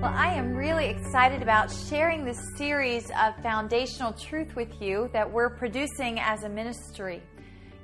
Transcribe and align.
Well, 0.00 0.14
I 0.14 0.28
am 0.34 0.54
really 0.54 0.86
excited 0.86 1.42
about 1.42 1.72
sharing 1.72 2.24
this 2.24 2.38
series 2.56 3.10
of 3.20 3.34
foundational 3.42 4.12
truth 4.12 4.54
with 4.54 4.80
you 4.80 5.10
that 5.12 5.28
we're 5.28 5.50
producing 5.50 6.20
as 6.20 6.44
a 6.44 6.48
ministry. 6.48 7.20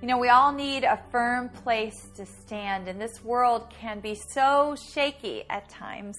You 0.01 0.07
know, 0.07 0.19
we 0.19 0.29
all 0.29 0.53
need 0.53 0.85
a 0.85 1.03
firm 1.11 1.49
place 1.49 2.11
to 2.15 2.25
stand, 2.25 2.87
and 2.87 3.01
this 3.01 3.25
world 3.25 3.69
can 3.69 3.99
be 3.99 4.17
so 4.31 4.77
shaky 4.93 5.43
at 5.51 5.69
times. 5.69 6.17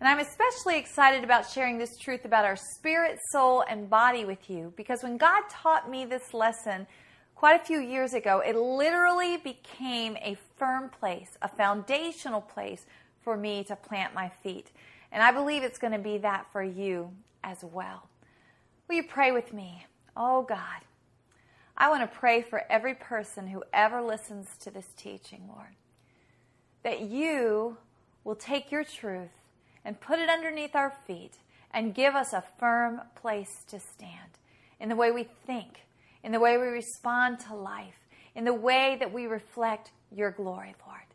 And 0.00 0.06
I'm 0.06 0.18
especially 0.18 0.78
excited 0.78 1.24
about 1.24 1.48
sharing 1.48 1.78
this 1.78 1.96
truth 1.96 2.26
about 2.26 2.44
our 2.44 2.56
spirit, 2.76 3.18
soul, 3.32 3.64
and 3.70 3.88
body 3.88 4.26
with 4.26 4.50
you 4.50 4.74
because 4.76 5.02
when 5.02 5.16
God 5.16 5.44
taught 5.48 5.90
me 5.90 6.04
this 6.04 6.34
lesson 6.34 6.86
quite 7.34 7.58
a 7.58 7.64
few 7.64 7.80
years 7.80 8.12
ago, 8.12 8.42
it 8.46 8.54
literally 8.54 9.38
became 9.38 10.18
a 10.18 10.36
firm 10.58 10.90
place, 10.90 11.38
a 11.40 11.48
foundational 11.48 12.42
place 12.42 12.84
for 13.22 13.34
me 13.34 13.64
to 13.64 13.76
plant 13.76 14.12
my 14.12 14.30
feet. 14.42 14.70
And 15.16 15.22
I 15.22 15.32
believe 15.32 15.62
it's 15.62 15.78
going 15.78 15.94
to 15.94 15.98
be 15.98 16.18
that 16.18 16.52
for 16.52 16.62
you 16.62 17.10
as 17.42 17.64
well. 17.64 18.06
Will 18.86 18.96
you 18.96 19.02
pray 19.02 19.32
with 19.32 19.50
me? 19.50 19.86
Oh 20.14 20.42
God, 20.42 20.82
I 21.74 21.88
want 21.88 22.02
to 22.02 22.18
pray 22.18 22.42
for 22.42 22.64
every 22.68 22.94
person 22.94 23.46
who 23.46 23.64
ever 23.72 24.02
listens 24.02 24.58
to 24.58 24.70
this 24.70 24.88
teaching, 24.94 25.48
Lord, 25.48 25.74
that 26.82 27.00
you 27.00 27.78
will 28.24 28.34
take 28.34 28.70
your 28.70 28.84
truth 28.84 29.30
and 29.86 29.98
put 29.98 30.18
it 30.18 30.28
underneath 30.28 30.76
our 30.76 30.92
feet 31.06 31.38
and 31.70 31.94
give 31.94 32.14
us 32.14 32.34
a 32.34 32.44
firm 32.58 33.00
place 33.14 33.64
to 33.68 33.80
stand 33.80 34.36
in 34.78 34.90
the 34.90 34.96
way 34.96 35.10
we 35.10 35.26
think, 35.46 35.86
in 36.22 36.30
the 36.30 36.40
way 36.40 36.58
we 36.58 36.66
respond 36.66 37.40
to 37.40 37.54
life, 37.54 38.06
in 38.34 38.44
the 38.44 38.52
way 38.52 38.98
that 39.00 39.14
we 39.14 39.24
reflect 39.24 39.92
your 40.14 40.30
glory, 40.30 40.74
Lord. 40.86 41.05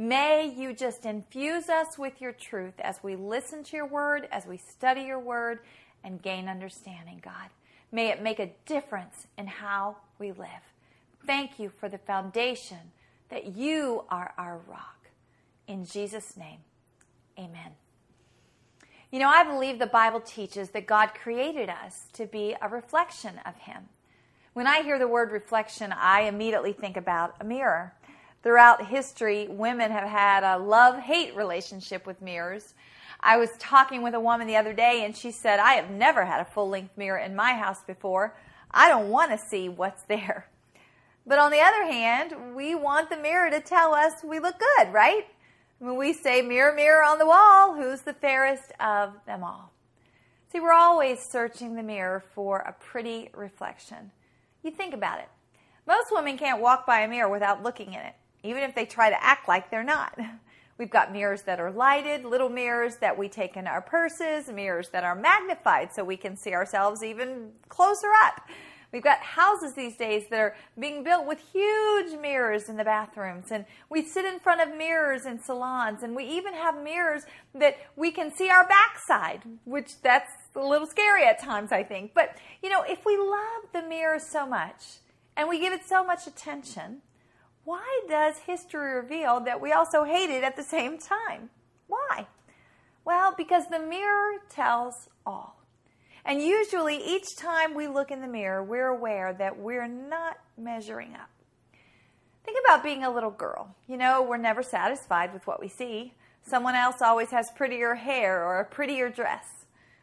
May 0.00 0.54
you 0.56 0.74
just 0.74 1.04
infuse 1.04 1.68
us 1.68 1.98
with 1.98 2.20
your 2.20 2.30
truth 2.30 2.74
as 2.78 3.02
we 3.02 3.16
listen 3.16 3.64
to 3.64 3.76
your 3.76 3.86
word, 3.86 4.28
as 4.30 4.46
we 4.46 4.56
study 4.56 5.00
your 5.02 5.18
word, 5.18 5.58
and 6.04 6.22
gain 6.22 6.48
understanding, 6.48 7.20
God. 7.20 7.50
May 7.90 8.10
it 8.10 8.22
make 8.22 8.38
a 8.38 8.52
difference 8.64 9.26
in 9.36 9.48
how 9.48 9.96
we 10.20 10.30
live. 10.30 10.72
Thank 11.26 11.58
you 11.58 11.72
for 11.80 11.88
the 11.88 11.98
foundation 11.98 12.92
that 13.28 13.56
you 13.56 14.04
are 14.08 14.32
our 14.38 14.60
rock. 14.68 15.08
In 15.66 15.84
Jesus' 15.84 16.36
name, 16.36 16.60
amen. 17.36 17.72
You 19.10 19.18
know, 19.18 19.28
I 19.28 19.42
believe 19.42 19.80
the 19.80 19.86
Bible 19.86 20.20
teaches 20.20 20.70
that 20.70 20.86
God 20.86 21.12
created 21.12 21.68
us 21.68 22.06
to 22.12 22.24
be 22.24 22.54
a 22.62 22.68
reflection 22.68 23.40
of 23.44 23.56
Him. 23.56 23.88
When 24.52 24.68
I 24.68 24.82
hear 24.82 24.98
the 24.98 25.08
word 25.08 25.32
reflection, 25.32 25.92
I 25.92 26.22
immediately 26.22 26.72
think 26.72 26.96
about 26.96 27.34
a 27.40 27.44
mirror 27.44 27.94
throughout 28.42 28.86
history, 28.86 29.48
women 29.48 29.90
have 29.90 30.08
had 30.08 30.44
a 30.44 30.58
love 30.58 30.98
hate 30.98 31.34
relationship 31.34 32.06
with 32.06 32.22
mirrors. 32.22 32.74
I 33.20 33.36
was 33.36 33.50
talking 33.58 34.02
with 34.02 34.14
a 34.14 34.20
woman 34.20 34.46
the 34.46 34.56
other 34.56 34.72
day, 34.72 35.04
and 35.04 35.16
she 35.16 35.30
said, 35.32 35.58
I 35.58 35.74
have 35.74 35.90
never 35.90 36.24
had 36.24 36.40
a 36.40 36.44
full 36.44 36.68
length 36.68 36.96
mirror 36.96 37.18
in 37.18 37.34
my 37.34 37.54
house 37.54 37.82
before. 37.84 38.36
I 38.70 38.88
don't 38.88 39.08
want 39.08 39.32
to 39.32 39.38
see 39.38 39.68
what's 39.68 40.02
there. 40.04 40.46
But 41.26 41.38
on 41.38 41.50
the 41.50 41.60
other 41.60 41.84
hand, 41.84 42.54
we 42.54 42.74
want 42.74 43.10
the 43.10 43.16
mirror 43.16 43.50
to 43.50 43.60
tell 43.60 43.92
us 43.92 44.22
we 44.24 44.38
look 44.38 44.56
good, 44.58 44.92
right? 44.92 45.26
When 45.78 45.96
we 45.96 46.12
say, 46.12 46.42
Mirror, 46.42 46.74
mirror 46.74 47.02
on 47.04 47.18
the 47.18 47.26
wall, 47.26 47.74
who's 47.74 48.00
the 48.00 48.14
fairest 48.14 48.72
of 48.80 49.12
them 49.26 49.44
all? 49.44 49.72
See, 50.50 50.60
we're 50.60 50.72
always 50.72 51.20
searching 51.20 51.74
the 51.74 51.82
mirror 51.82 52.24
for 52.34 52.60
a 52.60 52.72
pretty 52.72 53.30
reflection. 53.34 54.10
You 54.62 54.70
think 54.70 54.94
about 54.94 55.18
it. 55.20 55.28
Most 55.86 56.06
women 56.10 56.38
can't 56.38 56.60
walk 56.60 56.86
by 56.86 57.00
a 57.00 57.08
mirror 57.08 57.28
without 57.28 57.62
looking 57.62 57.88
in 57.88 58.00
it 58.00 58.14
even 58.42 58.62
if 58.62 58.74
they 58.74 58.84
try 58.84 59.10
to 59.10 59.24
act 59.24 59.48
like 59.48 59.70
they're 59.70 59.84
not. 59.84 60.18
We've 60.78 60.90
got 60.90 61.12
mirrors 61.12 61.42
that 61.42 61.58
are 61.58 61.72
lighted, 61.72 62.24
little 62.24 62.48
mirrors 62.48 62.96
that 62.96 63.18
we 63.18 63.28
take 63.28 63.56
in 63.56 63.66
our 63.66 63.80
purses, 63.82 64.48
mirrors 64.48 64.90
that 64.90 65.02
are 65.02 65.16
magnified 65.16 65.92
so 65.92 66.04
we 66.04 66.16
can 66.16 66.36
see 66.36 66.54
ourselves 66.54 67.02
even 67.02 67.50
closer 67.68 68.10
up. 68.22 68.48
We've 68.92 69.02
got 69.02 69.18
houses 69.18 69.74
these 69.74 69.96
days 69.96 70.24
that 70.30 70.40
are 70.40 70.56
being 70.78 71.02
built 71.04 71.26
with 71.26 71.40
huge 71.52 72.18
mirrors 72.18 72.70
in 72.70 72.76
the 72.76 72.84
bathrooms, 72.84 73.50
and 73.50 73.66
we 73.90 74.02
sit 74.02 74.24
in 74.24 74.40
front 74.40 74.62
of 74.62 74.76
mirrors 74.76 75.26
in 75.26 75.40
salons, 75.40 76.02
and 76.02 76.16
we 76.16 76.24
even 76.24 76.54
have 76.54 76.82
mirrors 76.82 77.24
that 77.54 77.76
we 77.96 78.10
can 78.10 78.32
see 78.32 78.48
our 78.48 78.66
backside, 78.66 79.42
which 79.64 80.00
that's 80.00 80.32
a 80.56 80.64
little 80.64 80.86
scary 80.86 81.24
at 81.24 81.38
times, 81.38 81.70
I 81.70 81.82
think. 81.82 82.14
But, 82.14 82.36
you 82.62 82.70
know, 82.70 82.82
if 82.82 83.04
we 83.04 83.18
love 83.18 83.72
the 83.74 83.82
mirror 83.82 84.18
so 84.18 84.46
much 84.46 84.98
and 85.36 85.48
we 85.48 85.60
give 85.60 85.72
it 85.72 85.84
so 85.84 86.02
much 86.02 86.26
attention, 86.26 87.02
why 87.68 88.00
does 88.08 88.38
history 88.46 88.94
reveal 88.94 89.40
that 89.40 89.60
we 89.60 89.72
also 89.72 90.04
hate 90.04 90.30
it 90.30 90.42
at 90.42 90.56
the 90.56 90.62
same 90.62 90.96
time? 90.96 91.50
Why? 91.86 92.26
Well, 93.04 93.34
because 93.36 93.66
the 93.66 93.78
mirror 93.78 94.38
tells 94.48 95.10
all. 95.26 95.62
And 96.24 96.40
usually, 96.40 96.96
each 96.96 97.36
time 97.36 97.74
we 97.74 97.86
look 97.86 98.10
in 98.10 98.22
the 98.22 98.26
mirror, 98.26 98.64
we're 98.64 98.86
aware 98.86 99.34
that 99.34 99.58
we're 99.58 99.86
not 99.86 100.38
measuring 100.56 101.12
up. 101.12 101.28
Think 102.42 102.56
about 102.64 102.82
being 102.82 103.04
a 103.04 103.10
little 103.10 103.30
girl. 103.30 103.76
You 103.86 103.98
know, 103.98 104.22
we're 104.22 104.38
never 104.38 104.62
satisfied 104.62 105.34
with 105.34 105.46
what 105.46 105.60
we 105.60 105.68
see. 105.68 106.14
Someone 106.42 106.74
else 106.74 107.02
always 107.02 107.32
has 107.32 107.50
prettier 107.54 107.96
hair 107.96 108.46
or 108.46 108.60
a 108.60 108.64
prettier 108.64 109.10
dress. 109.10 109.57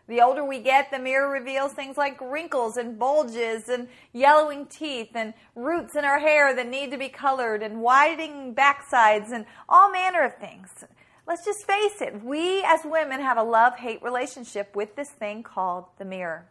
The 0.07 0.21
older 0.21 0.45
we 0.45 0.59
get, 0.59 0.91
the 0.91 0.99
mirror 0.99 1.31
reveals 1.31 1.73
things 1.73 1.97
like 1.97 2.21
wrinkles 2.21 2.77
and 2.77 2.99
bulges 2.99 3.69
and 3.69 3.87
yellowing 4.13 4.67
teeth 4.67 5.09
and 5.15 5.33
roots 5.55 5.95
in 5.95 6.05
our 6.05 6.19
hair 6.19 6.55
that 6.55 6.67
need 6.67 6.91
to 6.91 6.97
be 6.97 7.09
colored 7.09 7.63
and 7.63 7.81
widening 7.81 8.53
backsides 8.53 9.31
and 9.31 9.45
all 9.67 9.91
manner 9.91 10.23
of 10.23 10.35
things. 10.37 10.85
Let's 11.27 11.43
just 11.43 11.65
face 11.65 12.01
it, 12.01 12.23
we 12.23 12.63
as 12.63 12.81
women 12.85 13.19
have 13.19 13.37
a 13.37 13.43
love 13.43 13.77
hate 13.77 14.03
relationship 14.03 14.75
with 14.75 14.95
this 14.95 15.09
thing 15.09 15.41
called 15.41 15.85
the 15.97 16.05
mirror. 16.05 16.45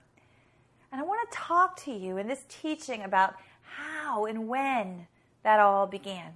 And 0.90 1.00
I 1.00 1.04
want 1.04 1.30
to 1.30 1.36
talk 1.36 1.76
to 1.84 1.92
you 1.92 2.18
in 2.18 2.26
this 2.26 2.44
teaching 2.48 3.02
about 3.02 3.36
how 3.62 4.26
and 4.26 4.48
when 4.48 5.06
that 5.44 5.60
all 5.60 5.86
began. 5.86 6.32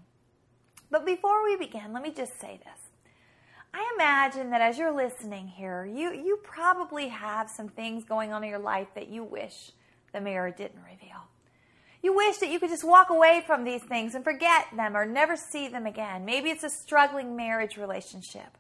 But 0.89 1.05
before 1.05 1.45
we 1.45 1.57
begin, 1.57 1.93
let 1.93 2.03
me 2.03 2.13
just 2.13 2.41
say 2.41 2.61
this. 2.65 2.88
I 3.75 3.93
imagine 3.95 4.51
that 4.51 4.61
as 4.61 4.79
you're 4.79 4.95
listening 4.95 5.49
here, 5.49 5.85
you, 5.85 6.13
you 6.13 6.39
probably 6.43 7.09
have 7.09 7.51
some 7.51 7.69
things 7.69 8.05
going 8.05 8.33
on 8.33 8.43
in 8.43 8.51
your 8.51 8.59
life 8.59 8.89
that 8.95 9.09
you 9.09 9.25
wish 9.25 9.73
the 10.13 10.21
mirror 10.21 10.51
didn't 10.51 10.83
reveal. 10.83 11.29
You 12.03 12.15
wish 12.15 12.39
that 12.39 12.51
you 12.51 12.61
could 12.61 12.71
just 12.71 12.85
walk 12.85 13.11
away 13.11 13.43
from 13.47 13.65
these 13.65 13.83
things 13.83 14.15
and 14.15 14.25
forget 14.25 14.67
them 14.75 14.97
or 14.97 15.05
never 15.05 15.37
see 15.37 15.69
them 15.69 15.85
again. 15.85 16.25
Maybe 16.25 16.51
it's 16.51 16.65
a 16.65 16.71
struggling 16.71 17.37
marriage 17.37 17.77
relationship 17.77 18.57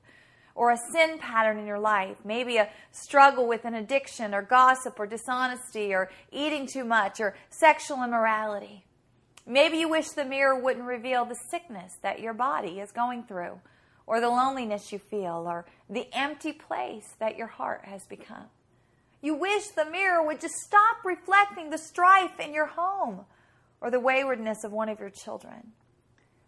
or 0.55 0.73
a 0.73 0.79
sin 0.93 1.19
pattern 1.19 1.57
in 1.59 1.67
your 1.67 1.79
life. 1.79 2.17
Maybe 2.25 2.57
a 2.57 2.69
struggle 2.91 3.47
with 3.47 3.65
an 3.65 3.75
addiction 3.75 4.35
or 4.35 4.43
gossip 4.43 4.99
or 4.99 5.07
dishonesty 5.07 5.95
or 5.95 6.11
eating 6.33 6.67
too 6.67 6.85
much 6.85 7.21
or 7.21 7.37
sexual 7.49 8.03
immorality. 8.03 8.85
Maybe 9.47 9.79
you 9.79 9.89
wish 9.89 10.09
the 10.09 10.25
mirror 10.25 10.61
wouldn't 10.61 10.85
reveal 10.85 11.25
the 11.25 11.39
sickness 11.49 11.97
that 12.03 12.21
your 12.21 12.35
body 12.35 12.81
is 12.81 12.91
going 12.91 13.23
through 13.23 13.61
or 14.09 14.21
the 14.21 14.29
loneliness 14.29 14.91
you 14.91 14.99
feel, 14.99 15.45
or 15.47 15.67
the 15.91 16.09
empty 16.15 16.53
place 16.53 17.15
that 17.21 17.37
your 17.37 17.47
heart 17.47 17.85
has 17.85 18.07
become. 18.07 18.47
You 19.21 19.35
wish 19.35 19.69
the 19.69 19.85
mirror 19.85 20.25
would 20.25 20.41
just 20.41 20.55
stop 20.55 21.05
reflecting 21.05 21.69
the 21.69 21.77
strife 21.77 22.41
in 22.41 22.55
your 22.55 22.67
home 22.67 23.27
or 23.83 23.91
the 23.91 24.01
waywardness 24.01 24.65
of 24.65 24.73
one 24.73 24.89
of 24.89 24.99
your 24.99 25.11
children. 25.11 25.73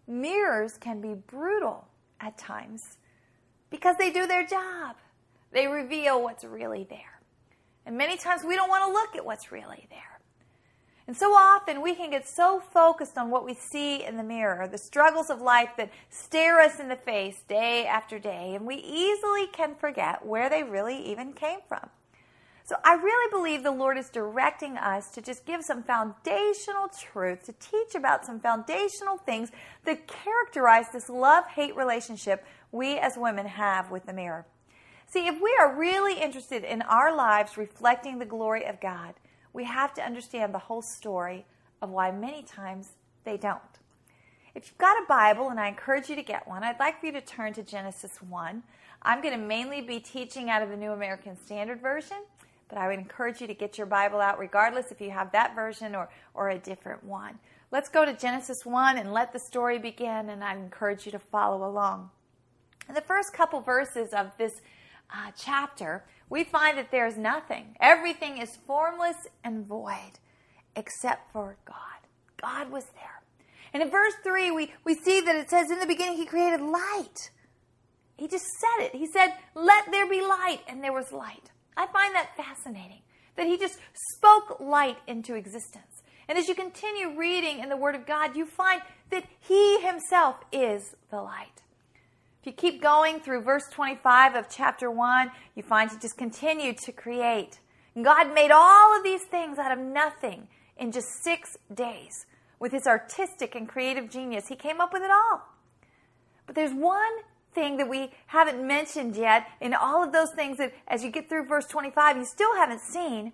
Mirrors 0.09 0.79
can 0.81 1.03
be 1.03 1.15
brutal 1.15 1.87
at 2.19 2.39
times 2.39 2.81
because 3.69 3.97
they 3.99 4.11
do 4.11 4.27
their 4.27 4.47
job. 4.47 4.97
They 5.53 5.67
reveal 5.67 6.23
what's 6.23 6.45
really 6.45 6.87
there. 6.89 7.21
And 7.85 7.99
many 7.99 8.17
times 8.17 8.43
we 8.43 8.57
don't 8.57 8.71
want 8.71 8.87
to 8.87 8.93
look 8.93 9.17
at 9.17 9.25
what's 9.25 9.53
really 9.53 9.87
there. 9.91 10.20
And 11.11 11.17
so 11.17 11.33
often 11.33 11.83
we 11.83 11.97
can 11.97 12.11
get 12.11 12.29
so 12.29 12.61
focused 12.61 13.19
on 13.19 13.31
what 13.31 13.45
we 13.45 13.53
see 13.53 14.05
in 14.05 14.17
the 14.17 14.23
mirror, 14.23 14.69
the 14.69 14.79
struggles 14.79 15.29
of 15.29 15.41
life 15.41 15.71
that 15.77 15.91
stare 16.09 16.61
us 16.61 16.79
in 16.79 16.87
the 16.87 16.95
face 16.95 17.43
day 17.49 17.85
after 17.85 18.21
day, 18.21 18.55
and 18.55 18.65
we 18.65 18.77
easily 18.77 19.49
can 19.49 19.75
forget 19.75 20.25
where 20.25 20.49
they 20.49 20.63
really 20.63 20.97
even 21.11 21.33
came 21.33 21.59
from. 21.67 21.91
So 22.63 22.77
I 22.85 22.95
really 22.95 23.29
believe 23.29 23.65
the 23.65 23.73
Lord 23.73 23.99
is 23.99 24.09
directing 24.09 24.77
us 24.77 25.11
to 25.11 25.21
just 25.21 25.45
give 25.45 25.65
some 25.65 25.83
foundational 25.83 26.89
truth, 26.97 27.43
to 27.47 27.55
teach 27.55 27.97
about 27.97 28.25
some 28.25 28.39
foundational 28.39 29.17
things 29.17 29.51
that 29.87 30.07
characterize 30.07 30.91
this 30.93 31.11
love 31.11 31.45
hate 31.49 31.75
relationship 31.75 32.47
we 32.71 32.99
as 32.99 33.19
women 33.19 33.47
have 33.47 33.91
with 33.91 34.07
the 34.07 34.13
mirror. 34.13 34.47
See, 35.09 35.27
if 35.27 35.43
we 35.43 35.57
are 35.59 35.75
really 35.75 36.23
interested 36.23 36.63
in 36.63 36.83
our 36.83 37.13
lives 37.13 37.59
reflecting 37.59 38.21
the 38.21 38.27
glory 38.27 38.65
of 38.65 38.81
God, 38.81 39.15
we 39.53 39.65
have 39.65 39.95
to 39.95 40.03
understand 40.03 40.55
the 40.55 40.59
whole 40.59 40.83
story 40.83 41.47
of 41.83 41.91
why 41.91 42.11
many 42.11 42.43
times 42.43 42.91
they 43.25 43.37
don't. 43.37 43.61
If 44.55 44.67
you've 44.67 44.79
got 44.79 44.97
a 45.03 45.07
Bible, 45.09 45.49
and 45.51 45.61
I 45.61 45.69
encourage 45.69 46.09
you 46.09 46.17
to 46.17 46.23
get 46.23 46.47
one, 46.49 46.65
I'd 46.65 46.81
like 46.81 47.01
for 47.01 47.07
you 47.07 47.13
to 47.13 47.21
turn 47.21 47.53
to 47.55 47.63
Genesis 47.63 48.21
1. 48.21 48.63
I'm 49.03 49.23
going 49.23 49.39
to 49.39 49.45
mainly 49.45 49.81
be 49.81 50.01
teaching 50.01 50.51
out 50.51 50.63
of 50.63 50.69
the 50.69 50.77
New 50.77 50.91
American 50.91 51.37
Standard 51.37 51.81
Version, 51.81 52.19
but 52.69 52.77
I 52.77 52.89
would 52.89 52.99
encourage 52.99 53.41
you 53.41 53.47
to 53.47 53.55
get 53.55 53.79
your 53.79 53.87
Bible 53.87 54.21
out 54.21 54.39
regardless 54.39 54.91
if 54.91 55.01
you 55.01 55.11
have 55.11 55.33
that 55.33 55.55
version 55.55 55.95
or, 55.95 56.09
or 56.35 56.51
a 56.51 56.59
different 56.59 57.05
one. 57.05 57.39
Let's 57.71 57.89
go 57.89 58.05
to 58.05 58.13
Genesis 58.13 58.67
1 58.67 58.99
and 58.99 59.13
let 59.13 59.33
the 59.33 59.39
story 59.39 59.79
begin, 59.79 60.29
and 60.29 60.43
I 60.43 60.55
encourage 60.55 61.07
you 61.07 61.13
to 61.13 61.21
follow 61.21 61.69
along. 61.69 62.11
In 62.89 62.95
the 62.95 63.01
first 63.01 63.33
couple 63.33 63.61
verses 63.61 64.13
of 64.13 64.37
this 64.37 64.61
uh, 65.15 65.31
chapter, 65.39 66.05
we 66.31 66.45
find 66.45 66.79
that 66.79 66.91
there's 66.91 67.19
nothing. 67.19 67.77
Everything 67.81 68.39
is 68.39 68.57
formless 68.67 69.17
and 69.45 69.67
void 69.67 70.19
except 70.77 71.33
for 71.33 71.57
God. 71.67 71.77
God 72.41 72.71
was 72.71 72.85
there. 72.95 73.23
And 73.73 73.83
in 73.83 73.91
verse 73.91 74.15
3, 74.23 74.51
we, 74.53 74.73
we 74.85 74.95
see 74.95 75.21
that 75.21 75.37
it 75.37 75.51
says, 75.51 75.71
In 75.71 75.81
the 75.81 75.87
beginning, 75.87 76.17
He 76.17 76.25
created 76.25 76.61
light. 76.61 77.31
He 78.17 78.29
just 78.29 78.47
said 78.47 78.85
it. 78.87 78.95
He 78.95 79.07
said, 79.07 79.35
Let 79.55 79.91
there 79.91 80.09
be 80.09 80.21
light, 80.21 80.61
and 80.69 80.83
there 80.83 80.93
was 80.93 81.13
light. 81.13 81.51
I 81.77 81.87
find 81.87 82.15
that 82.15 82.37
fascinating 82.37 83.03
that 83.37 83.47
He 83.47 83.59
just 83.59 83.79
spoke 84.17 84.61
light 84.61 84.99
into 85.07 85.35
existence. 85.35 86.03
And 86.29 86.39
as 86.39 86.49
you 86.49 86.55
continue 86.55 87.19
reading 87.19 87.59
in 87.59 87.69
the 87.69 87.77
Word 87.77 87.95
of 87.95 88.07
God, 88.07 88.37
you 88.37 88.47
find 88.47 88.83
that 89.11 89.25
He 89.41 89.81
Himself 89.81 90.37
is 90.53 90.95
the 91.11 91.21
light. 91.21 91.60
If 92.41 92.47
you 92.47 92.53
keep 92.53 92.81
going 92.81 93.21
through 93.21 93.43
verse 93.43 93.69
25 93.71 94.35
of 94.35 94.49
chapter 94.49 94.91
1, 94.91 95.31
you 95.55 95.63
find 95.63 95.91
He 95.91 95.99
just 95.99 96.17
continued 96.17 96.79
to 96.79 96.93
create. 96.93 97.61
And 97.95 98.03
God 98.03 98.33
made 98.33 98.51
all 98.51 98.97
of 98.97 99.05
these 99.05 99.25
things 99.25 99.59
out 99.59 99.77
of 99.77 99.79
nothing 99.79 100.49
in 100.79 100.91
just 100.91 101.23
six 101.23 101.59
days. 101.73 102.25
With 102.59 102.73
His 102.73 102.87
artistic 102.87 103.55
and 103.55 103.69
creative 103.69 104.11
genius, 104.11 104.49
He 104.49 104.57
came 104.57 104.81
up 104.81 104.91
with 104.91 105.03
it 105.03 105.11
all. 105.11 105.43
But 106.47 106.55
there's 106.55 106.73
one 106.73 107.13
thing 107.53 107.77
that 107.77 107.91
we 107.91 108.11
haven't 108.29 108.67
mentioned 108.67 109.17
yet 109.17 109.47
in 109.61 109.75
all 109.75 110.03
of 110.03 110.13
those 110.13 110.31
things 110.35 110.57
that 110.57 110.73
as 110.89 111.05
you 111.05 111.11
get 111.11 111.29
through 111.29 111.47
verse 111.47 111.67
25, 111.67 112.17
you 112.17 112.25
still 112.25 112.57
haven't 112.57 112.81
seen, 112.81 113.33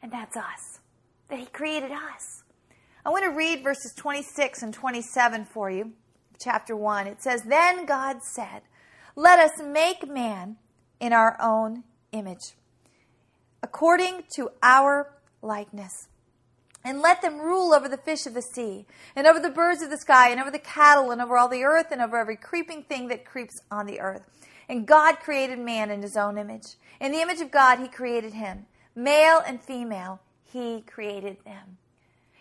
and 0.00 0.12
that's 0.12 0.36
us. 0.36 0.78
That 1.28 1.40
He 1.40 1.46
created 1.46 1.90
us. 1.90 2.44
I 3.04 3.10
want 3.10 3.24
to 3.24 3.30
read 3.30 3.64
verses 3.64 3.92
26 3.96 4.62
and 4.62 4.72
27 4.72 5.44
for 5.46 5.68
you 5.72 5.92
chapter 6.42 6.76
1. 6.76 7.06
It 7.06 7.22
says, 7.22 7.42
Then 7.42 7.86
God 7.86 8.22
said, 8.22 8.62
Let 9.16 9.38
us 9.38 9.62
make 9.62 10.08
man 10.08 10.56
in 11.00 11.12
our 11.12 11.36
own 11.40 11.84
image, 12.12 12.54
according 13.62 14.24
to 14.36 14.50
our 14.62 15.14
likeness. 15.40 16.08
And 16.84 17.00
let 17.00 17.22
them 17.22 17.38
rule 17.38 17.72
over 17.72 17.88
the 17.88 17.96
fish 17.96 18.26
of 18.26 18.34
the 18.34 18.42
sea, 18.42 18.86
and 19.14 19.26
over 19.26 19.38
the 19.38 19.50
birds 19.50 19.82
of 19.82 19.90
the 19.90 19.98
sky, 19.98 20.30
and 20.30 20.40
over 20.40 20.50
the 20.50 20.58
cattle, 20.58 21.12
and 21.12 21.20
over 21.20 21.38
all 21.38 21.48
the 21.48 21.62
earth, 21.62 21.86
and 21.92 22.00
over 22.00 22.18
every 22.18 22.36
creeping 22.36 22.82
thing 22.82 23.06
that 23.08 23.24
creeps 23.24 23.54
on 23.70 23.86
the 23.86 24.00
earth. 24.00 24.22
And 24.68 24.86
God 24.86 25.20
created 25.20 25.60
man 25.60 25.90
in 25.90 26.02
his 26.02 26.16
own 26.16 26.38
image. 26.38 26.74
In 27.00 27.12
the 27.12 27.20
image 27.20 27.40
of 27.40 27.52
God, 27.52 27.78
he 27.78 27.88
created 27.88 28.32
him. 28.32 28.66
Male 28.96 29.40
and 29.46 29.62
female, 29.62 30.20
he 30.42 30.82
created 30.82 31.36
them. 31.44 31.78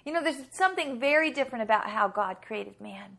You 0.06 0.14
know, 0.14 0.24
there's 0.24 0.44
something 0.52 1.00
very 1.00 1.32
different 1.32 1.64
about 1.64 1.90
how 1.90 2.08
God 2.08 2.38
created 2.42 2.82
man. 2.82 3.18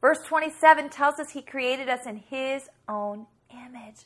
Verse 0.00 0.18
27 0.26 0.90
tells 0.90 1.18
us 1.18 1.30
he 1.30 1.42
created 1.42 1.88
us 1.88 2.06
in 2.06 2.16
his 2.16 2.68
own 2.88 3.26
image. 3.50 4.04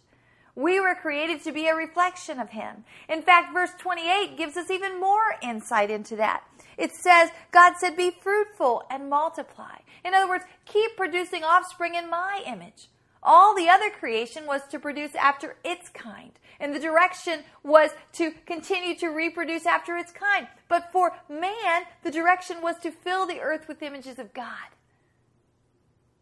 We 0.55 0.81
were 0.81 0.95
created 0.95 1.43
to 1.45 1.53
be 1.53 1.67
a 1.67 1.75
reflection 1.75 2.39
of 2.39 2.51
him. 2.51 2.85
In 3.09 3.23
fact, 3.23 3.55
verse 3.55 3.71
28 3.79 4.37
gives 4.37 4.57
us 4.57 4.71
even 4.71 5.01
more 5.01 5.37
insight 5.43 5.91
into 5.91 6.17
that. 6.17 6.45
It 6.77 6.95
says, 6.95 7.31
God 7.53 7.75
said, 7.79 7.97
Be 7.97 8.11
fruitful 8.11 8.83
and 8.91 9.09
multiply. 9.09 9.77
In 10.05 10.15
other 10.15 10.29
words, 10.29 10.45
keep 10.67 10.97
producing 10.97 11.45
offspring 11.45 11.95
in 11.95 12.11
my 12.11 12.43
image. 12.47 12.89
All 13.23 13.55
the 13.55 13.69
other 13.69 13.89
creation 13.89 14.47
was 14.47 14.63
to 14.69 14.79
produce 14.79 15.15
after 15.15 15.57
its 15.65 15.89
kind. 15.91 16.33
And 16.59 16.75
the 16.75 16.81
direction 16.81 17.45
was 17.63 17.91
to 18.15 18.33
continue 18.47 18.97
to 18.97 19.09
reproduce 19.09 19.65
after 19.65 19.97
its 19.97 20.13
kind. 20.13 20.49
But 20.69 20.91
for 20.93 21.13
man, 21.29 21.85
the 22.03 22.11
direction 22.11 22.61
was 22.63 22.79
to 22.81 22.91
fill 22.91 23.27
the 23.27 23.41
earth 23.41 23.69
with 23.69 23.83
images 23.83 24.19
of 24.19 24.35
God 24.35 24.69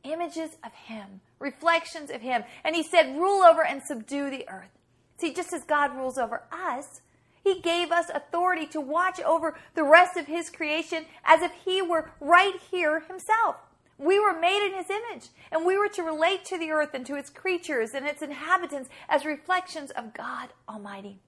images 0.05 0.57
of 0.65 0.73
Him, 0.73 1.21
reflections 1.39 2.11
of 2.11 2.21
Him. 2.21 2.45
And 2.65 2.77
He 2.77 2.83
said, 2.83 3.17
rule 3.17 3.43
over 3.43 3.65
and 3.65 3.83
subdue 3.83 4.31
the 4.31 4.49
earth. 4.49 4.71
See, 5.19 5.35
just 5.35 5.53
as 5.53 5.65
God 5.65 5.95
rules 5.95 6.19
over 6.19 6.43
us, 6.51 7.01
He 7.43 7.61
gave 7.61 7.91
us 7.91 8.11
authority 8.13 8.67
to 8.69 8.81
watch 8.81 9.21
over 9.21 9.59
the 9.75 9.85
rest 9.85 10.17
of 10.17 10.27
His 10.27 10.51
creation 10.51 11.05
as 11.25 11.43
if 11.43 11.53
He 11.65 11.83
were 11.83 12.11
right 12.21 12.55
here 12.71 13.01
Himself. 13.01 13.57
We 13.99 14.19
were 14.19 14.39
made 14.39 14.67
in 14.67 14.75
His 14.75 14.89
image, 14.89 15.29
and 15.53 15.67
we 15.67 15.77
were 15.77 15.89
to 15.91 16.03
relate 16.03 16.45
to 16.47 16.59
the 16.59 16.71
earth 16.71 16.95
and 16.95 17.05
to 17.05 17.17
its 17.17 17.29
creatures 17.29 17.93
and 17.93 18.07
its 18.07 18.23
inhabitants 18.23 18.89
as 19.09 19.27
reflections 19.27 19.91
of 19.91 20.15
God 20.15 20.49
Almighty. 20.67 21.19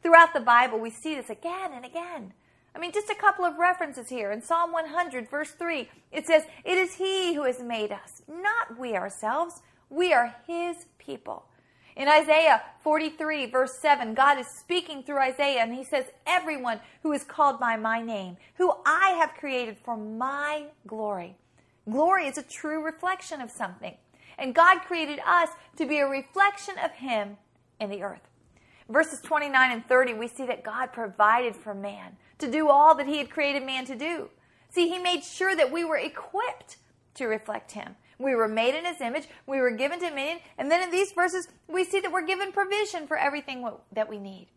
Throughout 0.00 0.32
the 0.32 0.40
Bible, 0.40 0.78
we 0.78 0.90
see 0.90 1.14
this 1.14 1.30
again 1.30 1.72
and 1.74 1.84
again. 1.84 2.34
I 2.74 2.80
mean, 2.80 2.92
just 2.92 3.10
a 3.10 3.14
couple 3.14 3.44
of 3.44 3.58
references 3.58 4.08
here. 4.08 4.32
In 4.32 4.42
Psalm 4.42 4.72
100, 4.72 5.30
verse 5.30 5.52
3, 5.52 5.88
it 6.10 6.26
says, 6.26 6.42
It 6.64 6.76
is 6.76 6.94
He 6.94 7.34
who 7.34 7.44
has 7.44 7.60
made 7.60 7.92
us, 7.92 8.22
not 8.28 8.78
we 8.78 8.96
ourselves. 8.96 9.62
We 9.90 10.12
are 10.12 10.34
His 10.46 10.86
people. 10.98 11.46
In 11.96 12.08
Isaiah 12.08 12.62
43, 12.82 13.46
verse 13.46 13.78
7, 13.78 14.14
God 14.14 14.40
is 14.40 14.48
speaking 14.48 15.04
through 15.04 15.20
Isaiah, 15.20 15.60
and 15.60 15.72
He 15.72 15.84
says, 15.84 16.06
Everyone 16.26 16.80
who 17.02 17.12
is 17.12 17.22
called 17.22 17.60
by 17.60 17.76
my 17.76 18.02
name, 18.02 18.36
who 18.56 18.72
I 18.84 19.10
have 19.20 19.38
created 19.38 19.76
for 19.84 19.96
my 19.96 20.64
glory. 20.86 21.36
Glory 21.88 22.26
is 22.26 22.38
a 22.38 22.42
true 22.42 22.84
reflection 22.84 23.40
of 23.40 23.50
something. 23.50 23.94
And 24.36 24.54
God 24.54 24.80
created 24.80 25.20
us 25.24 25.50
to 25.76 25.86
be 25.86 25.98
a 25.98 26.08
reflection 26.08 26.74
of 26.82 26.90
Him 26.92 27.36
in 27.78 27.90
the 27.90 28.02
earth. 28.02 28.28
Verses 28.88 29.20
29 29.20 29.72
and 29.72 29.86
30, 29.86 30.14
we 30.14 30.28
see 30.28 30.46
that 30.46 30.62
God 30.62 30.92
provided 30.92 31.56
for 31.56 31.74
man 31.74 32.16
to 32.38 32.50
do 32.50 32.68
all 32.68 32.94
that 32.96 33.06
He 33.06 33.18
had 33.18 33.30
created 33.30 33.64
man 33.64 33.86
to 33.86 33.94
do. 33.94 34.28
See, 34.70 34.88
He 34.88 34.98
made 34.98 35.24
sure 35.24 35.56
that 35.56 35.72
we 35.72 35.84
were 35.84 35.96
equipped 35.96 36.76
to 37.14 37.26
reflect 37.26 37.72
Him. 37.72 37.96
We 38.18 38.34
were 38.34 38.48
made 38.48 38.74
in 38.74 38.84
His 38.84 39.00
image, 39.00 39.28
we 39.46 39.60
were 39.60 39.70
given 39.70 39.98
dominion, 39.98 40.38
and 40.58 40.70
then 40.70 40.82
in 40.82 40.90
these 40.90 41.12
verses, 41.12 41.48
we 41.66 41.84
see 41.84 42.00
that 42.00 42.12
we're 42.12 42.26
given 42.26 42.52
provision 42.52 43.06
for 43.06 43.16
everything 43.16 43.66
that 43.92 44.08
we 44.08 44.18
need. 44.18 44.48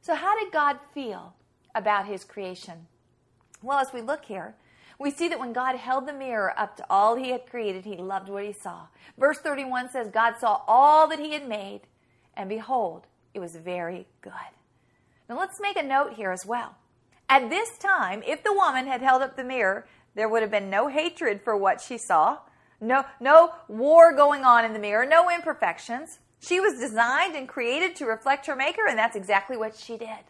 So, 0.00 0.14
how 0.14 0.38
did 0.38 0.52
God 0.52 0.78
feel 0.94 1.34
about 1.74 2.06
His 2.06 2.24
creation? 2.24 2.86
Well, 3.62 3.78
as 3.78 3.92
we 3.92 4.00
look 4.00 4.26
here, 4.26 4.54
we 4.98 5.10
see 5.10 5.28
that 5.28 5.38
when 5.38 5.52
God 5.52 5.76
held 5.76 6.06
the 6.06 6.12
mirror 6.12 6.54
up 6.56 6.76
to 6.76 6.86
all 6.88 7.16
He 7.16 7.30
had 7.30 7.50
created, 7.50 7.84
He 7.84 7.96
loved 7.96 8.28
what 8.28 8.44
He 8.44 8.52
saw. 8.52 8.86
Verse 9.18 9.38
31 9.38 9.90
says, 9.90 10.08
God 10.08 10.34
saw 10.38 10.62
all 10.66 11.08
that 11.08 11.18
He 11.18 11.32
had 11.32 11.48
made, 11.48 11.82
and 12.34 12.48
behold, 12.48 13.06
it 13.36 13.40
was 13.40 13.54
very 13.54 14.06
good. 14.22 14.32
Now, 15.28 15.38
let's 15.38 15.60
make 15.60 15.76
a 15.76 15.82
note 15.82 16.14
here 16.14 16.32
as 16.32 16.46
well. 16.46 16.76
At 17.28 17.50
this 17.50 17.76
time, 17.76 18.22
if 18.26 18.42
the 18.42 18.54
woman 18.54 18.86
had 18.86 19.02
held 19.02 19.20
up 19.20 19.36
the 19.36 19.44
mirror, 19.44 19.86
there 20.14 20.26
would 20.26 20.40
have 20.40 20.50
been 20.50 20.70
no 20.70 20.88
hatred 20.88 21.42
for 21.44 21.54
what 21.54 21.82
she 21.82 21.98
saw, 21.98 22.38
no, 22.80 23.04
no 23.20 23.52
war 23.68 24.14
going 24.16 24.42
on 24.42 24.64
in 24.64 24.72
the 24.72 24.78
mirror, 24.78 25.04
no 25.04 25.28
imperfections. 25.30 26.18
She 26.40 26.60
was 26.60 26.80
designed 26.80 27.36
and 27.36 27.46
created 27.46 27.94
to 27.96 28.06
reflect 28.06 28.46
her 28.46 28.56
maker, 28.56 28.86
and 28.88 28.98
that's 28.98 29.16
exactly 29.16 29.56
what 29.56 29.76
she 29.76 29.98
did. 29.98 30.24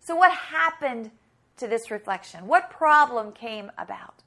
So, 0.00 0.16
what 0.16 0.32
happened 0.32 1.10
to 1.58 1.68
this 1.68 1.90
reflection? 1.90 2.46
What 2.46 2.70
problem 2.70 3.32
came 3.32 3.70
about? 3.76 4.22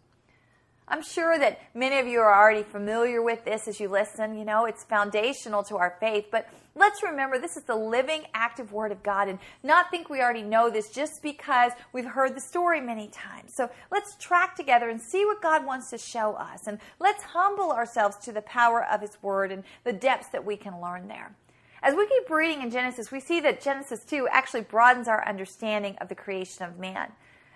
I'm 0.88 1.02
sure 1.02 1.38
that 1.40 1.60
many 1.74 2.00
of 2.00 2.08
you 2.08 2.20
are 2.20 2.34
already 2.34 2.63
familiar 2.63 3.22
with 3.22 3.46
this 3.46 3.68
as 3.68 3.80
you 3.80 3.88
listen. 3.88 4.38
You 4.38 4.46
know, 4.46 4.66
it's 4.66 4.84
foundational 4.84 5.63
to 5.63 5.78
our 5.78 5.96
faith. 6.00 6.25
But 6.32 6.48
let's 6.75 7.02
remember 7.02 7.40
this 7.40 7.56
is 7.56 7.63
the 7.63 7.75
living, 7.75 8.24
active 8.34 8.74
Word 8.74 8.92
of 8.92 9.02
God 9.02 9.30
and 9.30 9.40
not 9.63 9.90
think 9.90 10.10
we 10.10 10.22
already 10.22 10.42
know 10.42 10.70
this 10.70 10.90
just 10.90 11.22
because 11.24 11.72
we've 11.94 12.06
heard 12.06 12.36
the 12.36 12.42
story 12.42 12.82
many 12.82 13.08
times. 13.08 13.54
So 13.56 13.70
let's 13.92 14.16
track 14.18 14.56
together 14.56 14.90
and 14.90 15.02
see 15.02 15.25
what 15.25 15.42
God 15.42 15.66
wants 15.66 15.90
to 15.92 15.98
show 15.98 16.34
us. 16.34 16.68
And 16.68 16.80
let's 17.00 17.24
humble 17.24 17.72
ourselves 17.72 18.18
to 18.25 18.32
the 18.32 18.42
power 18.42 18.84
of 18.84 19.02
His 19.02 19.18
Word 19.22 19.52
and 19.52 19.63
the 19.84 19.94
depths 19.94 20.30
that 20.30 20.46
we 20.46 20.58
can 20.58 20.82
learn 20.82 21.08
there. 21.08 21.36
As 21.82 21.96
we 21.96 22.08
keep 22.08 22.30
reading 22.30 22.62
in 22.62 22.72
Genesis, 22.72 23.12
we 23.12 23.20
see 23.20 23.42
that 23.42 23.62
Genesis 23.62 24.06
2 24.06 24.30
actually 24.32 24.62
broadens 24.62 25.10
our 25.10 25.28
understanding 25.28 25.98
of 26.00 26.08
the 26.08 26.16
creation 26.16 26.63
of 26.63 26.80
man. 26.80 27.12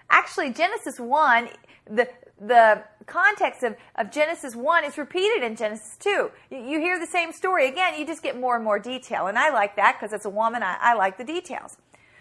Actually, 0.09 0.51
Genesis 0.51 0.99
1, 0.99 1.49
the, 1.89 2.09
the 2.39 2.83
context 3.05 3.63
of, 3.63 3.75
of 3.95 4.11
Genesis 4.11 4.55
1 4.55 4.85
is 4.85 4.97
repeated 4.97 5.43
in 5.43 5.55
Genesis 5.55 5.97
2. 5.99 6.29
You, 6.51 6.57
you, 6.57 6.79
hear 6.79 6.99
the 6.99 7.07
same 7.07 7.31
story 7.31 7.67
again, 7.67 7.99
you 7.99 8.05
just 8.05 8.21
get 8.21 8.39
more 8.39 8.55
and 8.55 8.63
more 8.63 8.79
detail. 8.79 9.27
And 9.27 9.37
I 9.37 9.49
like 9.51 9.75
that 9.75 9.97
because 9.99 10.13
as 10.13 10.25
a 10.25 10.29
woman, 10.29 10.61
I, 10.63 10.77
I 10.79 10.93
like 10.93 11.17
the 11.17 11.23
details. 11.23 11.77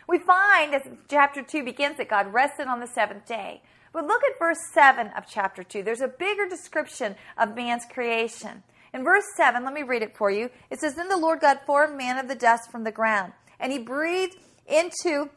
We 0.08 0.18
find 0.18 0.74
as 0.74 0.82
chapter 1.08 1.42
2 1.42 1.64
begins 1.64 1.96
that 1.98 2.08
God 2.08 2.32
rested 2.32 2.68
on 2.68 2.80
the 2.80 2.86
seventh 2.86 3.26
day. 3.26 3.62
But 3.92 4.06
look 4.06 4.22
at 4.24 4.38
verse 4.38 4.58
7 4.72 5.08
of 5.16 5.24
chapter 5.26 5.62
2. 5.62 5.82
There's 5.82 6.00
a 6.00 6.08
bigger 6.08 6.48
description 6.48 7.16
of 7.38 7.56
man's 7.56 7.84
creation. 7.92 8.62
In 8.92 9.04
verse 9.04 9.24
7, 9.36 9.64
let 9.64 9.74
me 9.74 9.82
read 9.82 10.02
it 10.02 10.16
for 10.16 10.30
you. 10.30 10.50
It 10.70 10.80
says, 10.80 10.94
Then 10.94 11.08
the 11.08 11.16
Lord 11.16 11.40
God 11.40 11.60
formed 11.66 11.96
man 11.96 12.18
of 12.18 12.28
the 12.28 12.34
dust 12.34 12.70
from 12.70 12.84
the 12.84 12.92
ground, 12.92 13.32
and 13.58 13.72
he 13.72 13.78
breathed 13.78 14.36
into 14.66 15.30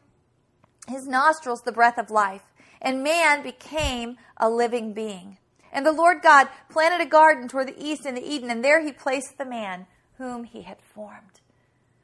his 0.88 1.08
nostrils 1.08 1.62
the 1.62 1.72
breath 1.72 1.98
of 1.98 2.10
life, 2.10 2.44
and 2.82 3.04
man 3.04 3.44
became 3.44 4.18
a 4.38 4.50
living 4.50 4.94
being. 4.94 5.38
And 5.72 5.86
the 5.86 5.92
Lord 5.92 6.22
God 6.22 6.48
planted 6.70 7.06
a 7.06 7.10
garden 7.10 7.48
toward 7.48 7.68
the 7.68 7.84
east 7.84 8.06
in 8.06 8.16
the 8.16 8.28
Eden, 8.28 8.50
and 8.50 8.64
there 8.64 8.84
he 8.84 8.92
placed 8.92 9.38
the 9.38 9.46
man 9.46 9.86
whom 10.18 10.44
he 10.44 10.64
had 10.64 10.82
formed. 10.82 11.42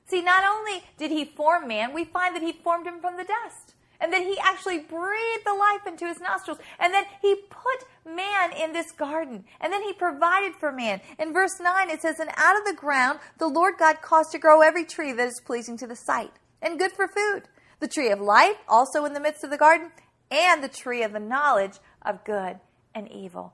See, 0.08 0.22
not 0.22 0.44
only 0.44 0.84
did 0.98 1.12
he 1.12 1.26
form 1.26 1.68
man, 1.68 1.94
we 1.94 2.06
find 2.06 2.36
that 2.36 2.44
he 2.44 2.54
formed 2.54 2.86
him 2.86 3.00
from 3.00 3.18
the 3.18 3.24
dust. 3.24 3.74
and 4.00 4.12
then 4.12 4.24
he 4.24 4.38
actually 4.40 4.80
breathed 4.80 5.46
the 5.46 5.54
life 5.54 5.88
into 5.88 6.06
his 6.06 6.20
nostrils. 6.20 6.60
And 6.80 6.94
then 6.94 7.06
he 7.22 7.36
put 7.50 7.86
man 8.06 8.52
in 8.52 8.74
this 8.74 8.92
garden. 8.92 9.46
And 9.62 9.72
then 9.72 9.84
he 9.84 9.94
provided 9.94 10.54
for 10.56 10.72
man. 10.72 11.00
In 11.18 11.34
verse 11.34 11.60
9, 11.62 11.90
it 11.90 12.02
says, 12.02 12.20
And 12.20 12.30
out 12.36 12.58
of 12.58 12.66
the 12.66 12.74
ground 12.74 13.20
the 13.40 13.48
Lord 13.48 13.76
God 13.80 14.02
caused 14.02 14.32
to 14.34 14.38
grow 14.38 14.62
every 14.62 14.86
tree 14.86 15.14
that 15.14 15.28
is 15.28 15.42
pleasing 15.46 15.78
to 15.78 15.88
the 15.88 15.96
sight 15.96 16.34
and 16.62 16.78
good 16.78 16.92
for 16.92 17.08
food. 17.08 17.44
The 17.80 17.88
tree 17.88 18.12
of 18.12 18.20
life 18.20 18.58
also 18.68 19.06
in 19.06 19.14
the 19.14 19.20
midst 19.20 19.44
of 19.44 19.50
the 19.50 19.58
garden, 19.58 19.92
and 20.32 20.64
the 20.64 20.70
tree 20.70 21.04
of 21.04 21.14
the 21.14 21.20
knowledge 21.20 21.78
of 22.02 22.24
good 22.24 22.60
and 22.94 23.12
evil. 23.12 23.54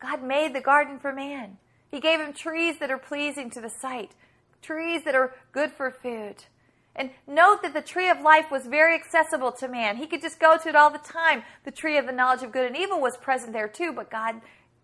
God 0.00 0.22
made 0.22 0.54
the 0.54 0.60
garden 0.60 0.98
for 0.98 1.12
man. 1.12 1.58
He 1.90 2.00
gave 2.00 2.20
him 2.20 2.32
trees 2.32 2.78
that 2.78 2.90
are 2.90 2.98
pleasing 2.98 3.50
to 3.50 3.60
the 3.60 3.70
sight, 3.70 4.12
trees 4.62 5.04
that 5.04 5.14
are 5.14 5.34
good 5.52 5.72
for 5.72 5.90
food. 5.90 6.44
And 6.94 7.10
note 7.26 7.62
that 7.62 7.74
the 7.74 7.82
tree 7.82 8.08
of 8.08 8.20
life 8.20 8.50
was 8.50 8.66
very 8.66 8.94
accessible 8.94 9.52
to 9.52 9.68
man. 9.68 9.96
He 9.96 10.06
could 10.06 10.20
just 10.20 10.40
go 10.40 10.56
to 10.56 10.68
it 10.68 10.76
all 10.76 10.90
the 10.90 10.98
time. 10.98 11.44
The 11.64 11.70
tree 11.70 11.96
of 11.96 12.06
the 12.06 12.12
knowledge 12.12 12.42
of 12.42 12.52
good 12.52 12.66
and 12.66 12.76
evil 12.76 13.00
was 13.00 13.16
present 13.16 13.52
there 13.52 13.68
too, 13.68 13.92
but 13.92 14.10
God 14.10 14.40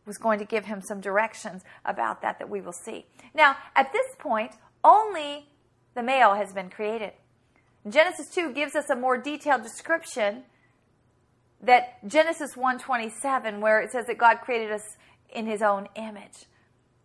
was 0.06 0.18
going 0.18 0.38
to 0.38 0.44
give 0.44 0.66
him 0.66 0.80
some 0.80 1.00
directions 1.00 1.62
about 1.84 2.22
that 2.22 2.38
that 2.38 2.48
we 2.48 2.60
will 2.60 2.72
see. 2.72 3.06
Now, 3.34 3.56
at 3.74 3.92
this 3.92 4.06
point, 4.18 4.52
only 4.84 5.48
the 5.94 6.02
male 6.02 6.34
has 6.34 6.52
been 6.52 6.70
created. 6.70 7.12
Genesis 7.88 8.30
2 8.30 8.52
gives 8.52 8.74
us 8.74 8.90
a 8.90 8.96
more 8.96 9.18
detailed 9.18 9.62
description 9.62 10.44
that 11.64 12.06
Genesis 12.06 12.54
1:27 12.54 13.60
where 13.60 13.80
it 13.80 13.90
says 13.90 14.06
that 14.06 14.18
God 14.18 14.40
created 14.40 14.70
us 14.70 14.96
in 15.30 15.46
his 15.46 15.62
own 15.62 15.88
image. 15.96 16.46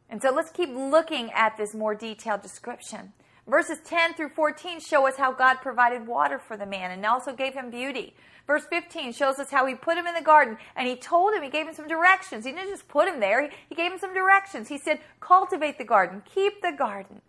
And 0.10 0.22
so 0.22 0.32
let's 0.32 0.52
keep 0.52 0.70
looking 0.70 1.32
at 1.32 1.58
this 1.58 1.74
more 1.74 1.96
detailed 1.96 2.42
description. 2.42 3.14
Verses 3.48 3.80
10 3.84 4.14
through 4.14 4.30
14 4.30 4.80
show 4.80 5.08
us 5.08 5.18
how 5.18 5.32
God 5.32 5.56
provided 5.56 6.06
water 6.06 6.38
for 6.38 6.56
the 6.56 6.66
man 6.66 6.92
and 6.92 7.06
also 7.06 7.34
gave 7.34 7.54
him 7.54 7.72
beauty. 7.72 8.16
Verse 8.46 8.66
15 8.70 9.14
shows 9.14 9.38
us 9.38 9.52
how 9.52 9.66
he 9.66 9.76
put 9.76 9.98
him 9.98 10.08
in 10.08 10.16
the 10.16 10.22
garden 10.22 10.58
and 10.76 10.88
he 10.88 10.96
told 10.96 11.34
him, 11.34 11.44
he 11.44 11.50
gave 11.50 11.68
him 11.68 11.74
some 11.74 11.88
directions. 11.88 12.46
He 12.46 12.52
didn't 12.52 12.70
just 12.70 12.88
put 12.88 13.08
him 13.08 13.20
there, 13.20 13.50
he, 13.70 13.76
gave 13.76 13.92
him 13.92 14.00
some 14.00 14.14
directions. 14.14 14.68
He 14.68 14.78
said, 14.78 15.00
cultivate 15.20 15.78
the 15.78 15.84
garden, 15.84 16.24
keep 16.26 16.62
the 16.62 16.72
garden. 16.72 17.22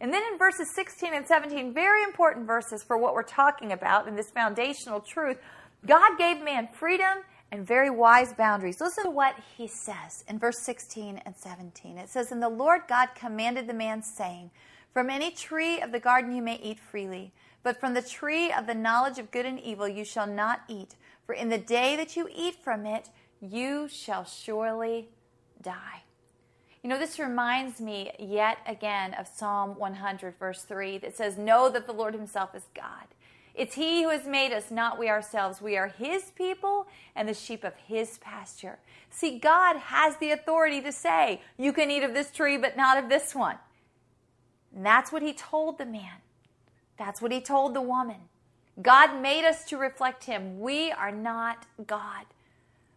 And 0.00 0.12
then 0.12 0.22
in 0.32 0.38
verses 0.38 0.68
16 0.74 1.14
and 1.14 1.26
17, 1.26 1.72
very 1.72 2.02
important 2.02 2.46
verses 2.46 2.82
for 2.82 2.98
what 2.98 3.14
we're 3.14 3.22
talking 3.22 3.72
about 3.72 4.08
in 4.08 4.16
this 4.16 4.30
foundational 4.30 5.00
truth, 5.00 5.38
God 5.86 6.18
gave 6.18 6.42
man 6.42 6.68
freedom 6.72 7.24
and 7.52 7.66
very 7.66 7.90
wise 7.90 8.32
boundaries. 8.32 8.80
Listen 8.80 9.04
to 9.04 9.10
what 9.10 9.36
he 9.56 9.68
says 9.68 10.24
in 10.28 10.38
verse 10.38 10.58
16 10.60 11.20
and 11.24 11.36
17. 11.36 11.98
It 11.98 12.08
says, 12.08 12.32
And 12.32 12.42
the 12.42 12.48
Lord 12.48 12.82
God 12.88 13.10
commanded 13.14 13.66
the 13.66 13.74
man, 13.74 14.02
saying, 14.02 14.50
from 14.94 15.10
any 15.10 15.32
tree 15.32 15.80
of 15.80 15.90
the 15.90 15.98
garden 15.98 16.34
you 16.34 16.40
may 16.40 16.56
eat 16.56 16.78
freely, 16.78 17.32
but 17.64 17.80
from 17.80 17.94
the 17.94 18.02
tree 18.02 18.52
of 18.52 18.68
the 18.68 18.74
knowledge 18.74 19.18
of 19.18 19.32
good 19.32 19.44
and 19.44 19.58
evil 19.58 19.88
you 19.88 20.04
shall 20.04 20.26
not 20.26 20.62
eat, 20.68 20.94
for 21.26 21.34
in 21.34 21.48
the 21.48 21.58
day 21.58 21.96
that 21.96 22.16
you 22.16 22.28
eat 22.32 22.62
from 22.62 22.86
it, 22.86 23.08
you 23.40 23.88
shall 23.88 24.24
surely 24.24 25.08
die. 25.60 26.04
You 26.82 26.90
know, 26.90 26.98
this 26.98 27.18
reminds 27.18 27.80
me 27.80 28.12
yet 28.20 28.58
again 28.66 29.14
of 29.14 29.26
Psalm 29.26 29.70
100, 29.78 30.38
verse 30.38 30.62
3, 30.62 30.98
that 30.98 31.16
says, 31.16 31.36
Know 31.36 31.68
that 31.70 31.86
the 31.86 31.92
Lord 31.92 32.14
Himself 32.14 32.54
is 32.54 32.68
God. 32.74 33.06
It's 33.54 33.74
He 33.74 34.02
who 34.02 34.10
has 34.10 34.26
made 34.26 34.52
us, 34.52 34.70
not 34.70 34.98
we 34.98 35.08
ourselves. 35.08 35.62
We 35.62 35.76
are 35.76 35.88
His 35.88 36.32
people 36.32 36.86
and 37.14 37.28
the 37.28 37.34
sheep 37.34 37.64
of 37.64 37.74
His 37.86 38.18
pasture. 38.18 38.78
See, 39.10 39.38
God 39.38 39.76
has 39.76 40.16
the 40.16 40.32
authority 40.32 40.80
to 40.80 40.92
say, 40.92 41.40
You 41.56 41.72
can 41.72 41.90
eat 41.90 42.02
of 42.02 42.14
this 42.14 42.30
tree, 42.30 42.56
but 42.56 42.76
not 42.76 43.02
of 43.02 43.08
this 43.08 43.34
one. 43.34 43.58
And 44.74 44.84
that's 44.84 45.12
what 45.12 45.22
he 45.22 45.32
told 45.32 45.78
the 45.78 45.86
man. 45.86 46.22
That's 46.98 47.22
what 47.22 47.32
he 47.32 47.40
told 47.40 47.74
the 47.74 47.80
woman. 47.80 48.28
God 48.82 49.20
made 49.20 49.44
us 49.44 49.64
to 49.66 49.76
reflect 49.76 50.24
him. 50.24 50.58
We 50.58 50.90
are 50.90 51.12
not 51.12 51.66
God. 51.86 52.26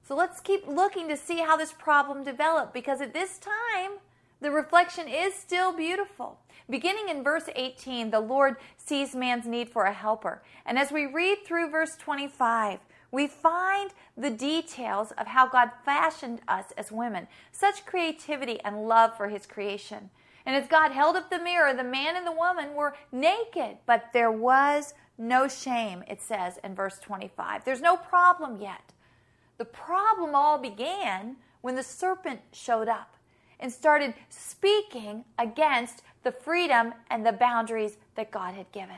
So 0.08 0.16
let's 0.16 0.40
keep 0.40 0.68
looking 0.68 1.08
to 1.10 1.18
see 1.18 1.40
how 1.40 1.58
this 1.58 1.74
problem 1.74 2.24
developed 2.24 2.74
because 2.74 3.02
at 3.02 3.14
this 3.14 3.38
time, 3.38 4.00
the 4.42 4.52
reflection 4.52 5.08
is 5.08 5.34
still 5.34 5.76
beautiful. 5.76 6.40
Beginning 6.70 7.10
in 7.10 7.24
verse 7.24 7.50
18, 7.56 8.12
the 8.12 8.20
Lord 8.20 8.58
sees 8.78 9.16
man's 9.16 9.46
need 9.46 9.70
for 9.70 9.86
a 9.86 9.94
helper. 9.94 10.44
And 10.66 10.78
as 10.78 10.92
we 10.92 11.06
read 11.06 11.40
through 11.46 11.72
verse 11.72 11.96
25, 11.96 12.80
we 13.12 13.28
find 13.28 13.92
the 14.18 14.30
details 14.30 15.12
of 15.18 15.28
how 15.28 15.48
God 15.48 15.72
fashioned 15.86 16.42
us 16.48 16.66
as 16.78 16.92
women, 16.92 17.28
such 17.52 17.86
creativity 17.86 18.60
and 18.62 18.88
love 18.88 19.16
for 19.16 19.30
his 19.30 19.46
creation. 19.46 20.10
And 20.46 20.56
as 20.56 20.68
God 20.68 20.92
held 20.92 21.16
up 21.16 21.30
the 21.30 21.40
mirror, 21.40 21.74
the 21.74 21.84
man 21.84 22.16
and 22.16 22.28
the 22.28 22.32
woman 22.32 22.74
were 22.76 22.96
naked, 23.12 23.78
but 23.86 24.10
there 24.14 24.32
was 24.32 24.94
no 25.18 25.48
shame, 25.48 26.04
it 26.08 26.22
says 26.22 26.60
in 26.64 26.76
verse 26.76 27.00
25. 27.00 27.66
There's 27.66 27.82
no 27.82 27.98
problem 27.98 28.62
yet. 28.62 28.94
The 29.58 29.66
problem 29.66 30.36
all 30.36 30.58
began 30.58 31.38
when 31.62 31.76
the 31.76 31.84
serpent 31.84 32.42
showed 32.52 32.88
up 32.88 33.17
and 33.60 33.72
started 33.72 34.14
speaking 34.30 35.26
against 35.38 36.04
the 36.24 36.32
freedom 36.32 36.94
and 37.10 37.26
the 37.26 37.32
boundaries 37.32 37.98
that 38.16 38.32
God 38.32 38.54
had 38.54 38.72
given. 38.72 38.98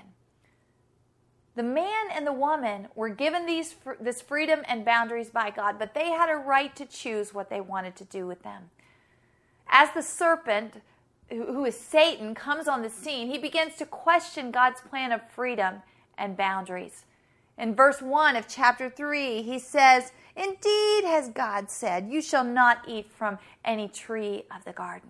The 1.56 1.64
man 1.64 2.08
and 2.14 2.26
the 2.26 2.34
woman 2.34 2.88
were 2.96 3.10
given 3.10 3.46
these, 3.46 3.76
this 4.00 4.22
freedom 4.22 4.62
and 4.68 4.86
boundaries 4.86 5.30
by 5.30 5.50
God, 5.50 5.78
but 5.78 5.94
they 5.94 6.12
had 6.12 6.30
a 6.30 6.36
right 6.36 6.76
to 6.76 6.86
choose 6.86 7.34
what 7.34 7.50
they 7.50 7.62
wanted 7.62 7.96
to 7.98 8.06
do 8.06 8.26
with 8.26 8.44
them. 8.44 8.70
As 9.68 9.92
the 9.92 10.02
serpent 10.02 10.76
who 11.30 11.66
is 11.66 11.80
Satan, 11.80 12.34
comes 12.34 12.68
on 12.68 12.82
the 12.82 12.90
scene, 12.90 13.30
he 13.30 13.38
begins 13.38 13.76
to 13.76 13.86
question 13.86 14.52
God's 14.52 14.82
plan 14.82 15.12
of 15.12 15.22
freedom 15.30 15.84
and 16.18 16.36
boundaries. 16.36 17.06
In 17.58 17.76
verse 17.76 18.02
1 18.02 18.36
of 18.36 18.48
chapter 18.48 18.90
3, 18.90 19.42
he 19.42 19.60
says, 19.60 20.12
Indeed, 20.40 21.04
has 21.04 21.28
God 21.28 21.70
said, 21.70 22.08
You 22.10 22.22
shall 22.22 22.46
not 22.46 22.86
eat 22.88 23.12
from 23.12 23.40
any 23.66 23.90
tree 23.90 24.44
of 24.56 24.64
the 24.64 24.72
garden. 24.72 25.10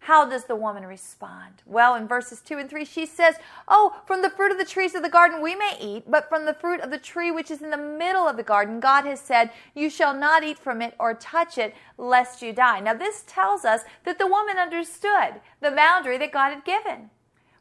How 0.00 0.28
does 0.28 0.46
the 0.46 0.56
woman 0.56 0.84
respond? 0.84 1.62
Well, 1.64 1.94
in 1.94 2.08
verses 2.08 2.40
2 2.40 2.58
and 2.58 2.68
3, 2.68 2.84
she 2.84 3.06
says, 3.06 3.36
Oh, 3.68 4.00
from 4.06 4.22
the 4.22 4.30
fruit 4.30 4.50
of 4.50 4.58
the 4.58 4.64
trees 4.64 4.96
of 4.96 5.04
the 5.04 5.08
garden 5.08 5.40
we 5.40 5.54
may 5.54 5.76
eat, 5.80 6.10
but 6.10 6.28
from 6.28 6.46
the 6.46 6.54
fruit 6.54 6.80
of 6.80 6.90
the 6.90 6.98
tree 6.98 7.30
which 7.30 7.48
is 7.48 7.62
in 7.62 7.70
the 7.70 7.76
middle 7.76 8.26
of 8.26 8.36
the 8.36 8.42
garden, 8.42 8.80
God 8.80 9.04
has 9.04 9.20
said, 9.20 9.52
You 9.72 9.88
shall 9.88 10.14
not 10.14 10.42
eat 10.42 10.58
from 10.58 10.82
it 10.82 10.94
or 10.98 11.14
touch 11.14 11.58
it, 11.58 11.72
lest 11.96 12.42
you 12.42 12.52
die. 12.52 12.80
Now, 12.80 12.94
this 12.94 13.22
tells 13.24 13.64
us 13.64 13.82
that 14.04 14.18
the 14.18 14.26
woman 14.26 14.58
understood 14.58 15.40
the 15.60 15.70
boundary 15.70 16.18
that 16.18 16.32
God 16.32 16.52
had 16.52 16.64
given. 16.64 17.10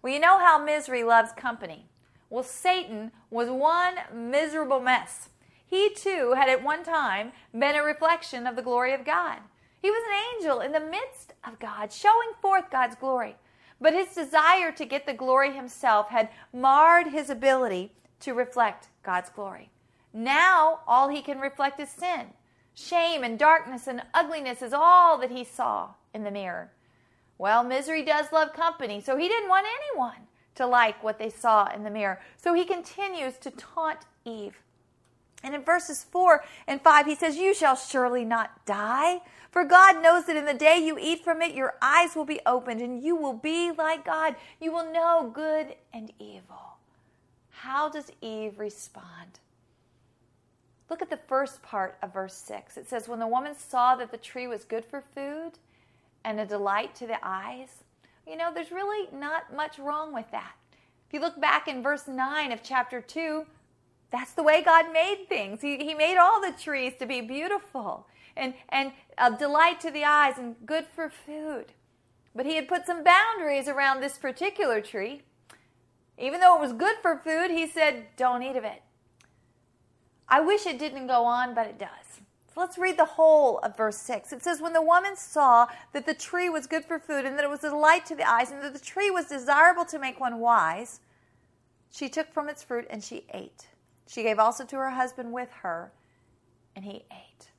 Well, 0.02 0.12
you 0.12 0.20
know 0.20 0.40
how 0.40 0.58
misery 0.58 1.04
loves 1.04 1.34
company. 1.34 1.86
Well, 2.32 2.44
Satan 2.44 3.12
was 3.30 3.50
one 3.50 3.96
miserable 4.12 4.80
mess. 4.80 5.30
He 5.66 5.90
too 5.90 6.34
had 6.36 6.50
at 6.50 6.64
one 6.64 6.84
time 6.84 7.32
been 7.58 7.76
a 7.76 7.84
reflection 7.84 8.46
of 8.48 8.56
the 8.56 8.62
glory 8.62 8.94
of 8.94 9.06
God. 9.06 9.40
He 9.82 9.90
was 9.90 10.04
an 10.08 10.36
angel 10.36 10.60
in 10.62 10.72
the 10.72 10.80
midst 10.80 11.34
of 11.48 11.60
God, 11.60 11.92
showing 11.92 12.30
forth 12.42 12.72
God's 12.72 12.96
glory. 12.96 13.36
But 13.80 13.94
his 13.94 14.16
desire 14.16 14.72
to 14.72 14.86
get 14.86 15.06
the 15.06 15.14
glory 15.14 15.54
himself 15.54 16.10
had 16.10 16.30
marred 16.54 17.08
his 17.08 17.30
ability 17.30 17.92
to 18.22 18.34
reflect 18.34 18.88
God's 19.04 19.30
glory. 19.30 19.70
Now, 20.14 20.80
all 20.88 21.10
he 21.10 21.22
can 21.22 21.40
reflect 21.40 21.80
is 21.80 21.90
sin. 21.90 22.28
Shame 22.74 23.24
and 23.24 23.38
darkness 23.38 23.88
and 23.88 24.04
ugliness 24.14 24.62
is 24.62 24.74
all 24.74 25.18
that 25.20 25.32
he 25.32 25.44
saw 25.44 25.90
in 26.14 26.24
the 26.24 26.32
mirror. 26.32 26.72
Well, 27.38 27.64
misery 27.64 28.04
does 28.04 28.32
love 28.32 28.54
company, 28.54 29.02
so 29.02 29.18
he 29.18 29.28
didn't 29.28 29.50
want 29.50 29.68
anyone 29.68 30.28
to 30.56 30.66
like 30.66 31.04
what 31.04 31.20
they 31.20 31.30
saw 31.30 31.68
in 31.74 31.84
the 31.84 31.90
mirror. 31.90 32.22
So 32.38 32.54
he 32.54 32.64
continues 32.64 33.38
to 33.40 33.52
taunt 33.52 34.00
Eve. 34.24 34.62
And 35.46 35.54
in 35.54 35.62
verses 35.62 36.04
4 36.04 36.44
and 36.66 36.82
5, 36.82 37.06
he 37.06 37.14
says, 37.14 37.38
You 37.38 37.54
shall 37.54 37.76
surely 37.76 38.26
not 38.26 38.66
die. 38.66 39.22
For 39.52 39.64
God 39.64 40.02
knows 40.02 40.26
that 40.26 40.36
in 40.36 40.46
the 40.46 40.56
day 40.56 40.80
you 40.80 40.98
eat 41.00 41.24
from 41.24 41.40
it, 41.44 41.54
your 41.54 41.76
eyes 41.84 42.16
will 42.16 42.26
be 42.26 42.42
opened 42.48 42.82
and 42.82 43.02
you 43.02 43.16
will 43.16 43.34
be 43.34 43.72
like 43.72 44.04
God. 44.04 44.36
You 44.60 44.72
will 44.72 44.92
know 44.92 45.32
good 45.32 45.76
and 45.94 46.12
evil. 46.18 46.80
How 47.52 47.90
does 47.90 48.12
Eve 48.22 48.58
respond? 48.58 49.40
Look 50.90 51.04
at 51.04 51.12
the 51.12 51.20
first 51.28 51.62
part 51.62 51.98
of 52.02 52.14
verse 52.14 52.34
6. 52.34 52.76
It 52.78 52.90
says, 52.90 53.08
When 53.08 53.20
the 53.20 53.28
woman 53.28 53.56
saw 53.56 53.96
that 53.96 54.10
the 54.10 54.18
tree 54.18 54.48
was 54.48 54.66
good 54.66 54.84
for 54.84 55.04
food 55.14 55.52
and 56.24 56.40
a 56.40 56.46
delight 56.46 56.96
to 56.96 57.08
the 57.08 57.20
eyes, 57.22 57.84
you 58.28 58.36
know, 58.36 58.52
there's 58.52 58.72
really 58.72 59.10
not 59.14 59.56
much 59.56 59.78
wrong 59.78 60.12
with 60.12 60.30
that. 60.32 60.54
If 61.08 61.14
you 61.14 61.20
look 61.20 61.40
back 61.40 61.68
in 61.68 61.84
verse 61.84 62.08
9 62.08 62.52
of 62.52 62.64
chapter 62.64 63.00
2, 63.00 63.46
that's 64.12 64.34
the 64.34 64.44
way 64.44 64.62
God 64.64 64.92
made 64.94 65.26
things. 65.28 65.62
He, 65.62 65.78
he 65.78 65.94
made 65.94 66.18
all 66.18 66.42
the 66.42 66.52
trees 66.52 66.94
to 67.00 67.06
be 67.06 67.22
beautiful 67.22 68.08
and, 68.38 68.54
and 68.70 68.92
a 69.18 69.36
delight 69.36 69.80
to 69.82 69.92
the 69.92 70.04
eyes 70.04 70.38
and 70.38 70.56
good 70.66 70.86
for 70.94 71.10
food. 71.10 71.74
But 72.36 72.46
he 72.46 72.56
had 72.56 72.68
put 72.68 72.86
some 72.86 73.04
boundaries 73.04 73.68
around 73.68 74.02
this 74.02 74.18
particular 74.18 74.82
tree. 74.82 75.22
Even 76.18 76.40
though 76.40 76.56
it 76.56 76.62
was 76.62 76.74
good 76.74 76.96
for 77.02 77.18
food, 77.18 77.52
he 77.52 77.68
said, 77.68 78.08
Don't 78.18 78.44
eat 78.44 78.56
of 78.56 78.64
it. 78.64 78.82
I 80.28 80.42
wish 80.42 80.66
it 80.66 80.80
didn't 80.80 81.08
go 81.08 81.24
on, 81.24 81.54
but 81.54 81.68
it 81.68 81.80
does. 81.80 82.22
So 82.54 82.62
let's 82.62 82.78
read 82.78 82.98
the 82.98 83.06
whole 83.06 83.60
of 83.60 83.78
verse 83.78 83.98
6. 83.98 84.34
It 84.34 84.44
says, 84.44 84.62
When 84.62 84.74
the 84.74 84.82
woman 84.82 85.16
saw 85.16 85.68
that 85.94 86.06
the 86.06 86.14
tree 86.14 86.50
was 86.50 86.68
good 86.68 86.86
for 86.86 87.00
food, 87.00 87.26
and 87.26 87.38
that 87.38 87.44
it 87.44 87.50
was 87.50 87.64
a 87.64 87.70
delight 87.70 88.06
to 88.08 88.16
the 88.16 88.30
eyes, 88.30 88.52
and 88.52 88.62
that 88.64 88.74
the 88.74 88.80
tree 88.80 89.12
was 89.12 89.26
desirable 89.28 89.86
to 89.86 90.00
make 90.00 90.20
one 90.20 90.40
wise, 90.40 91.00
she 91.92 92.10
took 92.10 92.34
from 92.34 92.50
its 92.50 92.64
fruit 92.64 92.86
and 92.90 93.04
she 93.04 93.26
ate. 93.34 93.68
She 94.08 94.24
gave 94.24 94.40
also 94.40 94.64
to 94.66 94.76
her 94.78 94.92
husband 94.92 95.32
with 95.32 95.52
her, 95.62 95.92
and 96.76 96.86
he 96.86 97.06
ate. 97.12 97.50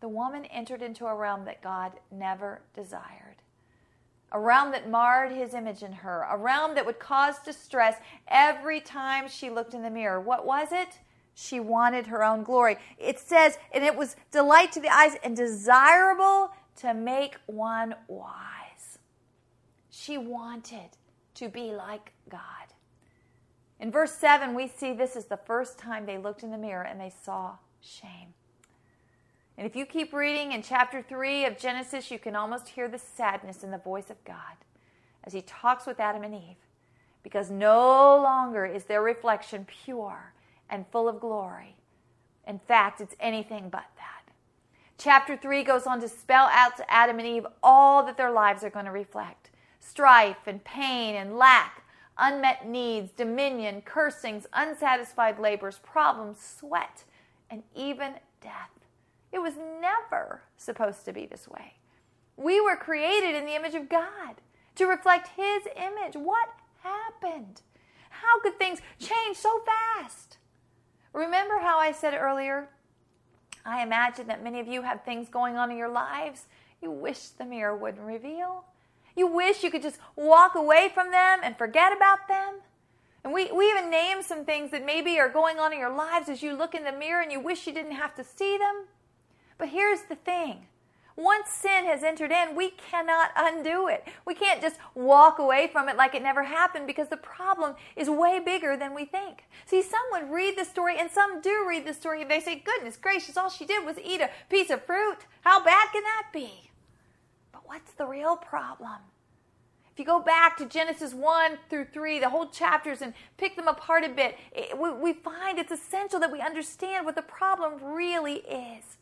The 0.00 0.08
woman 0.08 0.44
entered 0.46 0.82
into 0.82 1.06
a 1.06 1.14
realm 1.14 1.46
that 1.46 1.62
God 1.62 1.92
never 2.10 2.60
desired. 2.74 3.36
A 4.32 4.40
realm 4.40 4.72
that 4.72 4.90
marred 4.90 5.32
his 5.32 5.54
image 5.54 5.82
in 5.82 5.92
her, 5.92 6.26
a 6.30 6.36
realm 6.36 6.74
that 6.74 6.84
would 6.84 6.98
cause 6.98 7.38
distress 7.38 7.96
every 8.28 8.80
time 8.80 9.28
she 9.28 9.48
looked 9.48 9.74
in 9.74 9.82
the 9.82 9.90
mirror. 9.90 10.20
What 10.20 10.44
was 10.44 10.68
it? 10.72 10.98
She 11.34 11.60
wanted 11.60 12.06
her 12.08 12.22
own 12.22 12.42
glory. 12.42 12.76
It 12.98 13.18
says, 13.18 13.58
and 13.72 13.82
it 13.82 13.96
was 13.96 14.16
delight 14.30 14.72
to 14.72 14.80
the 14.80 14.92
eyes 14.92 15.16
and 15.22 15.36
desirable 15.36 16.50
to 16.76 16.94
make 16.94 17.36
one 17.46 17.94
wise. 18.08 18.98
She 19.90 20.18
wanted 20.18 20.90
to 21.36 21.48
be 21.48 21.72
like 21.72 22.12
God. 22.28 22.40
In 23.80 23.90
verse 23.90 24.12
7, 24.12 24.54
we 24.54 24.68
see 24.68 24.92
this 24.92 25.16
is 25.16 25.26
the 25.26 25.36
first 25.36 25.78
time 25.78 26.06
they 26.06 26.18
looked 26.18 26.42
in 26.42 26.50
the 26.50 26.58
mirror 26.58 26.82
and 26.82 27.00
they 27.00 27.12
saw 27.24 27.56
shame. 27.80 28.34
And 29.56 29.66
if 29.66 29.76
you 29.76 29.86
keep 29.86 30.12
reading 30.12 30.52
in 30.52 30.62
chapter 30.62 31.02
3 31.02 31.44
of 31.44 31.58
Genesis, 31.58 32.10
you 32.10 32.18
can 32.18 32.34
almost 32.34 32.70
hear 32.70 32.88
the 32.88 32.98
sadness 32.98 33.62
in 33.62 33.70
the 33.70 33.78
voice 33.78 34.10
of 34.10 34.24
God 34.24 34.56
as 35.22 35.32
he 35.32 35.42
talks 35.42 35.86
with 35.86 36.00
Adam 36.00 36.22
and 36.22 36.34
Eve, 36.34 36.56
because 37.22 37.50
no 37.50 38.20
longer 38.22 38.66
is 38.66 38.84
their 38.84 39.02
reflection 39.02 39.66
pure 39.66 40.34
and 40.68 40.86
full 40.88 41.08
of 41.08 41.20
glory. 41.20 41.76
In 42.46 42.58
fact, 42.58 43.00
it's 43.00 43.14
anything 43.20 43.68
but 43.70 43.86
that. 43.96 44.32
Chapter 44.98 45.36
3 45.36 45.62
goes 45.64 45.86
on 45.86 46.00
to 46.00 46.08
spell 46.08 46.48
out 46.52 46.76
to 46.76 46.90
Adam 46.90 47.18
and 47.18 47.28
Eve 47.28 47.46
all 47.62 48.04
that 48.04 48.16
their 48.16 48.30
lives 48.30 48.62
are 48.62 48.70
going 48.70 48.84
to 48.84 48.90
reflect 48.90 49.50
strife 49.80 50.46
and 50.46 50.64
pain 50.64 51.14
and 51.14 51.36
lack, 51.36 51.83
unmet 52.18 52.66
needs, 52.66 53.10
dominion, 53.12 53.82
cursings, 53.82 54.46
unsatisfied 54.52 55.38
labors, 55.38 55.78
problems, 55.82 56.38
sweat, 56.40 57.04
and 57.50 57.62
even 57.74 58.14
death. 58.40 58.70
It 59.32 59.40
was 59.40 59.54
never 59.80 60.42
supposed 60.56 61.04
to 61.04 61.12
be 61.12 61.26
this 61.26 61.48
way. 61.48 61.74
We 62.36 62.60
were 62.60 62.76
created 62.76 63.34
in 63.34 63.46
the 63.46 63.54
image 63.54 63.74
of 63.74 63.88
God 63.88 64.36
to 64.76 64.86
reflect 64.86 65.28
His 65.36 65.62
image. 65.76 66.14
What 66.14 66.48
happened? 66.82 67.62
How 68.10 68.40
could 68.40 68.58
things 68.58 68.80
change 68.98 69.36
so 69.36 69.62
fast? 69.64 70.38
Remember 71.12 71.58
how 71.58 71.78
I 71.78 71.92
said 71.92 72.14
earlier? 72.14 72.68
I 73.64 73.82
imagine 73.82 74.26
that 74.28 74.44
many 74.44 74.60
of 74.60 74.68
you 74.68 74.82
have 74.82 75.04
things 75.04 75.28
going 75.28 75.56
on 75.56 75.70
in 75.70 75.76
your 75.76 75.88
lives 75.88 76.46
you 76.84 76.90
wish 76.90 77.28
the 77.28 77.46
mirror 77.46 77.74
wouldn't 77.74 78.04
reveal. 78.04 78.66
You 79.16 79.26
wish 79.26 79.62
you 79.62 79.70
could 79.70 79.82
just 79.82 79.98
walk 80.16 80.54
away 80.54 80.90
from 80.92 81.10
them 81.10 81.40
and 81.42 81.56
forget 81.56 81.96
about 81.96 82.28
them. 82.28 82.60
And 83.22 83.32
we, 83.32 83.50
we 83.52 83.70
even 83.70 83.90
name 83.90 84.22
some 84.22 84.44
things 84.44 84.70
that 84.72 84.84
maybe 84.84 85.18
are 85.18 85.28
going 85.28 85.58
on 85.58 85.72
in 85.72 85.78
your 85.78 85.94
lives 85.94 86.28
as 86.28 86.42
you 86.42 86.54
look 86.54 86.74
in 86.74 86.84
the 86.84 86.92
mirror 86.92 87.22
and 87.22 87.32
you 87.32 87.40
wish 87.40 87.66
you 87.66 87.72
didn't 87.72 87.92
have 87.92 88.14
to 88.16 88.24
see 88.24 88.58
them. 88.58 88.86
But 89.56 89.68
here's 89.68 90.02
the 90.02 90.16
thing 90.16 90.66
once 91.16 91.48
sin 91.48 91.84
has 91.84 92.02
entered 92.02 92.32
in, 92.32 92.56
we 92.56 92.70
cannot 92.70 93.30
undo 93.36 93.86
it. 93.86 94.04
We 94.24 94.34
can't 94.34 94.60
just 94.60 94.76
walk 94.96 95.38
away 95.38 95.68
from 95.70 95.88
it 95.88 95.96
like 95.96 96.14
it 96.14 96.22
never 96.22 96.42
happened 96.42 96.88
because 96.88 97.08
the 97.08 97.16
problem 97.16 97.76
is 97.94 98.10
way 98.10 98.40
bigger 98.44 98.76
than 98.76 98.94
we 98.94 99.04
think. 99.04 99.44
See, 99.64 99.80
some 99.80 100.00
would 100.10 100.32
read 100.32 100.58
the 100.58 100.64
story, 100.64 100.96
and 100.98 101.08
some 101.08 101.40
do 101.40 101.64
read 101.68 101.86
the 101.86 101.94
story, 101.94 102.22
and 102.22 102.30
they 102.30 102.40
say, 102.40 102.56
Goodness 102.56 102.96
gracious, 102.96 103.36
all 103.36 103.48
she 103.48 103.64
did 103.64 103.86
was 103.86 103.96
eat 104.04 104.20
a 104.20 104.30
piece 104.50 104.70
of 104.70 104.84
fruit. 104.84 105.18
How 105.42 105.62
bad 105.64 105.92
can 105.92 106.02
that 106.02 106.26
be? 106.32 106.70
What's 107.74 107.90
the 107.94 108.06
real 108.06 108.36
problem? 108.36 109.00
If 109.92 109.98
you 109.98 110.04
go 110.04 110.20
back 110.20 110.56
to 110.58 110.64
Genesis 110.64 111.12
1 111.12 111.58
through 111.68 111.86
3, 111.86 112.20
the 112.20 112.28
whole 112.28 112.46
chapters, 112.46 113.02
and 113.02 113.12
pick 113.36 113.56
them 113.56 113.66
apart 113.66 114.04
a 114.04 114.08
bit, 114.10 114.38
it, 114.52 114.78
we, 114.78 114.92
we 114.92 115.12
find 115.12 115.58
it's 115.58 115.72
essential 115.72 116.20
that 116.20 116.30
we 116.30 116.40
understand 116.40 117.04
what 117.04 117.16
the 117.16 117.22
problem 117.22 117.82
really 117.82 118.36
is. 118.36 118.96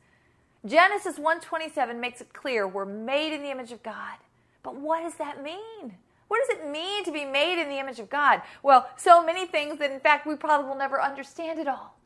Genesis 0.64 1.18
1:27 1.18 2.00
makes 2.00 2.22
it 2.22 2.32
clear 2.32 2.66
we're 2.66 2.86
made 2.86 3.34
in 3.34 3.42
the 3.42 3.50
image 3.50 3.72
of 3.72 3.82
God. 3.82 4.16
But 4.62 4.76
what 4.76 5.02
does 5.02 5.16
that 5.16 5.42
mean? 5.42 5.98
What 6.28 6.40
does 6.40 6.56
it 6.56 6.70
mean 6.70 7.04
to 7.04 7.12
be 7.12 7.26
made 7.26 7.60
in 7.60 7.68
the 7.68 7.78
image 7.78 7.98
of 7.98 8.08
God? 8.08 8.40
Well, 8.62 8.88
so 8.96 9.22
many 9.22 9.44
things 9.44 9.80
that 9.80 9.90
in 9.90 10.00
fact 10.00 10.26
we 10.26 10.34
probably 10.34 10.66
will 10.66 10.78
never 10.78 10.98
understand 11.02 11.58
it 11.58 11.68
all. 11.68 11.98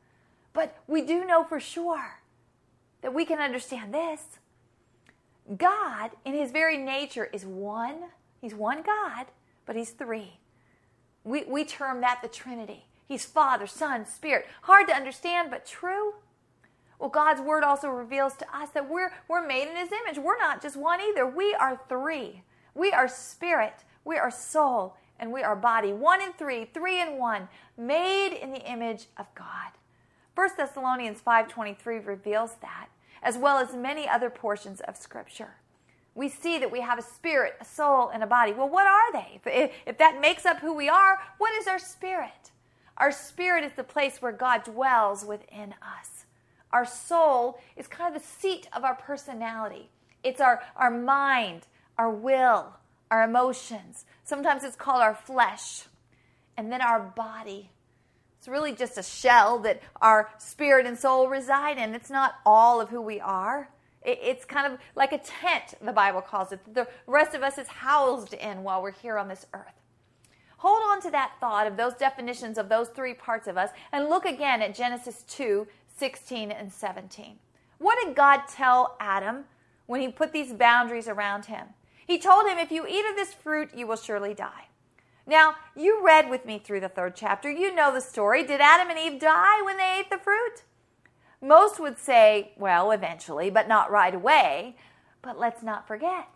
But 0.52 0.76
we 0.88 1.02
do 1.02 1.24
know 1.24 1.44
for 1.44 1.60
sure 1.60 2.22
that 3.02 3.14
we 3.14 3.24
can 3.24 3.38
understand 3.38 3.94
this. 3.94 4.40
God, 5.56 6.10
in 6.24 6.34
his 6.34 6.50
very 6.50 6.76
nature, 6.76 7.28
is 7.32 7.44
one. 7.46 8.04
He's 8.40 8.54
one 8.54 8.82
God, 8.82 9.26
but 9.64 9.76
he's 9.76 9.90
three. 9.90 10.38
We, 11.24 11.44
we 11.44 11.64
term 11.64 12.00
that 12.00 12.20
the 12.22 12.28
Trinity. 12.28 12.86
He's 13.06 13.24
Father, 13.24 13.66
Son, 13.66 14.04
Spirit. 14.06 14.46
Hard 14.62 14.88
to 14.88 14.94
understand, 14.94 15.50
but 15.50 15.66
true. 15.66 16.14
Well, 16.98 17.10
God's 17.10 17.40
word 17.40 17.62
also 17.62 17.88
reveals 17.88 18.34
to 18.36 18.56
us 18.56 18.70
that 18.70 18.88
we're, 18.88 19.12
we're 19.28 19.46
made 19.46 19.68
in 19.68 19.76
his 19.76 19.90
image. 19.92 20.18
We're 20.18 20.38
not 20.38 20.62
just 20.62 20.76
one 20.76 21.00
either. 21.00 21.26
We 21.26 21.54
are 21.54 21.80
three. 21.88 22.42
We 22.76 22.92
are 22.92 23.08
spirit, 23.08 23.84
we 24.04 24.18
are 24.18 24.30
soul, 24.30 24.96
and 25.18 25.32
we 25.32 25.42
are 25.42 25.56
body. 25.56 25.94
One 25.94 26.20
in 26.20 26.34
three, 26.34 26.66
three 26.66 27.00
in 27.00 27.16
one, 27.16 27.48
made 27.78 28.36
in 28.36 28.52
the 28.52 28.70
image 28.70 29.06
of 29.16 29.34
God. 29.34 29.72
1 30.34 30.50
Thessalonians 30.58 31.22
5.23 31.26 32.06
reveals 32.06 32.56
that, 32.60 32.88
as 33.26 33.36
well 33.36 33.58
as 33.58 33.74
many 33.74 34.08
other 34.08 34.30
portions 34.30 34.80
of 34.82 34.96
Scripture. 34.96 35.56
We 36.14 36.28
see 36.28 36.58
that 36.58 36.70
we 36.70 36.80
have 36.80 36.96
a 36.96 37.02
spirit, 37.02 37.56
a 37.60 37.64
soul, 37.64 38.08
and 38.08 38.22
a 38.22 38.26
body. 38.26 38.52
Well, 38.52 38.68
what 38.68 38.86
are 38.86 39.12
they? 39.12 39.40
If, 39.44 39.72
if 39.84 39.98
that 39.98 40.20
makes 40.20 40.46
up 40.46 40.60
who 40.60 40.72
we 40.72 40.88
are, 40.88 41.18
what 41.38 41.52
is 41.60 41.66
our 41.66 41.80
spirit? 41.80 42.52
Our 42.96 43.10
spirit 43.10 43.64
is 43.64 43.72
the 43.72 43.82
place 43.82 44.22
where 44.22 44.30
God 44.30 44.62
dwells 44.62 45.24
within 45.24 45.74
us. 45.82 46.24
Our 46.72 46.86
soul 46.86 47.58
is 47.76 47.88
kind 47.88 48.14
of 48.14 48.22
the 48.22 48.28
seat 48.28 48.68
of 48.72 48.84
our 48.84 48.94
personality. 48.94 49.90
It's 50.22 50.40
our, 50.40 50.62
our 50.76 50.90
mind, 50.90 51.66
our 51.98 52.10
will, 52.10 52.74
our 53.10 53.24
emotions. 53.24 54.04
Sometimes 54.22 54.62
it's 54.62 54.76
called 54.76 55.02
our 55.02 55.16
flesh. 55.16 55.82
And 56.56 56.70
then 56.70 56.80
our 56.80 57.00
body. 57.00 57.70
It's 58.46 58.52
really 58.52 58.74
just 58.74 58.96
a 58.96 59.02
shell 59.02 59.58
that 59.62 59.82
our 60.00 60.30
spirit 60.38 60.86
and 60.86 60.96
soul 60.96 61.28
reside 61.28 61.78
in. 61.78 61.96
It's 61.96 62.10
not 62.10 62.36
all 62.46 62.80
of 62.80 62.90
who 62.90 63.02
we 63.02 63.18
are. 63.18 63.70
It's 64.02 64.44
kind 64.44 64.72
of 64.72 64.78
like 64.94 65.10
a 65.10 65.18
tent, 65.18 65.74
the 65.82 65.90
Bible 65.90 66.20
calls 66.20 66.52
it. 66.52 66.60
The 66.72 66.86
rest 67.08 67.34
of 67.34 67.42
us 67.42 67.58
is 67.58 67.66
housed 67.66 68.34
in 68.34 68.62
while 68.62 68.80
we're 68.80 68.92
here 68.92 69.18
on 69.18 69.26
this 69.26 69.46
earth. 69.52 69.74
Hold 70.58 70.80
on 70.86 71.02
to 71.02 71.10
that 71.10 71.32
thought 71.40 71.66
of 71.66 71.76
those 71.76 71.94
definitions 71.94 72.56
of 72.56 72.68
those 72.68 72.88
three 72.90 73.14
parts 73.14 73.48
of 73.48 73.58
us 73.58 73.70
and 73.90 74.08
look 74.08 74.24
again 74.24 74.62
at 74.62 74.76
Genesis 74.76 75.24
2 75.26 75.66
16 75.96 76.52
and 76.52 76.72
17. 76.72 77.40
What 77.78 77.98
did 78.04 78.14
God 78.14 78.42
tell 78.48 78.96
Adam 79.00 79.46
when 79.86 80.00
he 80.00 80.06
put 80.06 80.32
these 80.32 80.52
boundaries 80.52 81.08
around 81.08 81.46
him? 81.46 81.66
He 82.06 82.20
told 82.20 82.46
him, 82.46 82.58
If 82.58 82.70
you 82.70 82.86
eat 82.86 83.10
of 83.10 83.16
this 83.16 83.34
fruit, 83.34 83.70
you 83.74 83.88
will 83.88 83.96
surely 83.96 84.34
die. 84.34 84.68
Now, 85.26 85.54
you 85.74 86.04
read 86.04 86.30
with 86.30 86.44
me 86.44 86.58
through 86.58 86.80
the 86.80 86.88
third 86.88 87.16
chapter. 87.16 87.50
You 87.50 87.74
know 87.74 87.92
the 87.92 88.00
story. 88.00 88.44
Did 88.44 88.60
Adam 88.60 88.90
and 88.90 88.98
Eve 88.98 89.20
die 89.20 89.62
when 89.62 89.76
they 89.76 89.98
ate 89.98 90.10
the 90.10 90.18
fruit? 90.18 90.62
Most 91.40 91.80
would 91.80 91.98
say, 91.98 92.52
well, 92.56 92.90
eventually, 92.90 93.50
but 93.50 93.68
not 93.68 93.90
right 93.90 94.14
away. 94.14 94.76
But 95.22 95.38
let's 95.38 95.62
not 95.62 95.88
forget, 95.88 96.28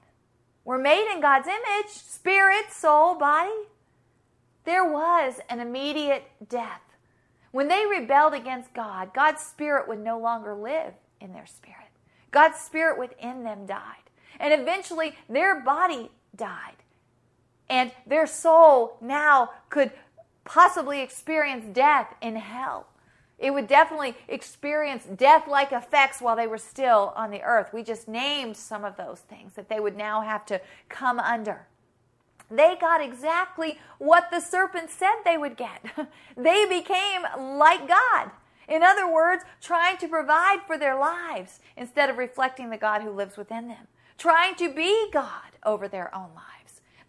we're 0.65 0.79
made 0.79 1.13
in 1.13 1.21
God's 1.21 1.49
image 1.49 1.91
spirit, 1.91 2.73
soul, 2.73 3.15
body. 3.15 3.69
There 4.65 4.85
was 4.85 5.41
an 5.49 5.61
immediate 5.61 6.25
death 6.49 6.83
when 7.53 7.69
they 7.69 7.87
rebelled 7.87 8.35
against 8.35 8.73
God, 8.75 9.13
God's 9.13 9.43
Spirit 9.43 9.89
would 9.89 9.99
no 9.99 10.19
longer 10.19 10.55
live 10.55 10.95
in 11.21 11.33
their 11.33 11.47
spirit. 11.47 11.89
God's 12.31 12.59
Spirit 12.59 12.99
within 12.99 13.43
them 13.43 13.67
died. 13.67 14.05
And 14.39 14.59
eventually, 14.59 15.17
their 15.29 15.61
body 15.61 16.11
died. 16.37 16.77
And 17.71 17.93
their 18.05 18.27
soul 18.27 18.97
now 19.01 19.51
could 19.71 19.93
possibly 20.45 21.01
experience 21.01 21.65
death 21.73 22.15
in 22.21 22.37
hell. 22.37 22.89
It 23.39 23.53
would 23.53 23.69
definitely 23.69 24.17
experience 24.29 25.05
death 25.05 25.49
like 25.49 25.73
effects 25.73 26.21
while 26.21 26.37
they 26.37 26.49
were 26.49 26.59
still 26.59 27.15
on 27.17 27.31
the 27.31 27.41
earth. 27.41 27.73
We 27.73 27.83
just 27.83 28.09
named 28.09 28.57
some 28.57 28.85
of 28.85 28.97
those 28.97 29.21
things 29.21 29.55
that 29.55 29.71
they 29.71 29.81
would 29.81 29.97
now 29.97 30.21
have 30.21 30.45
to 30.47 30.61
come 30.91 31.19
under. 31.19 31.67
They 32.51 32.77
got 32.79 33.01
exactly 33.01 33.79
what 33.99 34.31
the 34.31 34.41
serpent 34.41 34.91
said 34.91 35.15
they 35.25 35.39
would 35.39 35.57
get. 35.57 35.81
they 36.37 36.67
became 36.67 37.23
like 37.39 37.89
God. 37.89 38.31
In 38.69 38.83
other 38.83 39.11
words, 39.11 39.45
trying 39.61 39.97
to 39.99 40.09
provide 40.09 40.59
for 40.67 40.77
their 40.77 40.99
lives 40.99 41.61
instead 41.77 42.11
of 42.11 42.19
reflecting 42.19 42.71
the 42.71 42.77
God 42.77 43.03
who 43.03 43.11
lives 43.11 43.37
within 43.37 43.69
them, 43.69 43.87
trying 44.19 44.55
to 44.57 44.73
be 44.73 45.11
God 45.13 45.57
over 45.65 45.89
their 45.89 46.15
own 46.15 46.31
lives. 46.35 46.60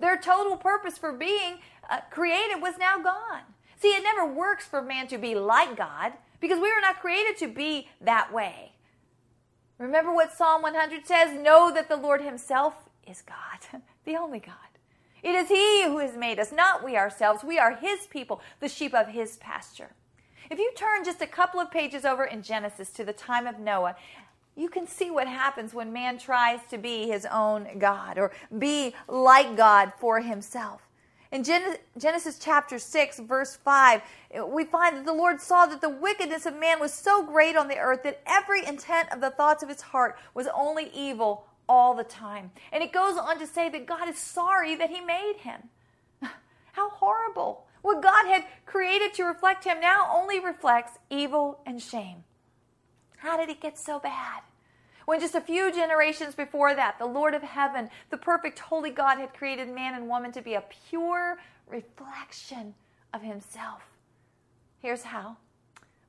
Their 0.01 0.17
total 0.17 0.57
purpose 0.57 0.97
for 0.97 1.13
being 1.13 1.59
uh, 1.89 1.99
created 2.09 2.61
was 2.61 2.73
now 2.79 2.97
gone. 2.97 3.43
See, 3.79 3.89
it 3.89 4.03
never 4.03 4.25
works 4.25 4.65
for 4.65 4.81
man 4.81 5.07
to 5.07 5.17
be 5.17 5.35
like 5.35 5.77
God 5.77 6.13
because 6.39 6.59
we 6.59 6.73
were 6.73 6.81
not 6.81 6.99
created 6.99 7.37
to 7.37 7.47
be 7.47 7.87
that 8.01 8.33
way. 8.33 8.73
Remember 9.77 10.13
what 10.13 10.33
Psalm 10.33 10.63
100 10.63 11.05
says? 11.05 11.39
Know 11.39 11.71
that 11.73 11.87
the 11.87 11.97
Lord 11.97 12.21
Himself 12.21 12.73
is 13.07 13.21
God, 13.21 13.81
the 14.05 14.15
only 14.15 14.39
God. 14.39 14.55
It 15.21 15.35
is 15.35 15.49
He 15.49 15.83
who 15.83 15.99
has 15.99 16.17
made 16.17 16.39
us, 16.39 16.51
not 16.51 16.83
we 16.83 16.97
ourselves. 16.97 17.43
We 17.43 17.59
are 17.59 17.75
His 17.75 18.07
people, 18.07 18.41
the 18.59 18.69
sheep 18.69 18.95
of 18.95 19.07
His 19.07 19.37
pasture. 19.37 19.91
If 20.49 20.59
you 20.59 20.71
turn 20.75 21.05
just 21.05 21.21
a 21.21 21.27
couple 21.27 21.59
of 21.59 21.71
pages 21.71 22.05
over 22.05 22.25
in 22.25 22.41
Genesis 22.41 22.89
to 22.91 23.05
the 23.05 23.13
time 23.13 23.47
of 23.47 23.59
Noah, 23.59 23.95
you 24.55 24.69
can 24.69 24.87
see 24.87 25.09
what 25.09 25.27
happens 25.27 25.73
when 25.73 25.93
man 25.93 26.17
tries 26.17 26.59
to 26.69 26.77
be 26.77 27.07
his 27.07 27.25
own 27.25 27.79
God 27.79 28.17
or 28.17 28.31
be 28.57 28.93
like 29.07 29.55
God 29.55 29.93
for 29.97 30.19
himself. 30.19 30.81
In 31.31 31.45
Genesis 31.45 32.37
chapter 32.39 32.77
6, 32.77 33.19
verse 33.19 33.55
5, 33.55 34.01
we 34.47 34.65
find 34.65 34.97
that 34.97 35.05
the 35.05 35.13
Lord 35.13 35.39
saw 35.39 35.65
that 35.65 35.79
the 35.79 35.89
wickedness 35.89 36.45
of 36.45 36.57
man 36.57 36.81
was 36.81 36.93
so 36.93 37.23
great 37.23 37.55
on 37.55 37.69
the 37.69 37.77
earth 37.77 38.03
that 38.03 38.21
every 38.25 38.65
intent 38.65 39.09
of 39.13 39.21
the 39.21 39.29
thoughts 39.29 39.63
of 39.63 39.69
his 39.69 39.79
heart 39.79 40.17
was 40.33 40.47
only 40.53 40.91
evil 40.93 41.45
all 41.69 41.95
the 41.95 42.03
time. 42.03 42.51
And 42.73 42.83
it 42.83 42.91
goes 42.91 43.17
on 43.17 43.39
to 43.39 43.47
say 43.47 43.69
that 43.69 43.85
God 43.85 44.09
is 44.09 44.17
sorry 44.17 44.75
that 44.75 44.89
he 44.89 44.99
made 44.99 45.35
him. 45.37 45.69
How 46.73 46.89
horrible. 46.89 47.65
What 47.81 48.01
God 48.01 48.27
had 48.27 48.43
created 48.65 49.13
to 49.13 49.23
reflect 49.23 49.63
him 49.63 49.79
now 49.79 50.11
only 50.13 50.37
reflects 50.37 50.99
evil 51.09 51.61
and 51.65 51.81
shame. 51.81 52.25
How 53.21 53.37
did 53.37 53.49
it 53.49 53.61
get 53.61 53.77
so 53.77 53.99
bad? 53.99 54.41
When 55.05 55.19
just 55.19 55.35
a 55.35 55.41
few 55.41 55.71
generations 55.71 56.33
before 56.33 56.73
that, 56.73 56.97
the 56.97 57.05
Lord 57.05 57.35
of 57.35 57.43
heaven, 57.43 57.91
the 58.09 58.17
perfect 58.17 58.57
holy 58.57 58.89
God, 58.89 59.19
had 59.19 59.35
created 59.35 59.69
man 59.69 59.93
and 59.93 60.07
woman 60.07 60.31
to 60.31 60.41
be 60.41 60.55
a 60.55 60.63
pure 60.89 61.37
reflection 61.67 62.73
of 63.13 63.21
himself. 63.21 63.83
Here's 64.79 65.03
how. 65.03 65.37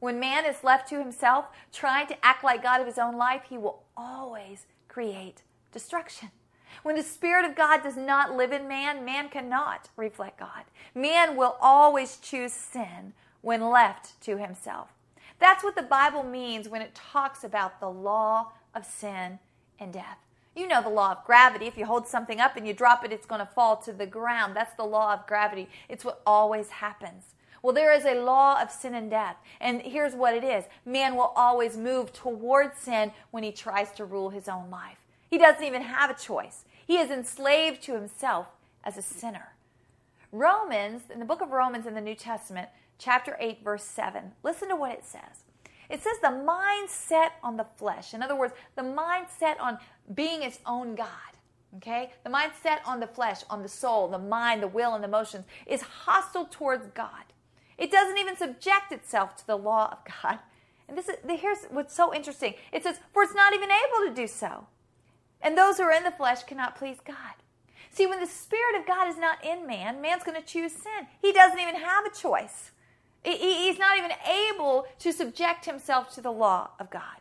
When 0.00 0.18
man 0.18 0.46
is 0.46 0.64
left 0.64 0.88
to 0.88 0.98
himself, 0.98 1.48
trying 1.70 2.06
to 2.06 2.24
act 2.24 2.42
like 2.42 2.62
God 2.62 2.80
of 2.80 2.86
his 2.86 2.98
own 2.98 3.18
life, 3.18 3.42
he 3.50 3.58
will 3.58 3.82
always 3.94 4.64
create 4.88 5.42
destruction. 5.70 6.30
When 6.82 6.96
the 6.96 7.02
Spirit 7.02 7.44
of 7.44 7.54
God 7.54 7.82
does 7.82 7.98
not 7.98 8.34
live 8.34 8.52
in 8.52 8.66
man, 8.66 9.04
man 9.04 9.28
cannot 9.28 9.90
reflect 9.98 10.40
God. 10.40 10.64
Man 10.94 11.36
will 11.36 11.58
always 11.60 12.16
choose 12.16 12.54
sin 12.54 13.12
when 13.42 13.68
left 13.68 14.18
to 14.22 14.38
himself. 14.38 14.88
That's 15.42 15.64
what 15.64 15.74
the 15.74 15.82
Bible 15.82 16.22
means 16.22 16.68
when 16.68 16.82
it 16.82 16.94
talks 16.94 17.42
about 17.42 17.80
the 17.80 17.90
law 17.90 18.52
of 18.76 18.86
sin 18.86 19.40
and 19.76 19.92
death. 19.92 20.18
You 20.54 20.68
know 20.68 20.80
the 20.80 20.88
law 20.88 21.10
of 21.10 21.24
gravity. 21.24 21.66
If 21.66 21.76
you 21.76 21.84
hold 21.84 22.06
something 22.06 22.38
up 22.38 22.56
and 22.56 22.64
you 22.64 22.72
drop 22.72 23.04
it, 23.04 23.10
it's 23.10 23.26
going 23.26 23.40
to 23.40 23.52
fall 23.52 23.76
to 23.78 23.92
the 23.92 24.06
ground. 24.06 24.54
That's 24.54 24.76
the 24.76 24.84
law 24.84 25.12
of 25.12 25.26
gravity. 25.26 25.68
It's 25.88 26.04
what 26.04 26.22
always 26.24 26.68
happens. 26.68 27.34
Well, 27.60 27.74
there 27.74 27.92
is 27.92 28.04
a 28.04 28.20
law 28.20 28.62
of 28.62 28.70
sin 28.70 28.94
and 28.94 29.10
death. 29.10 29.34
And 29.60 29.82
here's 29.82 30.14
what 30.14 30.32
it 30.32 30.44
is 30.44 30.66
man 30.86 31.16
will 31.16 31.32
always 31.34 31.76
move 31.76 32.12
towards 32.12 32.78
sin 32.78 33.10
when 33.32 33.42
he 33.42 33.50
tries 33.50 33.90
to 33.94 34.04
rule 34.04 34.30
his 34.30 34.46
own 34.46 34.70
life. 34.70 34.98
He 35.28 35.38
doesn't 35.38 35.64
even 35.64 35.82
have 35.82 36.08
a 36.08 36.14
choice, 36.14 36.66
he 36.86 36.98
is 36.98 37.10
enslaved 37.10 37.82
to 37.82 37.94
himself 37.94 38.46
as 38.84 38.96
a 38.96 39.02
sinner. 39.02 39.54
Romans, 40.30 41.02
in 41.12 41.18
the 41.18 41.26
book 41.26 41.42
of 41.42 41.50
Romans 41.50 41.84
in 41.84 41.94
the 41.94 42.00
New 42.00 42.14
Testament, 42.14 42.68
chapter 43.02 43.36
8, 43.40 43.64
verse 43.64 43.84
7. 43.84 44.32
Listen 44.42 44.68
to 44.68 44.76
what 44.76 44.92
it 44.92 45.04
says. 45.04 45.44
It 45.90 46.02
says 46.02 46.18
the 46.22 46.30
mind 46.30 46.88
set 46.88 47.32
on 47.42 47.56
the 47.56 47.66
flesh. 47.76 48.14
In 48.14 48.22
other 48.22 48.36
words, 48.36 48.54
the 48.76 48.82
mind 48.82 49.26
set 49.38 49.60
on 49.60 49.78
being 50.14 50.42
its 50.42 50.60
own 50.64 50.94
God. 50.94 51.08
Okay? 51.76 52.12
The 52.24 52.30
mind 52.30 52.52
set 52.62 52.80
on 52.86 53.00
the 53.00 53.06
flesh, 53.06 53.42
on 53.50 53.62
the 53.62 53.68
soul, 53.68 54.08
the 54.08 54.18
mind, 54.18 54.62
the 54.62 54.68
will, 54.68 54.94
and 54.94 55.02
the 55.02 55.08
emotions 55.08 55.46
is 55.66 55.82
hostile 55.82 56.46
towards 56.50 56.86
God. 56.88 57.24
It 57.76 57.90
doesn't 57.90 58.18
even 58.18 58.36
subject 58.36 58.92
itself 58.92 59.36
to 59.36 59.46
the 59.46 59.56
law 59.56 59.90
of 59.92 59.98
God. 60.04 60.38
And 60.88 60.96
this 60.96 61.08
is 61.08 61.16
here's 61.40 61.64
what's 61.70 61.94
so 61.94 62.14
interesting. 62.14 62.54
It 62.72 62.82
says, 62.82 62.98
For 63.12 63.22
it's 63.22 63.34
not 63.34 63.54
even 63.54 63.70
able 63.70 64.08
to 64.08 64.14
do 64.14 64.26
so. 64.26 64.66
And 65.40 65.56
those 65.56 65.78
who 65.78 65.84
are 65.84 65.92
in 65.92 66.04
the 66.04 66.10
flesh 66.10 66.44
cannot 66.44 66.76
please 66.76 66.98
God. 67.04 67.16
See, 67.90 68.06
when 68.06 68.20
the 68.20 68.26
Spirit 68.26 68.78
of 68.78 68.86
God 68.86 69.08
is 69.08 69.18
not 69.18 69.44
in 69.44 69.66
man, 69.66 70.00
man's 70.00 70.22
going 70.22 70.40
to 70.40 70.46
choose 70.46 70.72
sin. 70.72 71.08
He 71.20 71.32
doesn't 71.32 71.58
even 71.58 71.76
have 71.76 72.06
a 72.06 72.14
choice. 72.14 72.71
He's 73.24 73.78
not 73.78 73.98
even 73.98 74.10
able 74.28 74.86
to 74.98 75.12
subject 75.12 75.64
himself 75.64 76.12
to 76.14 76.20
the 76.20 76.32
law 76.32 76.70
of 76.80 76.90
God. 76.90 77.20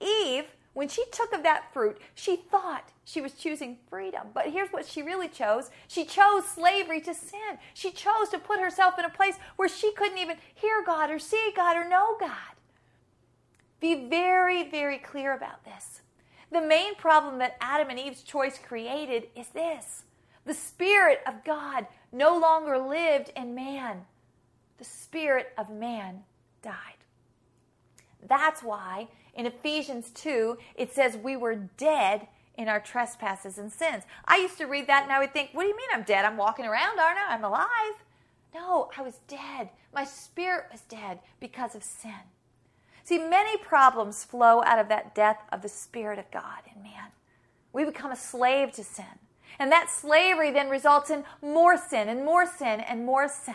Eve, 0.00 0.46
when 0.72 0.88
she 0.88 1.04
took 1.12 1.32
of 1.32 1.42
that 1.42 1.72
fruit, 1.72 1.98
she 2.14 2.36
thought 2.36 2.90
she 3.04 3.20
was 3.20 3.32
choosing 3.34 3.76
freedom. 3.88 4.28
But 4.34 4.48
here's 4.48 4.72
what 4.72 4.86
she 4.86 5.02
really 5.02 5.28
chose 5.28 5.70
she 5.86 6.04
chose 6.04 6.46
slavery 6.46 7.00
to 7.02 7.14
sin. 7.14 7.58
She 7.74 7.90
chose 7.92 8.30
to 8.30 8.38
put 8.38 8.58
herself 8.58 8.98
in 8.98 9.04
a 9.04 9.10
place 9.10 9.36
where 9.56 9.68
she 9.68 9.92
couldn't 9.92 10.18
even 10.18 10.38
hear 10.54 10.82
God 10.84 11.10
or 11.10 11.18
see 11.18 11.52
God 11.54 11.76
or 11.76 11.88
know 11.88 12.16
God. 12.18 12.56
Be 13.80 14.08
very, 14.08 14.68
very 14.68 14.98
clear 14.98 15.34
about 15.34 15.64
this. 15.64 16.00
The 16.50 16.60
main 16.60 16.94
problem 16.94 17.38
that 17.38 17.56
Adam 17.60 17.90
and 17.90 17.98
Eve's 17.98 18.22
choice 18.22 18.58
created 18.58 19.28
is 19.36 19.48
this 19.48 20.04
the 20.44 20.54
Spirit 20.54 21.20
of 21.26 21.44
God 21.44 21.86
no 22.10 22.36
longer 22.38 22.78
lived 22.78 23.30
in 23.36 23.54
man 23.54 24.06
the 24.82 24.88
spirit 24.88 25.52
of 25.56 25.70
man 25.70 26.24
died. 26.60 26.74
That's 28.26 28.64
why 28.64 29.06
in 29.32 29.46
Ephesians 29.46 30.10
2, 30.10 30.58
it 30.74 30.92
says 30.92 31.16
we 31.16 31.36
were 31.36 31.54
dead 31.54 32.26
in 32.58 32.66
our 32.66 32.80
trespasses 32.80 33.58
and 33.58 33.72
sins. 33.72 34.02
I 34.24 34.38
used 34.38 34.58
to 34.58 34.64
read 34.64 34.88
that 34.88 35.04
and 35.04 35.12
I 35.12 35.20
would 35.20 35.32
think, 35.32 35.50
what 35.52 35.62
do 35.62 35.68
you 35.68 35.76
mean 35.76 35.86
I'm 35.92 36.02
dead? 36.02 36.24
I'm 36.24 36.36
walking 36.36 36.64
around, 36.64 36.98
aren't 36.98 37.20
I? 37.20 37.32
I'm 37.32 37.44
alive. 37.44 38.02
No, 38.52 38.90
I 38.98 39.02
was 39.02 39.20
dead. 39.28 39.70
My 39.94 40.02
spirit 40.02 40.64
was 40.72 40.80
dead 40.80 41.20
because 41.38 41.76
of 41.76 41.84
sin. 41.84 42.10
See, 43.04 43.18
many 43.18 43.56
problems 43.58 44.24
flow 44.24 44.64
out 44.64 44.80
of 44.80 44.88
that 44.88 45.14
death 45.14 45.38
of 45.52 45.62
the 45.62 45.68
Spirit 45.68 46.18
of 46.18 46.30
God 46.32 46.62
in 46.74 46.82
man. 46.82 47.12
We 47.72 47.84
become 47.84 48.10
a 48.10 48.16
slave 48.16 48.72
to 48.72 48.82
sin. 48.82 49.04
And 49.60 49.70
that 49.70 49.90
slavery 49.90 50.50
then 50.50 50.68
results 50.68 51.08
in 51.08 51.22
more 51.40 51.76
sin 51.76 52.08
and 52.08 52.24
more 52.24 52.46
sin 52.46 52.80
and 52.80 53.06
more 53.06 53.28
sin. 53.28 53.54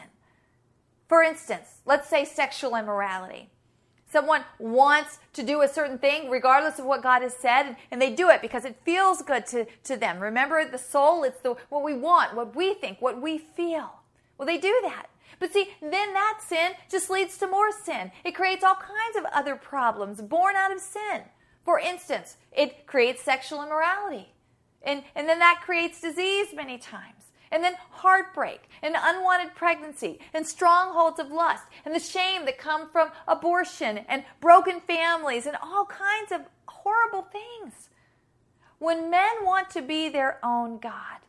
For 1.08 1.24
instance, 1.24 1.82
let's 1.86 2.10
say 2.10 2.26
sexual 2.26 2.76
immorality. 2.76 3.50
Someone 4.10 4.44
wants 4.58 5.20
to 5.34 5.44
do 5.44 5.62
a 5.62 5.68
certain 5.68 5.98
thing 5.98 6.30
regardless 6.30 6.80
of 6.80 6.86
what 6.86 7.04
God 7.04 7.22
has 7.22 7.36
said, 7.36 7.76
and 7.92 8.02
they 8.02 8.14
do 8.14 8.30
it 8.30 8.42
because 8.42 8.64
it 8.64 8.80
feels 8.84 9.22
good 9.22 9.46
to, 9.48 9.66
to 9.84 9.98
them. 9.98 10.20
Remember, 10.20 10.64
the 10.66 10.78
soul, 10.78 11.24
it's 11.24 11.42
the, 11.42 11.56
what 11.70 11.84
we 11.84 11.94
want, 11.94 12.36
what 12.36 12.56
we 12.56 12.74
think, 12.74 13.02
what 13.02 13.22
we 13.22 13.38
feel. 13.38 13.92
Well, 14.38 14.46
they 14.46 14.58
do 14.58 14.80
that. 14.84 15.08
But 15.40 15.52
see, 15.52 15.70
then 15.82 16.14
that 16.14 16.40
sin 16.46 16.72
just 16.90 17.10
leads 17.10 17.38
to 17.40 17.48
more 17.48 17.72
sin. 17.72 18.12
It 18.24 18.34
creates 18.34 18.64
all 18.64 18.76
kinds 18.76 19.18
of 19.18 19.26
other 19.34 19.56
problems 19.56 20.22
born 20.22 20.56
out 20.56 20.72
of 20.72 20.80
sin. 20.80 21.24
For 21.66 21.80
instance, 21.80 22.38
it 22.52 22.88
creates 22.88 23.22
sexual 23.22 23.62
immorality. 23.62 24.30
And, 24.82 25.04
and 25.16 25.28
then 25.28 25.40
that 25.40 25.62
creates 25.66 26.00
disease 26.00 26.48
many 26.56 26.78
times 26.78 27.17
and 27.52 27.64
then 27.64 27.76
heartbreak 27.92 28.70
and 28.82 28.96
unwanted 29.00 29.56
pregnancy 29.56 30.20
and 30.34 30.46
strongholds 30.46 31.20
of 31.20 31.32
lust 31.32 31.64
and 31.86 31.94
the 31.94 32.00
shame 32.00 32.46
that 32.46 32.58
come 32.58 32.90
from 32.90 33.10
abortion 33.28 34.00
and 34.08 34.24
broken 34.42 34.80
families 34.80 35.46
and 35.46 35.58
all 35.62 35.86
kinds 35.86 36.32
of 36.32 36.42
horrible 36.68 37.28
things. 37.32 37.90
When 38.80 39.10
men 39.10 39.44
want 39.44 39.70
to 39.72 39.82
be 39.82 40.10
their 40.10 40.40
own 40.44 40.78
God, 40.78 41.20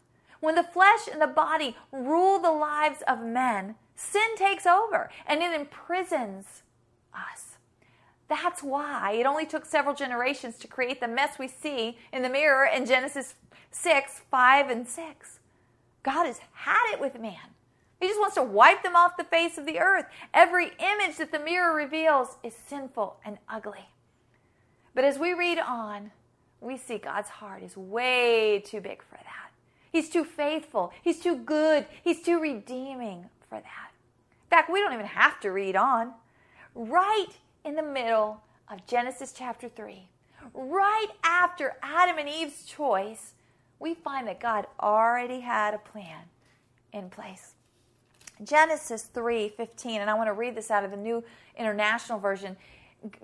when 0.41 0.55
the 0.55 0.63
flesh 0.63 1.09
and 1.11 1.21
the 1.21 1.27
body 1.27 1.77
rule 1.91 2.39
the 2.39 2.53
lives 2.53 3.03
of 3.09 3.23
men, 3.23 3.75
sin 3.97 4.37
takes 4.37 4.67
over 4.67 5.11
and 5.27 5.43
it 5.43 5.53
imprisons 5.53 6.63
us. 7.15 7.57
That's 8.29 8.63
why 8.63 9.13
it 9.13 9.27
only 9.27 9.47
took 9.47 9.65
several 9.65 9.95
generations 9.95 10.59
to 10.59 10.69
create 10.69 11.01
the 11.01 11.09
mess 11.09 11.39
we 11.39 11.49
see 11.49 11.97
in 12.13 12.23
the 12.23 12.29
mirror 12.29 12.67
in 12.67 12.85
Genesis 12.85 13.35
6 13.71 14.21
5 14.31 14.71
and 14.71 14.87
6. 14.87 15.38
God 16.03 16.27
has 16.27 16.41
had 16.53 16.93
it 16.93 17.01
with 17.01 17.21
man. 17.21 17.55
He 18.01 18.07
just 18.07 18.21
wants 18.21 18.37
to 18.37 18.43
wipe 18.43 18.83
them 18.83 18.95
off 18.95 19.17
the 19.17 19.25
face 19.25 19.59
of 19.59 19.67
the 19.67 19.81
earth. 19.81 20.07
Every 20.33 20.73
image 20.79 21.17
that 21.19 21.33
the 21.33 21.39
mirror 21.39 21.75
reveals 21.75 22.37
is 22.43 22.55
sinful 22.55 23.17
and 23.25 23.39
ugly. 23.49 23.89
But 24.95 25.05
as 25.05 25.19
we 25.19 25.33
read 25.35 25.59
on, 25.59 26.13
we 26.61 26.77
see 26.77 26.99
God's 26.99 27.29
heart 27.29 27.63
is 27.63 27.77
way 27.77 28.63
too 28.65 28.81
big 28.81 29.03
for 29.03 29.17
that. 29.17 29.51
He's 29.91 30.11
too 30.11 30.25
faithful. 30.25 30.93
He's 31.03 31.21
too 31.21 31.37
good. 31.37 31.87
He's 32.03 32.23
too 32.23 32.41
redeeming 32.41 33.27
for 33.49 33.57
that. 33.57 33.91
In 34.45 34.51
fact, 34.51 34.71
we 34.71 34.81
don't 34.81 34.93
even 34.93 35.07
have 35.07 35.41
to 35.41 35.51
read 35.51 35.77
on. 35.77 36.13
Right 36.75 37.29
in 37.65 37.75
the 37.75 37.83
middle 37.83 38.43
of 38.71 38.87
Genesis 38.87 39.33
chapter 39.33 39.69
3, 39.69 40.09
right 40.55 41.09
after 41.25 41.77
Adam 41.83 42.19
and 42.19 42.29
Eve's 42.29 42.65
choice, 42.65 43.35
we 43.79 43.95
find 43.95 44.27
that 44.27 44.41
God 44.41 44.67
already 44.81 45.41
had 45.41 45.75
a 45.75 45.79
plan 45.79 46.25
in 46.93 47.11
place. 47.11 47.55
Genesis 48.43 49.05
3:15 49.05 50.01
and 50.01 50.09
I 50.09 50.15
want 50.15 50.29
to 50.29 50.33
read 50.33 50.55
this 50.55 50.71
out 50.71 50.85
of 50.85 50.91
the 50.91 50.97
New 50.97 51.25
International 51.57 52.19
Version. 52.19 52.57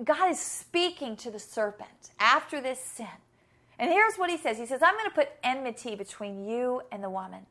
God 0.03 0.31
is 0.31 0.41
speaking 0.41 1.17
to 1.17 1.31
the 1.31 1.39
serpent 1.39 2.11
after 2.19 2.61
this 2.61 2.81
sin. 2.81 3.09
And 3.79 3.91
here's 3.91 4.17
what 4.17 4.31
he 4.31 4.37
says. 4.37 4.59
He 4.59 4.67
says, 4.67 4.83
"I'm 4.83 4.95
going 4.95 5.11
to 5.11 5.15
put 5.15 5.31
enmity 5.43 5.97
between 5.97 6.45
you 6.45 6.83
and 6.93 7.03
the 7.03 7.11
woman, 7.11 7.47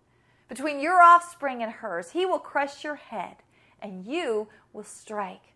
between 0.47 0.79
your 0.79 1.01
offspring 1.01 1.61
and 1.61 1.71
hers. 1.71 2.11
He 2.11 2.25
will 2.25 2.39
crush 2.39 2.83
your 2.83 2.95
head, 2.95 3.37
and 3.81 4.05
you 4.05 4.47
will 4.71 4.85
strike 4.85 5.53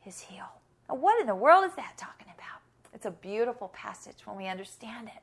his 0.00 0.20
heel." 0.20 0.60
Now, 0.88 0.96
what 0.96 1.18
in 1.20 1.26
the 1.26 1.34
world 1.34 1.64
is 1.64 1.74
that 1.76 1.96
talking 1.96 2.28
about? 2.28 2.60
It's 2.92 3.06
a 3.06 3.10
beautiful 3.10 3.68
passage 3.68 4.26
when 4.26 4.36
we 4.36 4.46
understand 4.48 5.08
it. 5.08 5.22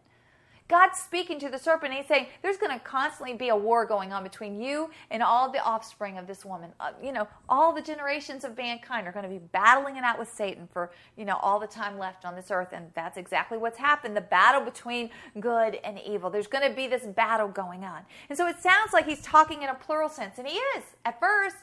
God's 0.69 0.99
speaking 0.99 1.39
to 1.39 1.49
the 1.49 1.57
serpent. 1.57 1.91
And 1.91 1.97
he's 1.99 2.07
saying 2.07 2.27
there's 2.41 2.57
going 2.57 2.71
to 2.71 2.79
constantly 2.79 3.35
be 3.35 3.49
a 3.49 3.55
war 3.55 3.85
going 3.85 4.13
on 4.13 4.23
between 4.23 4.61
you 4.61 4.91
and 5.09 5.23
all 5.23 5.51
the 5.51 5.61
offspring 5.61 6.17
of 6.17 6.27
this 6.27 6.45
woman. 6.45 6.69
Uh, 6.79 6.91
you 7.03 7.11
know, 7.11 7.27
all 7.49 7.73
the 7.73 7.81
generations 7.81 8.43
of 8.43 8.55
mankind 8.55 9.07
are 9.07 9.11
going 9.11 9.23
to 9.23 9.29
be 9.29 9.39
battling 9.39 9.97
it 9.97 10.03
out 10.03 10.19
with 10.19 10.31
Satan 10.31 10.69
for, 10.71 10.91
you 11.17 11.25
know, 11.25 11.37
all 11.41 11.59
the 11.59 11.67
time 11.67 11.97
left 11.97 12.23
on 12.23 12.35
this 12.35 12.51
earth. 12.51 12.69
And 12.71 12.91
that's 12.93 13.17
exactly 13.17 13.57
what's 13.57 13.79
happened 13.79 14.15
the 14.15 14.21
battle 14.21 14.61
between 14.61 15.09
good 15.39 15.79
and 15.83 15.99
evil. 16.05 16.29
There's 16.29 16.47
going 16.47 16.69
to 16.69 16.75
be 16.75 16.87
this 16.87 17.03
battle 17.03 17.47
going 17.47 17.83
on. 17.83 18.03
And 18.29 18.37
so 18.37 18.47
it 18.47 18.61
sounds 18.61 18.93
like 18.93 19.07
he's 19.07 19.21
talking 19.21 19.63
in 19.63 19.69
a 19.69 19.75
plural 19.75 20.09
sense. 20.09 20.37
And 20.37 20.47
he 20.47 20.55
is 20.77 20.83
at 21.03 21.19
first. 21.19 21.57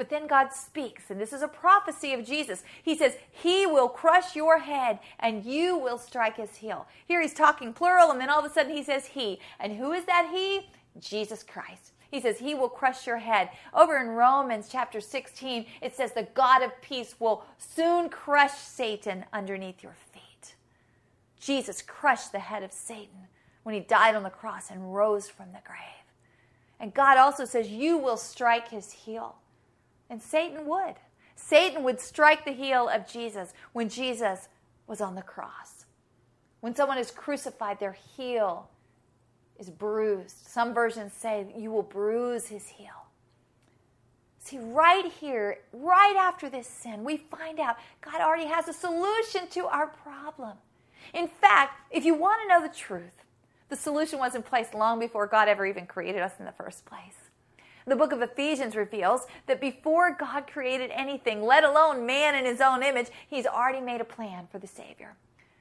But 0.00 0.08
then 0.08 0.26
God 0.26 0.50
speaks, 0.54 1.10
and 1.10 1.20
this 1.20 1.34
is 1.34 1.42
a 1.42 1.46
prophecy 1.46 2.14
of 2.14 2.24
Jesus. 2.24 2.64
He 2.82 2.96
says, 2.96 3.18
He 3.30 3.66
will 3.66 3.90
crush 3.90 4.34
your 4.34 4.60
head 4.60 4.98
and 5.18 5.44
you 5.44 5.76
will 5.76 5.98
strike 5.98 6.38
his 6.38 6.56
heel. 6.56 6.86
Here 7.04 7.20
he's 7.20 7.34
talking 7.34 7.74
plural, 7.74 8.10
and 8.10 8.18
then 8.18 8.30
all 8.30 8.38
of 8.38 8.50
a 8.50 8.54
sudden 8.54 8.74
he 8.74 8.82
says 8.82 9.08
He. 9.08 9.40
And 9.58 9.74
who 9.74 9.92
is 9.92 10.06
that 10.06 10.30
He? 10.32 10.70
Jesus 10.98 11.42
Christ. 11.42 11.92
He 12.10 12.18
says, 12.18 12.38
He 12.38 12.54
will 12.54 12.70
crush 12.70 13.06
your 13.06 13.18
head. 13.18 13.50
Over 13.74 13.98
in 13.98 14.08
Romans 14.08 14.70
chapter 14.72 15.02
16, 15.02 15.66
it 15.82 15.94
says, 15.94 16.12
The 16.12 16.28
God 16.32 16.62
of 16.62 16.80
peace 16.80 17.16
will 17.18 17.44
soon 17.58 18.08
crush 18.08 18.54
Satan 18.54 19.26
underneath 19.34 19.82
your 19.82 19.96
feet. 20.14 20.54
Jesus 21.38 21.82
crushed 21.82 22.32
the 22.32 22.38
head 22.38 22.62
of 22.62 22.72
Satan 22.72 23.28
when 23.64 23.74
he 23.74 23.82
died 23.82 24.14
on 24.14 24.22
the 24.22 24.30
cross 24.30 24.70
and 24.70 24.94
rose 24.94 25.28
from 25.28 25.52
the 25.52 25.60
grave. 25.62 26.06
And 26.80 26.94
God 26.94 27.18
also 27.18 27.44
says, 27.44 27.68
You 27.68 27.98
will 27.98 28.16
strike 28.16 28.70
his 28.70 28.92
heel. 28.92 29.36
And 30.10 30.20
Satan 30.20 30.66
would. 30.66 30.96
Satan 31.36 31.82
would 31.84 32.00
strike 32.00 32.44
the 32.44 32.52
heel 32.52 32.88
of 32.88 33.08
Jesus 33.08 33.54
when 33.72 33.88
Jesus 33.88 34.48
was 34.86 35.00
on 35.00 35.14
the 35.14 35.22
cross. 35.22 35.86
When 36.60 36.74
someone 36.74 36.98
is 36.98 37.10
crucified, 37.10 37.80
their 37.80 37.96
heel 38.16 38.68
is 39.58 39.70
bruised. 39.70 40.46
Some 40.46 40.74
versions 40.74 41.12
say 41.14 41.46
you 41.56 41.70
will 41.70 41.82
bruise 41.82 42.48
his 42.48 42.66
heel. 42.66 43.06
See, 44.40 44.58
right 44.58 45.06
here, 45.20 45.58
right 45.72 46.16
after 46.18 46.50
this 46.50 46.66
sin, 46.66 47.04
we 47.04 47.18
find 47.18 47.60
out 47.60 47.76
God 48.00 48.20
already 48.20 48.46
has 48.46 48.68
a 48.68 48.72
solution 48.72 49.46
to 49.50 49.66
our 49.66 49.86
problem. 49.86 50.56
In 51.14 51.28
fact, 51.28 51.74
if 51.90 52.04
you 52.04 52.14
want 52.14 52.40
to 52.42 52.48
know 52.48 52.66
the 52.66 52.74
truth, 52.74 53.24
the 53.68 53.76
solution 53.76 54.18
was 54.18 54.34
in 54.34 54.42
place 54.42 54.74
long 54.74 54.98
before 54.98 55.26
God 55.26 55.48
ever 55.48 55.64
even 55.66 55.86
created 55.86 56.20
us 56.20 56.32
in 56.38 56.44
the 56.44 56.52
first 56.52 56.84
place. 56.84 57.29
The 57.86 57.96
book 57.96 58.12
of 58.12 58.22
Ephesians 58.22 58.76
reveals 58.76 59.26
that 59.46 59.60
before 59.60 60.16
God 60.18 60.46
created 60.46 60.90
anything, 60.92 61.42
let 61.42 61.64
alone 61.64 62.06
man 62.06 62.34
in 62.34 62.44
his 62.44 62.60
own 62.60 62.82
image, 62.82 63.08
he's 63.28 63.46
already 63.46 63.80
made 63.80 64.00
a 64.00 64.04
plan 64.04 64.48
for 64.50 64.58
the 64.58 64.66
Savior. 64.66 65.16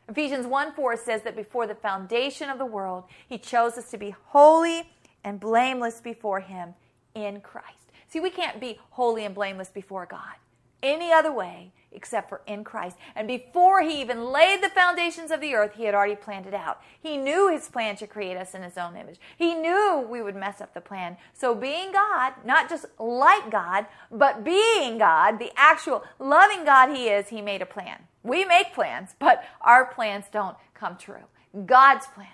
Ephesians 0.08 0.46
1 0.48 0.74
4 0.74 0.98
says 0.98 1.22
that 1.24 1.36
before 1.36 1.68
the 1.68 1.76
foundation 1.76 2.50
of 2.50 2.58
the 2.58 2.66
world, 2.66 3.04
he 3.28 3.38
chose 3.38 3.78
us 3.78 3.92
to 3.92 3.98
be 3.98 4.16
holy 4.28 4.90
and 5.24 5.40
blameless 5.40 6.02
before 6.02 6.40
him 6.40 6.74
in 7.16 7.42
Christ. 7.42 7.92
See, 8.08 8.20
we 8.20 8.32
can't 8.32 8.60
be 8.60 8.80
holy 8.92 9.26
and 9.26 9.36
blameless 9.36 9.70
before 9.70 10.06
God 10.06 10.36
any 10.82 11.12
other 11.12 11.32
way 11.32 11.72
except 11.92 12.30
for 12.30 12.42
in 12.46 12.64
Christ. 12.64 12.98
And 13.16 13.28
before 13.28 13.82
he 13.82 14.02
even 14.02 14.32
laid 14.32 14.62
the 14.62 14.70
foundations 14.70 15.32
of 15.32 15.42
the 15.42 15.56
earth, 15.56 15.74
he 15.76 15.86
had 15.86 15.96
already 15.96 16.16
planned 16.16 16.46
it 16.46 16.54
out. 16.54 16.82
He 17.00 17.18
knew 17.18 17.52
his 17.52 17.68
plan 17.68 17.96
to 17.98 18.08
create 18.08 18.38
us 18.38 18.54
in 18.54 18.62
his 18.62 18.78
own 18.78 18.96
image. 18.96 19.20
He 19.38 19.56
knew 19.56 20.06
we 20.10 20.22
would 20.22 20.36
mess 20.36 20.62
up 20.62 20.74
the 20.74 20.82
plan. 20.82 21.18
So, 21.34 21.56
being 21.56 21.92
God, 21.92 22.34
not 22.46 22.70
just 22.70 22.86
like 23.00 23.50
God, 23.50 23.88
but 24.12 24.44
being 24.44 24.98
God, 24.98 25.40
the 25.40 25.52
actual 25.56 26.04
loving 26.20 26.66
God 26.66 26.96
he 26.96 27.08
is, 27.08 27.30
he 27.30 27.42
made 27.42 27.62
a 27.62 27.66
plan. 27.66 28.04
We 28.24 28.46
make 28.46 28.74
plans, 28.74 29.16
but 29.18 29.44
our 29.62 29.86
plans 29.86 30.26
don't 30.32 30.58
come 30.74 30.98
true. 30.98 31.26
God's 31.66 32.06
plans. 32.08 32.30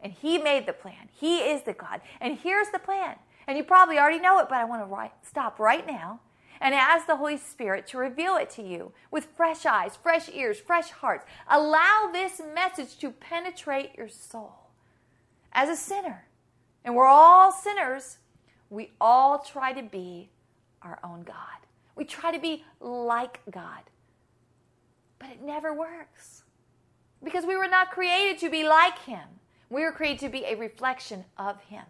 And 0.00 0.12
he 0.12 0.38
made 0.38 0.66
the 0.66 0.72
plan. 0.72 1.08
He 1.12 1.38
is 1.38 1.62
the 1.62 1.72
God. 1.72 2.00
And 2.20 2.38
here's 2.38 2.68
the 2.68 2.78
plan. 2.78 3.16
And 3.46 3.56
you 3.58 3.64
probably 3.64 3.98
already 3.98 4.20
know 4.20 4.38
it, 4.38 4.48
but 4.48 4.58
I 4.58 4.64
want 4.64 4.82
to 4.82 4.86
write, 4.86 5.12
stop 5.22 5.58
right 5.58 5.86
now 5.86 6.20
and 6.60 6.74
ask 6.74 7.06
the 7.06 7.16
Holy 7.16 7.36
Spirit 7.36 7.86
to 7.88 7.98
reveal 7.98 8.36
it 8.36 8.50
to 8.50 8.62
you 8.62 8.92
with 9.10 9.28
fresh 9.36 9.66
eyes, 9.66 9.96
fresh 9.96 10.28
ears, 10.32 10.58
fresh 10.58 10.90
hearts. 10.90 11.26
Allow 11.48 12.10
this 12.12 12.40
message 12.54 12.98
to 12.98 13.10
penetrate 13.10 13.94
your 13.96 14.08
soul. 14.08 14.70
As 15.52 15.68
a 15.68 15.76
sinner, 15.76 16.26
and 16.84 16.94
we're 16.94 17.06
all 17.06 17.52
sinners, 17.52 18.18
we 18.70 18.90
all 19.00 19.38
try 19.38 19.72
to 19.72 19.82
be 19.82 20.30
our 20.82 20.98
own 21.04 21.22
God. 21.22 21.36
We 21.96 22.04
try 22.04 22.32
to 22.32 22.40
be 22.40 22.64
like 22.80 23.40
God. 23.50 23.82
But 25.18 25.30
it 25.30 25.42
never 25.42 25.72
works 25.72 26.42
because 27.22 27.46
we 27.46 27.56
were 27.56 27.68
not 27.68 27.90
created 27.90 28.38
to 28.40 28.50
be 28.50 28.64
like 28.64 28.98
Him. 29.00 29.26
We 29.70 29.82
were 29.82 29.92
created 29.92 30.20
to 30.20 30.28
be 30.28 30.44
a 30.44 30.56
reflection 30.56 31.24
of 31.38 31.60
Him. 31.62 31.84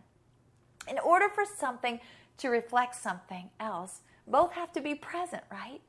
In 0.89 0.99
order 0.99 1.29
for 1.29 1.45
something 1.45 2.01
to 2.39 2.49
reflect 2.49 2.95
something 2.95 3.51
else, 3.59 4.03
both 4.27 4.53
have 4.53 4.73
to 4.73 4.81
be 4.81 4.95
present, 4.95 5.43
right? 5.51 5.81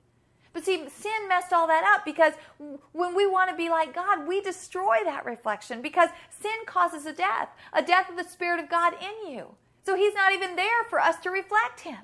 But 0.56 0.64
see, 0.64 0.88
sin 0.88 1.28
messed 1.28 1.52
all 1.52 1.68
that 1.68 1.84
up 1.84 2.06
because 2.06 2.32
when 2.94 3.14
we 3.14 3.28
want 3.28 3.50
to 3.50 3.58
be 3.58 3.68
like 3.68 3.94
God, 3.94 4.26
we 4.26 4.40
destroy 4.40 5.00
that 5.04 5.26
reflection 5.26 5.82
because 5.82 6.10
sin 6.30 6.66
causes 6.66 7.06
a 7.06 7.12
death, 7.12 7.50
a 7.74 7.82
death 7.82 8.10
of 8.10 8.16
the 8.16 8.24
Spirit 8.24 8.64
of 8.64 8.70
God 8.70 8.94
in 8.94 9.34
you. 9.34 9.56
So 9.86 9.98
He's 9.98 10.14
not 10.14 10.34
even 10.34 10.56
there 10.56 10.86
for 10.90 11.02
us 11.02 11.18
to 11.24 11.30
reflect 11.30 11.82
Him. 11.82 12.00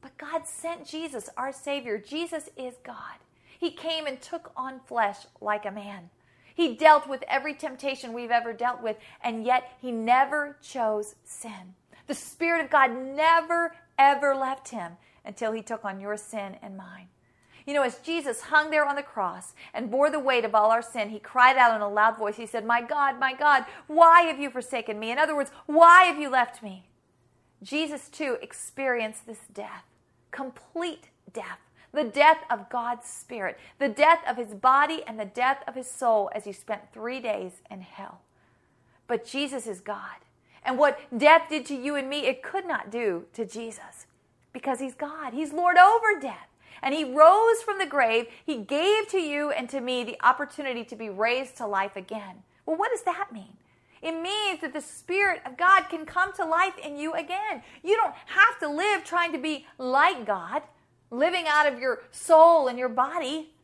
But 0.00 0.18
God 0.18 0.48
sent 0.48 0.84
Jesus, 0.84 1.30
our 1.36 1.52
Savior. 1.52 1.96
Jesus 1.96 2.50
is 2.56 2.74
God. 2.82 3.22
He 3.56 3.70
came 3.70 4.06
and 4.06 4.20
took 4.20 4.50
on 4.56 4.80
flesh 4.80 5.18
like 5.40 5.64
a 5.64 5.70
man. 5.70 6.10
He 6.56 6.74
dealt 6.74 7.08
with 7.08 7.22
every 7.28 7.54
temptation 7.54 8.12
we've 8.12 8.32
ever 8.32 8.52
dealt 8.52 8.82
with, 8.82 8.96
and 9.22 9.44
yet 9.44 9.72
He 9.80 9.92
never 9.92 10.56
chose 10.60 11.14
sin. 11.22 11.74
The 12.08 12.14
Spirit 12.14 12.64
of 12.64 12.70
God 12.70 12.90
never, 12.90 13.76
ever 13.96 14.34
left 14.34 14.70
Him 14.70 14.94
until 15.24 15.52
he 15.52 15.62
took 15.62 15.84
on 15.84 16.00
your 16.00 16.16
sin 16.16 16.56
and 16.62 16.76
mine. 16.76 17.08
You 17.66 17.72
know, 17.72 17.82
as 17.82 17.98
Jesus 17.98 18.42
hung 18.42 18.70
there 18.70 18.86
on 18.86 18.96
the 18.96 19.02
cross 19.02 19.54
and 19.72 19.90
bore 19.90 20.10
the 20.10 20.18
weight 20.18 20.44
of 20.44 20.54
all 20.54 20.70
our 20.70 20.82
sin, 20.82 21.08
he 21.08 21.18
cried 21.18 21.56
out 21.56 21.74
in 21.74 21.80
a 21.80 21.88
loud 21.88 22.18
voice. 22.18 22.36
He 22.36 22.46
said, 22.46 22.66
My 22.66 22.82
God, 22.82 23.18
my 23.18 23.32
God, 23.32 23.64
why 23.86 24.22
have 24.22 24.38
you 24.38 24.50
forsaken 24.50 24.98
me? 24.98 25.10
In 25.10 25.18
other 25.18 25.34
words, 25.34 25.50
why 25.66 26.04
have 26.04 26.18
you 26.18 26.28
left 26.28 26.62
me? 26.62 26.88
Jesus, 27.62 28.10
too, 28.10 28.36
experienced 28.42 29.26
this 29.26 29.40
death, 29.52 29.84
complete 30.30 31.08
death, 31.32 31.60
the 31.94 32.04
death 32.04 32.38
of 32.50 32.68
God's 32.68 33.06
Spirit, 33.06 33.58
the 33.78 33.88
death 33.88 34.20
of 34.28 34.36
his 34.36 34.52
body 34.54 35.02
and 35.06 35.18
the 35.18 35.24
death 35.24 35.62
of 35.66 35.74
his 35.74 35.90
soul 35.90 36.30
as 36.34 36.44
he 36.44 36.52
spent 36.52 36.92
three 36.92 37.20
days 37.20 37.52
in 37.70 37.80
hell. 37.80 38.20
But 39.06 39.24
Jesus 39.24 39.66
is 39.66 39.80
God. 39.80 40.18
And 40.62 40.78
what 40.78 41.00
death 41.16 41.48
did 41.48 41.64
to 41.66 41.74
you 41.74 41.94
and 41.94 42.10
me, 42.10 42.26
it 42.26 42.42
could 42.42 42.66
not 42.66 42.90
do 42.90 43.24
to 43.32 43.46
Jesus 43.46 44.06
because 44.54 44.80
he's 44.80 44.94
God. 44.94 45.34
He's 45.34 45.52
Lord 45.52 45.76
over 45.76 46.18
death. 46.18 46.48
And 46.82 46.94
he 46.94 47.04
rose 47.04 47.62
from 47.62 47.78
the 47.78 47.86
grave. 47.86 48.26
He 48.46 48.56
gave 48.58 49.08
to 49.08 49.18
you 49.18 49.50
and 49.50 49.68
to 49.68 49.80
me 49.80 50.04
the 50.04 50.16
opportunity 50.22 50.84
to 50.84 50.96
be 50.96 51.10
raised 51.10 51.58
to 51.58 51.66
life 51.66 51.96
again. 51.96 52.42
Well, 52.64 52.76
what 52.76 52.90
does 52.90 53.02
that 53.02 53.28
mean? 53.32 53.56
It 54.00 54.20
means 54.20 54.60
that 54.60 54.74
the 54.74 54.82
Spirit 54.82 55.40
of 55.46 55.56
God 55.56 55.84
can 55.88 56.04
come 56.04 56.32
to 56.34 56.44
life 56.44 56.74
in 56.82 56.96
you 56.96 57.14
again. 57.14 57.62
You 57.82 57.96
don't 57.96 58.14
have 58.26 58.58
to 58.60 58.68
live 58.68 59.02
trying 59.02 59.32
to 59.32 59.38
be 59.38 59.66
like 59.78 60.26
God, 60.26 60.62
living 61.10 61.44
out 61.48 61.70
of 61.70 61.78
your 61.78 62.02
soul 62.10 62.68
and 62.68 62.78
your 62.78 62.90
body, 62.90 63.54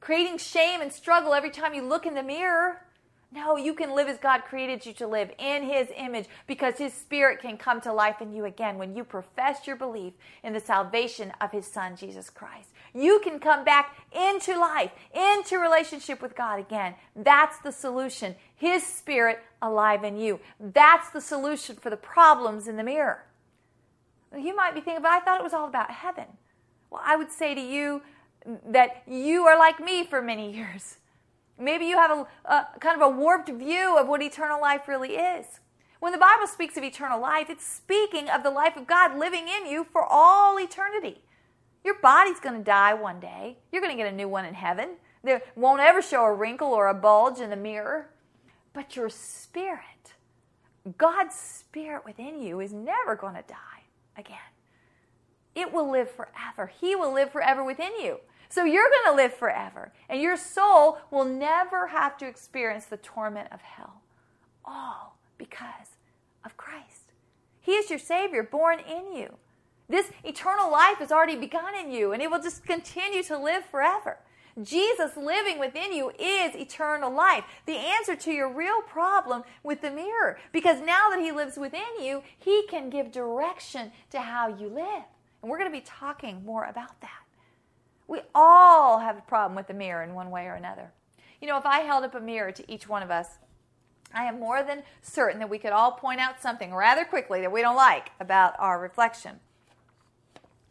creating 0.00 0.38
shame 0.38 0.80
and 0.80 0.92
struggle 0.92 1.32
every 1.32 1.50
time 1.50 1.74
you 1.74 1.82
look 1.82 2.06
in 2.06 2.14
the 2.14 2.22
mirror. 2.24 2.82
No, 3.30 3.58
you 3.58 3.74
can 3.74 3.94
live 3.94 4.08
as 4.08 4.16
God 4.16 4.44
created 4.44 4.86
you 4.86 4.94
to 4.94 5.06
live 5.06 5.30
in 5.38 5.62
His 5.62 5.88
image 5.94 6.26
because 6.46 6.78
His 6.78 6.94
Spirit 6.94 7.40
can 7.40 7.58
come 7.58 7.80
to 7.82 7.92
life 7.92 8.22
in 8.22 8.32
you 8.32 8.46
again 8.46 8.78
when 8.78 8.96
you 8.96 9.04
profess 9.04 9.66
your 9.66 9.76
belief 9.76 10.14
in 10.42 10.54
the 10.54 10.60
salvation 10.60 11.32
of 11.38 11.52
His 11.52 11.66
Son, 11.66 11.94
Jesus 11.94 12.30
Christ. 12.30 12.70
You 12.94 13.20
can 13.22 13.38
come 13.38 13.64
back 13.64 13.96
into 14.12 14.58
life, 14.58 14.92
into 15.12 15.58
relationship 15.58 16.22
with 16.22 16.34
God 16.34 16.58
again. 16.58 16.94
That's 17.14 17.58
the 17.58 17.70
solution. 17.72 18.34
His 18.56 18.86
Spirit 18.86 19.40
alive 19.60 20.04
in 20.04 20.16
you. 20.16 20.40
That's 20.58 21.10
the 21.10 21.20
solution 21.20 21.76
for 21.76 21.90
the 21.90 21.98
problems 21.98 22.66
in 22.66 22.76
the 22.76 22.84
mirror. 22.84 23.24
You 24.34 24.56
might 24.56 24.74
be 24.74 24.80
thinking, 24.80 25.02
but 25.02 25.12
I 25.12 25.20
thought 25.20 25.40
it 25.40 25.44
was 25.44 25.54
all 25.54 25.68
about 25.68 25.90
heaven. 25.90 26.24
Well, 26.90 27.02
I 27.04 27.16
would 27.16 27.30
say 27.30 27.54
to 27.54 27.60
you 27.60 28.00
that 28.66 29.02
you 29.06 29.44
are 29.44 29.58
like 29.58 29.80
me 29.80 30.06
for 30.06 30.22
many 30.22 30.50
years. 30.56 30.96
Maybe 31.58 31.86
you 31.86 31.96
have 31.96 32.10
a, 32.10 32.26
a, 32.50 32.66
kind 32.80 33.00
of 33.00 33.02
a 33.02 33.14
warped 33.14 33.48
view 33.48 33.96
of 33.98 34.08
what 34.08 34.22
eternal 34.22 34.60
life 34.60 34.86
really 34.88 35.16
is. 35.16 35.60
When 36.00 36.12
the 36.12 36.18
Bible 36.18 36.46
speaks 36.46 36.76
of 36.76 36.84
eternal 36.84 37.20
life, 37.20 37.50
it's 37.50 37.66
speaking 37.66 38.28
of 38.28 38.42
the 38.42 38.50
life 38.50 38.76
of 38.76 38.86
God 38.86 39.18
living 39.18 39.48
in 39.48 39.66
you 39.66 39.84
for 39.84 40.04
all 40.04 40.58
eternity. 40.58 41.20
Your 41.84 41.98
body's 42.00 42.38
going 42.38 42.56
to 42.56 42.64
die 42.64 42.94
one 42.94 43.18
day. 43.18 43.58
You're 43.72 43.82
going 43.82 43.96
to 43.96 44.02
get 44.02 44.12
a 44.12 44.16
new 44.16 44.28
one 44.28 44.44
in 44.44 44.54
heaven. 44.54 44.90
There 45.24 45.42
won't 45.56 45.80
ever 45.80 46.00
show 46.00 46.22
a 46.24 46.32
wrinkle 46.32 46.68
or 46.68 46.88
a 46.88 46.94
bulge 46.94 47.40
in 47.40 47.50
the 47.50 47.56
mirror. 47.56 48.10
But 48.72 48.94
your 48.94 49.08
spirit, 49.08 50.14
God's 50.96 51.34
spirit 51.34 52.04
within 52.04 52.40
you, 52.40 52.60
is 52.60 52.72
never 52.72 53.16
going 53.16 53.34
to 53.34 53.42
die 53.48 53.82
again. 54.16 54.38
It 55.54 55.72
will 55.72 55.90
live 55.90 56.10
forever. 56.10 56.70
He 56.80 56.94
will 56.94 57.12
live 57.12 57.32
forever 57.32 57.64
within 57.64 57.92
you. 58.00 58.20
So 58.48 58.64
you're 58.64 58.88
going 58.88 59.16
to 59.16 59.22
live 59.22 59.34
forever, 59.34 59.92
and 60.08 60.20
your 60.20 60.36
soul 60.36 60.98
will 61.10 61.24
never 61.24 61.88
have 61.88 62.16
to 62.18 62.26
experience 62.26 62.86
the 62.86 62.96
torment 62.96 63.52
of 63.52 63.60
hell. 63.60 64.02
all 64.64 65.18
because 65.36 65.96
of 66.44 66.56
Christ. 66.56 67.12
He 67.60 67.72
is 67.72 67.90
your 67.90 67.98
Savior, 67.98 68.42
born 68.42 68.80
in 68.80 69.14
you. 69.14 69.36
This 69.88 70.10
eternal 70.24 70.70
life 70.70 70.98
has 70.98 71.10
already 71.12 71.36
begun 71.36 71.74
in 71.74 71.90
you, 71.90 72.12
and 72.12 72.22
it 72.22 72.30
will 72.30 72.42
just 72.42 72.64
continue 72.66 73.22
to 73.24 73.38
live 73.38 73.64
forever. 73.64 74.18
Jesus 74.62 75.16
living 75.16 75.58
within 75.58 75.92
you 75.92 76.10
is 76.18 76.54
eternal 76.56 77.12
life. 77.14 77.44
The 77.66 77.76
answer 77.76 78.16
to 78.16 78.32
your 78.32 78.52
real 78.52 78.82
problem 78.82 79.44
with 79.62 79.80
the 79.80 79.90
mirror. 79.90 80.38
Because 80.52 80.80
now 80.80 81.10
that 81.10 81.20
He 81.20 81.30
lives 81.30 81.56
within 81.56 82.02
you, 82.02 82.22
He 82.38 82.66
can 82.66 82.90
give 82.90 83.12
direction 83.12 83.92
to 84.10 84.20
how 84.20 84.48
you 84.48 84.68
live. 84.68 85.04
And 85.40 85.50
we're 85.50 85.58
going 85.58 85.70
to 85.70 85.78
be 85.78 85.84
talking 85.84 86.44
more 86.44 86.64
about 86.64 87.00
that. 87.02 87.27
We 88.08 88.20
all 88.34 88.98
have 88.98 89.18
a 89.18 89.22
problem 89.22 89.54
with 89.54 89.68
the 89.68 89.74
mirror 89.74 90.02
in 90.02 90.14
one 90.14 90.30
way 90.30 90.46
or 90.46 90.54
another. 90.54 90.90
You 91.40 91.46
know, 91.46 91.58
if 91.58 91.66
I 91.66 91.80
held 91.80 92.04
up 92.04 92.14
a 92.14 92.20
mirror 92.20 92.50
to 92.50 92.72
each 92.72 92.88
one 92.88 93.02
of 93.02 93.10
us, 93.10 93.38
I 94.12 94.24
am 94.24 94.40
more 94.40 94.62
than 94.62 94.82
certain 95.02 95.38
that 95.38 95.50
we 95.50 95.58
could 95.58 95.72
all 95.72 95.92
point 95.92 96.18
out 96.18 96.40
something 96.40 96.74
rather 96.74 97.04
quickly 97.04 97.42
that 97.42 97.52
we 97.52 97.60
don't 97.60 97.76
like 97.76 98.10
about 98.18 98.54
our 98.58 98.80
reflection. 98.80 99.38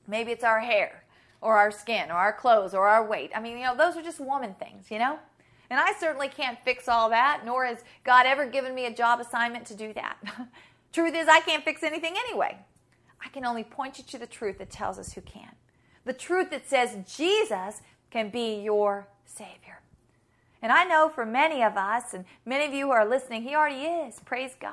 Maybe 0.07 0.31
it's 0.31 0.43
our 0.43 0.59
hair 0.59 1.03
or 1.39 1.57
our 1.57 1.71
skin 1.71 2.09
or 2.09 2.15
our 2.15 2.33
clothes 2.33 2.73
or 2.73 2.87
our 2.87 3.05
weight. 3.05 3.31
I 3.35 3.39
mean, 3.39 3.57
you 3.57 3.63
know, 3.63 3.77
those 3.77 3.95
are 3.95 4.01
just 4.01 4.19
woman 4.19 4.55
things, 4.59 4.89
you 4.89 4.97
know? 4.97 5.19
And 5.69 5.79
I 5.79 5.93
certainly 5.99 6.29
can't 6.29 6.57
fix 6.63 6.87
all 6.87 7.09
that, 7.09 7.41
nor 7.45 7.65
has 7.65 7.83
God 8.03 8.25
ever 8.25 8.47
given 8.47 8.73
me 8.73 8.85
a 8.85 8.93
job 8.93 9.19
assignment 9.19 9.65
to 9.67 9.75
do 9.75 9.93
that. 9.93 10.17
truth 10.93 11.13
is, 11.13 11.27
I 11.27 11.41
can't 11.41 11.63
fix 11.63 11.83
anything 11.83 12.15
anyway. 12.17 12.57
I 13.23 13.29
can 13.29 13.45
only 13.45 13.63
point 13.63 13.97
you 13.97 14.03
to 14.05 14.17
the 14.17 14.27
truth 14.27 14.59
that 14.59 14.69
tells 14.69 14.97
us 14.97 15.13
who 15.13 15.21
can. 15.21 15.51
The 16.07 16.13
truth 16.13 16.51
that 16.51 16.65
says 16.65 16.95
Jesus 17.17 17.81
can 18.11 18.29
be 18.29 18.61
your 18.61 19.09
Savior. 19.25 19.81
And 20.61 20.71
I 20.71 20.85
know 20.85 21.09
for 21.09 21.25
many 21.25 21.61
of 21.61 21.75
us, 21.75 22.13
and 22.13 22.23
many 22.45 22.65
of 22.65 22.73
you 22.73 22.85
who 22.85 22.91
are 22.93 23.05
listening, 23.05 23.43
He 23.43 23.53
already 23.53 23.81
is. 23.81 24.21
Praise 24.21 24.55
God. 24.57 24.71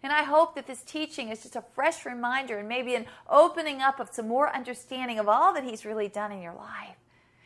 And 0.00 0.12
I 0.12 0.22
hope 0.22 0.54
that 0.54 0.68
this 0.68 0.82
teaching 0.82 1.28
is 1.28 1.42
just 1.42 1.56
a 1.56 1.64
fresh 1.74 2.06
reminder 2.06 2.58
and 2.58 2.68
maybe 2.68 2.94
an 2.94 3.06
opening 3.28 3.82
up 3.82 3.98
of 3.98 4.10
some 4.12 4.28
more 4.28 4.54
understanding 4.54 5.18
of 5.18 5.28
all 5.28 5.52
that 5.54 5.64
He's 5.64 5.84
really 5.84 6.06
done 6.06 6.30
in 6.30 6.40
your 6.40 6.54
life. 6.54 6.96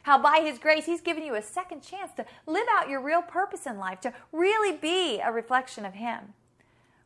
How 0.03 0.19
by 0.19 0.41
His 0.45 0.59
grace, 0.59 0.85
He's 0.85 1.01
given 1.01 1.25
you 1.25 1.35
a 1.35 1.41
second 1.41 1.81
chance 1.81 2.13
to 2.17 2.27
live 2.47 2.67
out 2.71 2.91
your 2.91 3.01
real 3.01 3.23
purpose 3.23 3.67
in 3.67 3.79
life, 3.79 4.03
to 4.03 4.13
really 4.33 4.77
be 4.77 5.19
a 5.21 5.33
reflection 5.33 5.87
of 5.87 5.95
Him. 5.95 6.35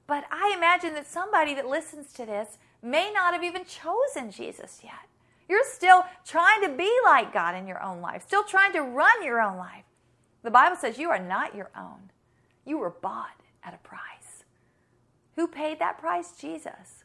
But 0.09 0.25
I 0.33 0.53
imagine 0.57 0.95
that 0.95 1.07
somebody 1.07 1.55
that 1.55 1.69
listens 1.69 2.13
to 2.15 2.27
this 2.27 2.59
may 2.83 3.13
not 3.13 3.35
have 3.35 3.45
even 3.45 3.65
chosen 3.65 4.33
Jesus 4.33 4.81
yet. 4.83 5.08
You're 5.49 5.65
still 5.65 6.05
trying 6.27 6.63
to 6.63 6.69
be 6.69 6.93
like 7.05 7.33
God 7.33 7.55
in 7.55 7.67
your 7.67 7.83
own 7.83 8.01
life, 8.01 8.23
still 8.27 8.45
trying 8.45 8.73
to 8.75 8.83
run 8.83 9.25
your 9.25 9.41
own 9.41 9.57
life. 9.57 9.85
The 10.43 10.51
Bible 10.51 10.77
says 10.77 10.99
you 10.99 11.11
are 11.11 11.19
not 11.19 11.55
your 11.55 11.71
own. 11.77 12.11
You 12.65 12.79
were 12.79 12.91
bought 12.91 13.41
at 13.65 13.75
a 13.75 13.79
price. 13.79 14.45
Who 15.37 15.47
paid 15.47 15.79
that 15.79 15.99
price? 15.99 16.33
Jesus. 16.39 17.05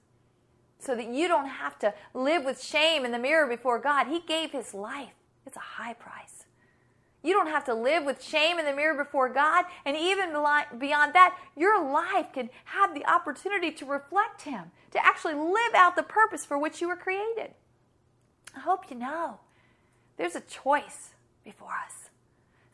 So 0.79 0.95
that 0.95 1.08
you 1.08 1.27
don't 1.27 1.47
have 1.47 1.79
to 1.79 1.93
live 2.13 2.43
with 2.43 2.62
shame 2.62 3.06
in 3.06 3.12
the 3.12 3.19
mirror 3.19 3.47
before 3.47 3.79
God. 3.79 4.08
He 4.08 4.19
gave 4.19 4.51
his 4.51 4.73
life. 4.73 5.13
It's 5.45 5.58
a 5.58 5.60
high 5.60 5.93
price. 5.93 6.45
You 7.23 7.34
don't 7.34 7.47
have 7.47 7.63
to 7.65 7.73
live 7.73 8.03
with 8.03 8.21
shame 8.21 8.60
in 8.60 8.65
the 8.65 8.75
mirror 8.75 9.01
before 9.01 9.29
God. 9.29 9.63
And 9.86 9.95
even 9.95 10.34
beyond 10.77 11.13
that, 11.13 11.38
your 11.56 11.82
life 11.82 12.34
can 12.34 12.49
have 12.65 12.93
the 12.93 13.06
opportunity 13.10 13.71
to 13.71 13.86
reflect 13.86 14.41
Him, 14.41 14.71
to 14.91 15.03
actually 15.03 15.36
live 15.36 15.73
out 15.73 15.95
the 15.95 16.03
purpose 16.03 16.45
for 16.45 16.58
which 16.58 16.82
you 16.82 16.89
were 16.89 16.97
created. 16.97 17.53
I 18.56 18.60
hope 18.60 18.89
you 18.89 18.95
know 18.95 19.39
there's 20.17 20.36
a 20.36 20.41
choice 20.41 21.10
before 21.43 21.73
us. 21.86 22.10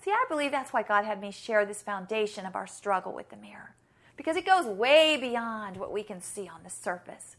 See, 0.04 0.12
I 0.12 0.26
believe 0.30 0.52
that's 0.52 0.74
why 0.74 0.84
God 0.84 1.06
had 1.06 1.22
me 1.22 1.32
share 1.32 1.66
this 1.66 1.82
foundation 1.82 2.46
of 2.46 2.56
our 2.56 2.68
struggle 2.68 3.14
with 3.14 3.30
the 3.30 3.38
mirror 3.38 3.76
because 4.16 4.36
it 4.36 4.46
goes 4.46 4.66
way 4.66 5.18
beyond 5.18 5.78
what 5.78 5.94
we 5.94 6.04
can 6.04 6.22
see 6.22 6.48
on 6.48 6.62
the 6.64 6.70
surface. 6.70 7.36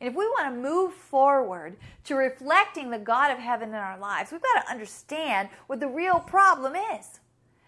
And 0.00 0.08
if 0.08 0.16
we 0.16 0.26
want 0.26 0.52
to 0.52 0.60
move 0.60 0.92
forward 0.92 1.76
to 2.04 2.14
reflecting 2.16 2.90
the 2.90 2.98
God 2.98 3.30
of 3.30 3.38
heaven 3.38 3.68
in 3.68 3.74
our 3.76 3.98
lives, 3.98 4.32
we've 4.32 4.42
got 4.42 4.62
to 4.62 4.70
understand 4.70 5.48
what 5.66 5.80
the 5.80 5.88
real 5.88 6.18
problem 6.20 6.74
is. 6.74 7.20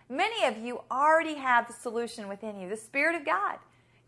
Many 0.09 0.45
of 0.45 0.59
you 0.59 0.83
already 0.91 1.35
have 1.35 1.67
the 1.67 1.73
solution 1.73 2.29
within 2.29 2.59
you. 2.59 2.69
The 2.69 2.77
Spirit 2.77 3.17
of 3.17 3.25
God 3.25 3.59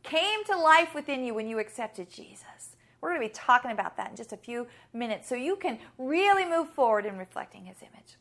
came 0.03 0.45
to 0.45 0.57
life 0.57 0.95
within 0.95 1.25
you 1.25 1.35
when 1.35 1.49
you 1.49 1.59
accepted 1.59 2.11
Jesus. 2.11 2.77
We're 3.01 3.11
going 3.11 3.23
to 3.23 3.29
be 3.29 3.35
talking 3.35 3.71
about 3.71 3.97
that 3.97 4.11
in 4.11 4.17
just 4.17 4.33
a 4.33 4.37
few 4.37 4.67
minutes 4.93 5.29
so 5.29 5.35
you 5.35 5.57
can 5.57 5.79
really 5.99 6.45
move 6.45 6.71
forward 6.71 7.07
in 7.07 7.17
reflecting 7.19 7.67
His 7.67 7.79
image. 7.81 8.17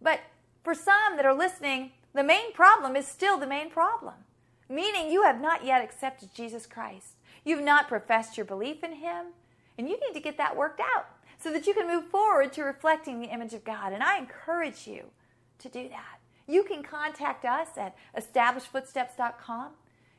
But 0.00 0.20
for 0.62 0.74
some 0.74 1.16
that 1.16 1.24
are 1.24 1.34
listening, 1.34 1.92
the 2.14 2.24
main 2.24 2.52
problem 2.52 2.96
is 2.96 3.06
still 3.06 3.38
the 3.38 3.46
main 3.46 3.70
problem 3.70 4.14
meaning 4.68 5.10
you 5.10 5.22
have 5.22 5.40
not 5.40 5.64
yet 5.64 5.82
accepted 5.82 6.34
Jesus 6.34 6.66
Christ. 6.66 7.14
You've 7.44 7.62
not 7.62 7.88
professed 7.88 8.36
your 8.36 8.46
belief 8.46 8.82
in 8.82 8.94
Him, 8.94 9.26
and 9.78 9.88
you 9.88 9.98
need 10.00 10.14
to 10.14 10.20
get 10.20 10.38
that 10.38 10.56
worked 10.56 10.80
out 10.80 11.06
so 11.38 11.52
that 11.52 11.66
you 11.66 11.74
can 11.74 11.86
move 11.86 12.08
forward 12.08 12.52
to 12.54 12.62
reflecting 12.62 13.20
the 13.20 13.28
image 13.28 13.54
of 13.54 13.64
God. 13.64 13.92
And 13.92 14.02
I 14.02 14.18
encourage 14.18 14.86
you 14.86 15.04
to 15.58 15.68
do 15.68 15.88
that. 15.88 16.18
You 16.48 16.64
can 16.64 16.82
contact 16.82 17.44
us 17.44 17.68
at 17.76 17.96
establishfootsteps.com, 18.16 19.70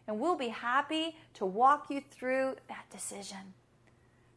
and 0.08 0.20
we'll 0.20 0.36
be 0.36 0.50
happy 0.50 1.18
to 1.36 1.46
walk 1.46 1.88
you 1.90 2.02
through 2.02 2.56
that 2.70 2.86
decision. 2.92 3.54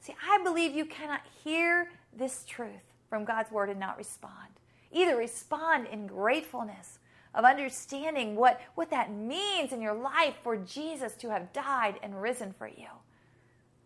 See, 0.00 0.14
I 0.26 0.42
believe 0.42 0.74
you 0.74 0.86
cannot 0.86 1.20
hear 1.44 1.90
this 2.16 2.44
truth 2.46 2.94
from 3.08 3.24
God's 3.24 3.50
Word 3.50 3.68
and 3.68 3.78
not 3.78 3.98
respond. 3.98 4.48
Either 4.92 5.16
respond 5.16 5.86
in 5.86 6.06
gratefulness 6.06 6.98
of 7.34 7.44
understanding 7.44 8.34
what, 8.34 8.60
what 8.74 8.90
that 8.90 9.12
means 9.12 9.72
in 9.72 9.80
your 9.80 9.94
life 9.94 10.34
for 10.42 10.56
Jesus 10.56 11.14
to 11.14 11.30
have 11.30 11.52
died 11.52 11.96
and 12.02 12.20
risen 12.20 12.52
for 12.52 12.66
you. 12.66 12.88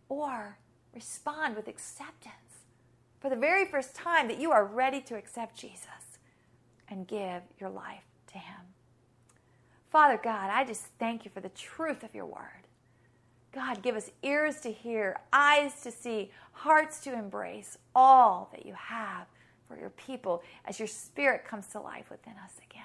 Or 0.08 0.58
respond 0.94 1.56
with 1.56 1.68
acceptance 1.68 2.34
for 3.20 3.28
the 3.28 3.36
very 3.36 3.64
first 3.64 3.94
time 3.94 4.28
that 4.28 4.40
you 4.40 4.52
are 4.52 4.64
ready 4.64 5.00
to 5.00 5.16
accept 5.16 5.58
Jesus 5.58 6.18
and 6.88 7.08
give 7.08 7.42
your 7.58 7.70
life 7.70 8.04
to 8.28 8.38
Him. 8.38 8.60
Father 9.90 10.20
God, 10.22 10.50
I 10.50 10.64
just 10.64 10.84
thank 10.98 11.24
you 11.24 11.30
for 11.32 11.40
the 11.40 11.48
truth 11.50 12.02
of 12.02 12.14
your 12.14 12.26
word. 12.26 12.63
God, 13.54 13.82
give 13.82 13.94
us 13.94 14.10
ears 14.22 14.60
to 14.62 14.72
hear, 14.72 15.20
eyes 15.32 15.80
to 15.82 15.92
see, 15.92 16.30
hearts 16.52 16.98
to 17.00 17.12
embrace 17.12 17.78
all 17.94 18.50
that 18.52 18.66
you 18.66 18.74
have 18.74 19.26
for 19.68 19.78
your 19.78 19.90
people 19.90 20.42
as 20.64 20.80
your 20.80 20.88
spirit 20.88 21.44
comes 21.44 21.68
to 21.68 21.80
life 21.80 22.10
within 22.10 22.34
us 22.44 22.52
again. 22.68 22.82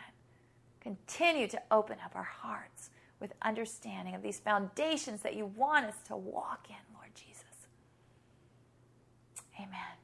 Continue 0.79 1.47
to 1.47 1.61
open 1.71 1.97
up 2.05 2.15
our 2.15 2.23
hearts 2.23 2.91
with 3.19 3.33
understanding 3.41 4.13
of 4.13 4.21
these 4.21 4.39
foundations 4.39 5.21
that 5.21 5.35
you 5.35 5.47
want 5.57 5.85
us 5.85 5.95
to 6.07 6.15
walk 6.15 6.67
in, 6.69 6.95
Lord 6.95 7.09
Jesus. 7.15 7.43
Amen. 9.57 9.98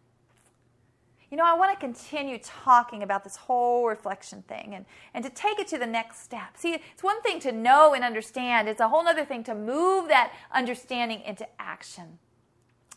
You 1.35 1.41
know, 1.41 1.47
I 1.47 1.53
want 1.55 1.77
to 1.77 1.85
continue 1.85 2.39
talking 2.41 3.03
about 3.03 3.25
this 3.25 3.35
whole 3.35 3.87
reflection 3.87 4.41
thing 4.43 4.73
and, 4.73 4.85
and 5.13 5.21
to 5.25 5.29
take 5.29 5.59
it 5.59 5.67
to 5.67 5.77
the 5.77 5.85
next 5.85 6.23
step. 6.23 6.55
See, 6.55 6.75
it's 6.75 7.03
one 7.03 7.21
thing 7.23 7.41
to 7.41 7.51
know 7.51 7.93
and 7.93 8.05
understand, 8.05 8.69
it's 8.69 8.79
a 8.79 8.87
whole 8.87 9.05
other 9.05 9.25
thing 9.25 9.43
to 9.43 9.53
move 9.53 10.07
that 10.07 10.31
understanding 10.53 11.21
into 11.25 11.45
action. 11.59 12.19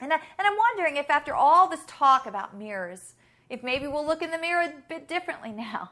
And, 0.00 0.12
I, 0.12 0.18
and 0.38 0.46
I'm 0.46 0.56
wondering 0.56 0.98
if, 0.98 1.10
after 1.10 1.34
all 1.34 1.68
this 1.68 1.80
talk 1.88 2.26
about 2.26 2.56
mirrors, 2.56 3.14
if 3.50 3.64
maybe 3.64 3.88
we'll 3.88 4.06
look 4.06 4.22
in 4.22 4.30
the 4.30 4.38
mirror 4.38 4.62
a 4.62 4.72
bit 4.88 5.08
differently 5.08 5.50
now. 5.50 5.90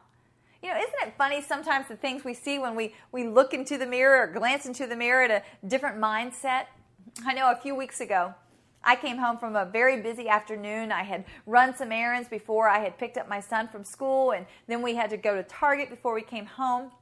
You 0.62 0.70
know, 0.70 0.78
isn't 0.78 1.08
it 1.08 1.14
funny 1.18 1.42
sometimes 1.42 1.88
the 1.88 1.96
things 1.96 2.24
we 2.24 2.32
see 2.32 2.60
when 2.60 2.76
we, 2.76 2.94
we 3.10 3.26
look 3.26 3.54
into 3.54 3.76
the 3.76 3.86
mirror 3.86 4.22
or 4.22 4.32
glance 4.32 4.66
into 4.66 4.86
the 4.86 4.94
mirror 4.94 5.24
at 5.24 5.32
a 5.32 5.66
different 5.66 5.98
mindset? 5.98 6.66
I 7.26 7.34
know 7.34 7.50
a 7.50 7.56
few 7.56 7.74
weeks 7.74 8.00
ago, 8.00 8.34
I 8.86 8.94
came 8.94 9.18
home 9.18 9.36
from 9.36 9.56
a 9.56 9.64
very 9.64 10.00
busy 10.00 10.28
afternoon. 10.28 10.92
I 10.92 11.02
had 11.02 11.24
run 11.44 11.74
some 11.74 11.90
errands 11.90 12.28
before 12.28 12.68
I 12.68 12.78
had 12.78 12.96
picked 12.96 13.18
up 13.18 13.28
my 13.28 13.40
son 13.40 13.66
from 13.66 13.82
school, 13.82 14.30
and 14.30 14.46
then 14.68 14.80
we 14.80 14.94
had 14.94 15.10
to 15.10 15.16
go 15.16 15.34
to 15.34 15.42
Target 15.42 15.90
before 15.90 16.14
we 16.14 16.22
came 16.22 16.46
home. 16.46 16.92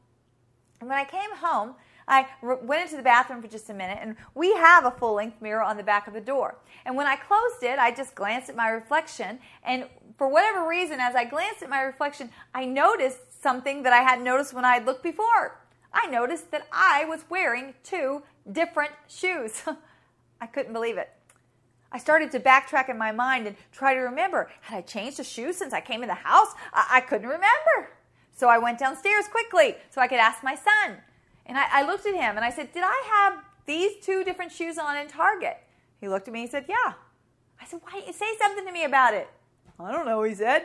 And 0.80 0.88
when 0.88 0.98
I 0.98 1.04
came 1.04 1.36
home, 1.36 1.74
I 2.08 2.26
went 2.42 2.82
into 2.82 2.96
the 2.96 3.02
bathroom 3.02 3.42
for 3.42 3.48
just 3.48 3.68
a 3.68 3.74
minute, 3.74 3.98
and 4.00 4.16
we 4.34 4.54
have 4.54 4.86
a 4.86 4.90
full 4.92 5.14
length 5.14 5.42
mirror 5.42 5.62
on 5.62 5.76
the 5.76 5.82
back 5.82 6.06
of 6.08 6.14
the 6.14 6.22
door. 6.22 6.56
And 6.86 6.96
when 6.96 7.06
I 7.06 7.16
closed 7.16 7.62
it, 7.62 7.78
I 7.78 7.94
just 7.94 8.14
glanced 8.14 8.48
at 8.48 8.56
my 8.56 8.68
reflection, 8.68 9.38
and 9.62 9.84
for 10.16 10.28
whatever 10.28 10.66
reason, 10.66 11.00
as 11.00 11.14
I 11.14 11.26
glanced 11.26 11.62
at 11.62 11.68
my 11.68 11.82
reflection, 11.82 12.30
I 12.54 12.64
noticed 12.64 13.42
something 13.42 13.82
that 13.82 13.92
I 13.92 13.98
hadn't 13.98 14.24
noticed 14.24 14.54
when 14.54 14.64
I 14.64 14.74
had 14.74 14.86
looked 14.86 15.02
before. 15.02 15.60
I 15.92 16.06
noticed 16.06 16.50
that 16.50 16.66
I 16.72 17.04
was 17.04 17.24
wearing 17.28 17.74
two 17.84 18.22
different 18.50 18.92
shoes. 19.06 19.62
I 20.40 20.46
couldn't 20.46 20.72
believe 20.72 20.96
it. 20.96 21.10
I 21.94 21.98
started 21.98 22.32
to 22.32 22.40
backtrack 22.40 22.88
in 22.88 22.98
my 22.98 23.12
mind 23.12 23.46
and 23.46 23.54
try 23.70 23.94
to 23.94 24.00
remember 24.00 24.50
had 24.62 24.78
I 24.78 24.80
changed 24.80 25.20
a 25.20 25.24
shoe 25.24 25.52
since 25.52 25.72
I 25.72 25.80
came 25.80 26.02
in 26.02 26.08
the 26.08 26.14
house? 26.14 26.48
I, 26.72 26.94
I 26.94 27.00
couldn't 27.00 27.28
remember. 27.28 27.90
So 28.34 28.48
I 28.48 28.58
went 28.58 28.80
downstairs 28.80 29.26
quickly 29.28 29.76
so 29.90 30.00
I 30.00 30.08
could 30.08 30.18
ask 30.18 30.42
my 30.42 30.56
son. 30.56 30.98
And 31.46 31.56
I, 31.56 31.66
I 31.70 31.86
looked 31.86 32.04
at 32.04 32.14
him 32.14 32.34
and 32.34 32.40
I 32.40 32.50
said, 32.50 32.72
Did 32.72 32.82
I 32.84 33.02
have 33.06 33.44
these 33.64 34.04
two 34.04 34.24
different 34.24 34.50
shoes 34.50 34.76
on 34.76 34.96
in 34.96 35.06
Target? 35.06 35.58
He 36.00 36.08
looked 36.08 36.26
at 36.26 36.34
me 36.34 36.40
and 36.40 36.48
he 36.48 36.50
said, 36.50 36.64
Yeah. 36.68 36.94
I 37.62 37.64
said, 37.64 37.78
Why 37.84 37.92
didn't 37.92 38.08
you 38.08 38.12
say 38.12 38.36
something 38.40 38.66
to 38.66 38.72
me 38.72 38.82
about 38.82 39.14
it? 39.14 39.28
I 39.78 39.92
don't 39.92 40.04
know, 40.04 40.24
he 40.24 40.34
said. 40.34 40.64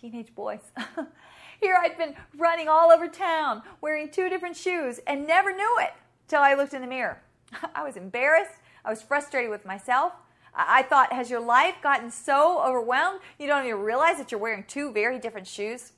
Teenage 0.00 0.32
boys. 0.32 0.60
Here 1.60 1.76
I'd 1.82 1.98
been 1.98 2.14
running 2.36 2.68
all 2.68 2.92
over 2.92 3.08
town 3.08 3.62
wearing 3.80 4.10
two 4.10 4.28
different 4.28 4.56
shoes 4.56 5.00
and 5.08 5.26
never 5.26 5.52
knew 5.52 5.76
it. 5.80 5.92
till 6.28 6.40
I 6.40 6.54
looked 6.54 6.72
in 6.72 6.82
the 6.82 6.86
mirror. 6.86 7.20
I 7.74 7.82
was 7.82 7.96
embarrassed. 7.96 8.60
I 8.84 8.90
was 8.90 9.02
frustrated 9.02 9.50
with 9.50 9.66
myself. 9.66 10.12
I 10.56 10.82
thought, 10.82 11.12
has 11.12 11.30
your 11.30 11.40
life 11.40 11.74
gotten 11.82 12.10
so 12.10 12.62
overwhelmed 12.64 13.20
you 13.38 13.46
don't 13.46 13.66
even 13.66 13.80
realize 13.80 14.16
that 14.16 14.32
you're 14.32 14.40
wearing 14.40 14.64
two 14.66 14.90
very 14.90 15.18
different 15.18 15.46
shoes? 15.46 15.92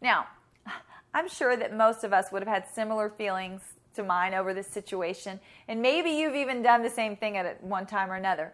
Now, 0.00 0.26
I'm 1.14 1.28
sure 1.28 1.56
that 1.56 1.74
most 1.74 2.04
of 2.04 2.12
us 2.12 2.30
would 2.30 2.42
have 2.42 2.48
had 2.48 2.68
similar 2.68 3.08
feelings 3.08 3.62
to 3.94 4.02
mine 4.02 4.34
over 4.34 4.54
this 4.54 4.66
situation, 4.66 5.40
and 5.68 5.80
maybe 5.80 6.10
you've 6.10 6.34
even 6.34 6.62
done 6.62 6.82
the 6.82 6.90
same 6.90 7.16
thing 7.16 7.36
at 7.36 7.62
one 7.62 7.86
time 7.86 8.10
or 8.10 8.14
another. 8.14 8.52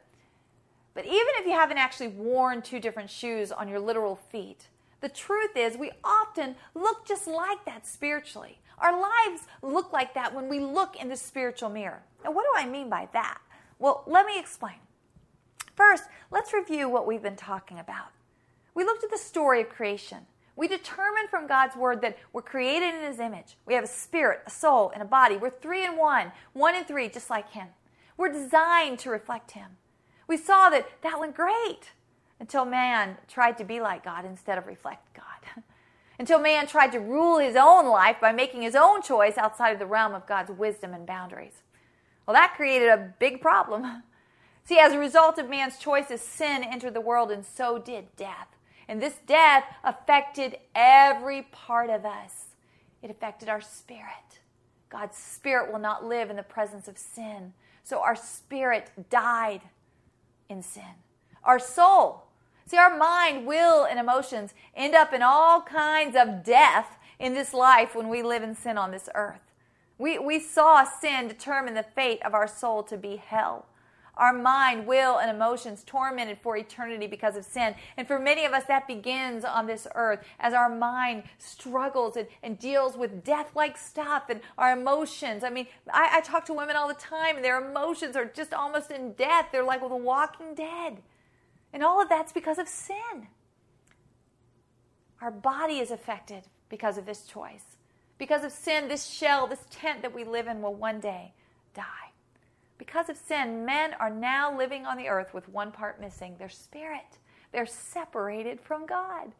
But 0.95 1.07
even 1.07 1.29
if 1.37 1.47
you 1.47 1.53
haven't 1.53 1.79
actually 1.79 2.09
worn 2.09 2.63
two 2.63 2.81
different 2.81 3.11
shoes 3.11 3.53
on 3.53 3.69
your 3.69 3.79
literal 3.79 4.17
feet, 4.17 4.67
the 5.01 5.09
truth 5.09 5.57
is 5.57 5.77
we 5.77 5.93
often 6.03 6.57
look 6.75 7.07
just 7.07 7.29
like 7.29 7.65
that 7.67 7.87
spiritually. 7.87 8.59
Our 8.79 9.01
lives 9.01 9.43
look 9.63 9.93
like 9.93 10.15
that 10.15 10.35
when 10.35 10.49
we 10.49 10.59
look 10.59 10.97
in 10.97 11.09
the 11.09 11.17
spiritual 11.17 11.69
mirror. 11.69 12.03
Now, 12.25 12.33
what 12.33 12.43
do 12.43 12.61
I 12.61 12.69
mean 12.69 12.89
by 12.89 13.09
that? 13.13 13.39
Well, 13.79 14.03
let 14.07 14.27
me 14.27 14.39
explain. 14.39 14.75
First, 15.79 16.09
let's 16.33 16.53
review 16.53 16.89
what 16.89 17.07
we've 17.07 17.23
been 17.23 17.37
talking 17.37 17.79
about. 17.79 18.09
We 18.75 18.83
looked 18.83 19.05
at 19.05 19.13
the 19.13 19.17
story 19.17 19.61
of 19.61 19.69
creation. 19.69 20.27
We 20.57 20.67
determined 20.67 21.31
from 21.31 21.47
God's 21.47 21.77
word 21.77 22.01
that 22.01 22.19
we're 22.33 22.43
created 22.43 22.97
in 22.97 23.03
His 23.03 23.21
image. 23.21 23.57
We 23.65 23.75
have 23.75 23.85
a 23.85 23.87
spirit, 23.87 24.41
a 24.45 24.51
soul, 24.51 24.91
and 24.93 25.01
a 25.01 25.07
body. 25.07 25.37
We're 25.37 25.51
three 25.51 25.85
in 25.85 25.97
one, 25.97 26.33
one 26.53 26.75
in 26.75 26.85
three, 26.85 27.09
just 27.09 27.31
like 27.31 27.53
Him. 27.53 27.69
We're 28.17 28.33
designed 28.33 28.99
to 28.99 29.11
reflect 29.11 29.53
Him. 29.53 29.77
We 30.27 30.37
saw 30.37 30.69
that 30.69 30.89
that 31.03 31.21
went 31.21 31.37
great 31.37 31.93
until 32.41 32.65
man 32.65 33.17
tried 33.29 33.57
to 33.59 33.65
be 33.65 33.79
like 33.79 34.03
God 34.03 34.25
instead 34.25 34.59
of 34.59 34.67
reflect 34.67 35.15
God. 35.15 35.63
until 36.19 36.41
man 36.41 36.67
tried 36.67 36.91
to 36.91 36.99
rule 36.99 37.39
his 37.39 37.55
own 37.55 37.87
life 37.87 38.17
by 38.21 38.33
making 38.33 38.63
his 38.63 38.75
own 38.75 39.01
choice 39.01 39.39
outside 39.39 39.71
of 39.71 39.79
the 39.79 39.87
realm 39.87 40.13
of 40.13 40.27
God's 40.27 40.51
wisdom 40.51 40.93
and 40.93 41.07
boundaries. 41.07 41.63
Well, 42.27 42.35
that 42.35 42.55
created 42.57 42.89
a 42.89 43.15
big 43.21 43.41
problem. 43.41 44.03
See, 44.69 44.79
as 44.79 44.93
a 44.93 44.99
result 44.99 45.39
of 45.39 45.49
man's 45.49 45.79
choices, 45.79 46.21
sin 46.21 46.63
entered 46.63 46.93
the 46.93 47.01
world, 47.01 47.31
and 47.31 47.43
so 47.43 47.79
did 47.79 48.15
death. 48.17 48.49
And 48.87 49.01
this 49.01 49.15
death 49.27 49.65
affected 49.83 50.59
every 50.75 51.41
part 51.51 51.89
of 51.89 52.05
us. 52.05 52.49
It 53.01 53.11
affected 53.11 53.49
our 53.49 53.63
spirit. 53.63 54.41
God's 54.91 55.17
spirit 55.17 55.73
will 55.73 55.79
not 55.79 56.05
live 56.05 56.29
in 56.29 56.37
the 56.37 56.43
presence 56.43 56.87
of 56.87 56.99
sin. 56.99 57.55
So 57.83 58.03
our 58.03 58.15
spirit 58.15 58.91
died 59.09 59.63
in 60.51 60.63
sin. 60.63 60.83
Our 61.45 61.59
soul, 61.59 62.25
see, 62.67 62.77
our 62.77 62.95
mind, 62.95 63.47
will, 63.47 63.87
and 63.87 63.99
emotions 63.99 64.53
end 64.77 64.95
up 64.95 65.15
in 65.15 65.23
all 65.23 65.63
kinds 65.63 66.15
of 66.15 66.45
death 66.45 66.99
in 67.19 67.33
this 67.33 67.55
life 67.55 67.95
when 67.95 68.11
we 68.11 68.23
live 68.23 68.43
in 68.43 68.55
sin 68.55 68.77
on 68.77 68.91
this 68.91 69.09
earth. 69.15 69.41
We, 69.97 70.19
we 70.19 70.39
saw 70.39 70.85
sin 70.85 71.27
determine 71.27 71.73
the 71.73 71.87
fate 71.95 72.21
of 72.23 72.35
our 72.35 72.47
soul 72.47 72.83
to 72.83 72.99
be 72.99 73.17
hell. 73.17 73.65
Our 74.19 74.33
mind, 74.33 74.87
will, 74.87 75.19
and 75.19 75.31
emotions 75.31 75.85
tormented 75.87 76.39
for 76.43 76.57
eternity 76.57 77.07
because 77.07 77.37
of 77.37 77.45
sin. 77.45 77.75
And 77.97 78.07
for 78.07 78.19
many 78.19 78.45
of 78.45 78.53
us, 78.53 78.65
that 78.65 78.87
begins 78.87 79.45
on 79.45 79.67
this 79.67 79.87
earth 79.95 80.25
as 80.41 80.53
our 80.53 80.69
mind 80.69 81.23
struggles 81.39 82.17
and, 82.17 82.27
and 82.43 82.59
deals 82.59 82.97
with 82.97 83.25
death 83.25 83.51
like 83.55 83.79
stuff 83.79 84.25
and 84.29 84.41
our 84.59 84.73
emotions. 84.73 85.45
I 85.45 85.51
mean, 85.51 85.69
I, 85.93 86.11
I 86.15 86.21
talk 86.21 86.45
to 86.47 86.53
women 86.53 86.77
all 86.77 86.89
the 86.89 86.95
time, 86.95 87.37
and 87.37 87.45
their 87.45 87.65
emotions 87.65 88.17
are 88.17 88.25
just 88.27 88.53
almost 88.53 88.91
in 88.91 89.13
death. 89.13 89.47
They're 89.53 89.65
like 89.65 89.81
the 89.81 89.97
walking 89.97 90.55
dead. 90.55 90.99
And 91.73 91.83
all 91.83 92.03
of 92.03 92.09
that's 92.09 92.33
because 92.33 92.59
of 92.59 92.69
sin. 92.69 93.29
Our 95.21 95.31
body 95.31 95.79
is 95.79 95.91
affected 95.91 96.45
because 96.69 96.99
of 96.99 97.07
this 97.07 97.23
choice. 97.23 97.77
Because 98.19 98.45
of 98.45 98.53
sin, 98.53 98.89
this 98.89 99.07
shell, 99.07 99.47
this 99.47 99.65
tent 99.71 100.03
that 100.03 100.15
we 100.15 100.25
live 100.25 100.49
in 100.49 100.61
will 100.61 100.75
one 100.75 101.01
day 101.01 101.33
die. 101.75 102.08
Because 102.79 103.09
of 103.09 103.17
sin, 103.17 103.65
men 103.65 103.95
are 103.99 104.11
now 104.11 104.57
living 104.57 104.87
on 104.87 104.97
the 104.97 105.09
earth 105.09 105.35
with 105.35 105.49
one 105.49 105.73
part 105.73 106.01
missing 106.01 106.37
their 106.39 106.49
spirit. 106.49 107.19
They're 107.53 107.67
separated 107.67 108.61
from 108.61 108.87
God. 108.87 109.33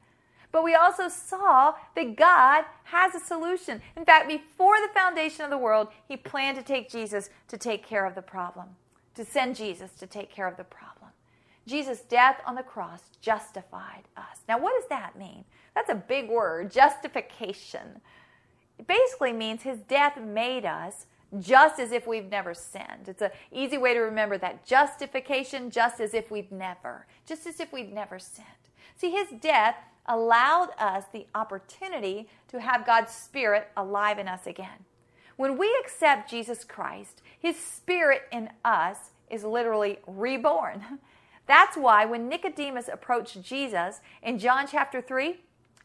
But 0.51 0.65
we 0.65 0.75
also 0.75 1.09
saw 1.09 1.75
that 1.95 2.17
God 2.17 2.65
has 2.85 3.15
a 3.15 3.21
solution. 3.21 3.83
In 3.97 4.05
fact, 4.05 4.29
before 4.29 4.77
the 4.81 4.93
foundation 4.95 5.45
of 5.45 5.51
the 5.51 5.59
world, 5.59 5.89
He 6.07 6.17
planned 6.17 6.57
to 6.57 6.65
take 6.65 6.91
Jesus 6.91 7.31
to 7.49 7.59
take 7.59 7.87
care 7.87 8.07
of 8.07 8.15
the 8.15 8.23
problem, 8.23 8.69
to 9.15 9.25
send 9.25 9.57
Jesus 9.57 9.93
to 9.93 10.07
take 10.07 10.31
care 10.31 10.49
of 10.49 10.57
the 10.57 10.65
problem. 10.65 11.11
Jesus' 11.67 12.01
death 12.01 12.41
on 12.47 12.55
the 12.55 12.63
cross 12.63 13.03
justified 13.21 14.05
us. 14.17 14.39
Now, 14.49 14.59
what 14.59 14.73
does 14.81 14.89
that 14.89 15.19
mean? 15.19 15.45
That's 15.75 15.91
a 15.91 15.95
big 15.95 16.31
word, 16.31 16.73
justification. 16.73 18.01
It 18.79 18.87
basically 18.87 19.35
means 19.35 19.63
his 19.63 19.79
death 19.81 20.19
made 20.19 20.65
us 20.65 21.07
just 21.39 21.79
as 21.79 21.93
if 21.93 22.07
we've 22.07 22.31
never 22.31 22.55
sinned. 22.55 23.07
It's 23.07 23.23
an 23.23 23.31
easy 23.53 23.77
way 23.79 23.95
to 23.95 24.01
remember 24.01 24.39
that 24.39 24.65
justification, 24.65 25.71
just 25.71 26.01
as 26.01 26.15
if 26.15 26.31
we've 26.31 26.51
never, 26.51 27.07
just 27.27 27.47
as 27.47 27.61
if 27.61 27.73
we'd 27.73 27.93
never 27.93 28.19
sinned. 28.19 28.47
See, 28.97 29.11
his 29.11 29.29
death 29.41 29.77
allowed 30.07 30.71
us 30.79 31.05
the 31.13 31.27
opportunity 31.35 32.29
to 32.49 32.61
have 32.61 32.87
God's 32.87 33.13
Spirit 33.13 33.69
alive 33.77 34.19
in 34.19 34.27
us 34.27 34.47
again. 34.47 34.85
When 35.37 35.59
we 35.59 35.73
accept 35.85 36.31
Jesus 36.31 36.65
Christ, 36.65 37.23
his 37.39 37.57
Spirit 37.57 38.23
in 38.33 38.51
us 38.65 39.11
is 39.31 39.45
literally 39.45 39.99
reborn. 40.07 40.83
That's 41.47 41.77
why 41.77 42.05
when 42.05 42.29
Nicodemus 42.29 42.89
approached 42.93 43.43
Jesus 43.43 44.01
in 44.23 44.39
John 44.39 44.67
chapter 44.67 45.01
3, 45.01 45.41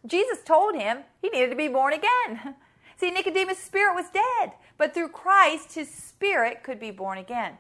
Jesus 0.06 0.40
told 0.44 0.76
him 0.76 1.00
he 1.22 1.30
needed 1.30 1.50
to 1.50 1.56
be 1.56 1.68
born 1.68 1.94
again. 1.94 2.56
See, 3.04 3.12
Nicodemus' 3.12 3.58
spirit 3.58 3.96
was 3.96 4.06
dead, 4.12 4.54
but 4.78 4.94
through 4.94 5.10
Christ, 5.10 5.76
his 5.76 5.94
spirit 5.94 6.64
could 6.64 6.80
be 6.80 6.90
born 6.90 7.18
again. 7.18 7.58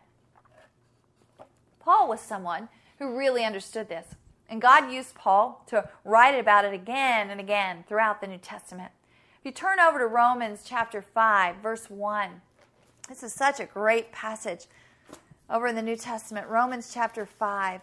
Paul 1.82 2.08
was 2.08 2.22
someone 2.22 2.70
who 2.98 3.18
really 3.18 3.44
understood 3.44 3.90
this, 3.90 4.16
and 4.48 4.62
God 4.62 4.90
used 4.90 5.16
Paul 5.16 5.62
to 5.68 5.90
write 6.06 6.40
about 6.40 6.64
it 6.64 6.74
again 6.74 7.30
and 7.30 7.42
again 7.42 7.84
throughout 7.90 8.22
the 8.22 8.28
New 8.28 8.38
Testament. 8.38 8.94
If 9.38 9.44
you 9.44 9.52
turn 9.52 9.82
over 9.82 10.00
to 10.00 10.08
Romans 10.08 10.62
chapter 10.64 11.02
5, 11.02 11.58
verse 11.58 11.90
1, 11.90 12.30
this 13.10 13.22
is 13.22 13.34
such 13.34 13.60
a 13.60 13.66
great 13.66 14.14
passage 14.14 14.68
over 15.50 15.68
in 15.68 15.76
the 15.76 15.82
New 15.82 15.98
Testament, 15.98 16.48
Romans 16.48 16.90
chapter 16.94 17.26
5. 17.26 17.82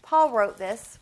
Paul 0.00 0.30
wrote 0.30 0.56
this 0.56 0.98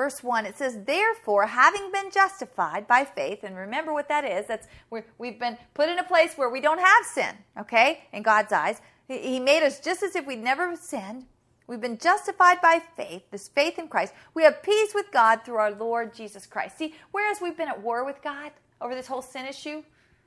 verse 0.00 0.24
1 0.24 0.46
it 0.46 0.56
says 0.56 0.78
therefore 0.86 1.46
having 1.46 1.92
been 1.92 2.10
justified 2.10 2.86
by 2.86 3.04
faith 3.04 3.40
and 3.42 3.54
remember 3.54 3.92
what 3.92 4.08
that 4.08 4.24
is 4.24 4.46
that's 4.46 4.66
we 4.88 5.02
have 5.28 5.38
been 5.38 5.58
put 5.74 5.90
in 5.90 5.98
a 5.98 6.04
place 6.04 6.32
where 6.36 6.48
we 6.48 6.58
don't 6.58 6.80
have 6.80 7.04
sin 7.04 7.34
okay 7.58 8.04
in 8.10 8.22
god's 8.22 8.50
eyes. 8.50 8.80
He 9.08 9.38
made 9.38 9.62
us 9.62 9.78
just 9.78 10.02
as 10.02 10.16
if 10.16 10.24
we'd 10.24 10.42
never 10.42 10.74
sinned. 10.74 11.26
We've 11.66 11.82
been 11.82 11.98
justified 11.98 12.62
by 12.62 12.80
faith 12.96 13.24
this 13.30 13.48
faith 13.48 13.78
in 13.78 13.88
christ. 13.88 14.14
We 14.32 14.42
have 14.44 14.62
peace 14.62 14.92
with 14.94 15.12
god 15.12 15.44
through 15.44 15.56
our 15.56 15.72
lord 15.72 16.14
jesus 16.14 16.46
christ. 16.46 16.78
See 16.78 16.94
whereas 17.12 17.42
we've 17.42 17.58
been 17.58 17.68
at 17.68 17.82
war 17.82 18.02
with 18.02 18.22
god 18.22 18.52
over 18.80 18.94
this 18.94 19.06
whole 19.06 19.20
sin 19.20 19.44
issue? 19.44 19.82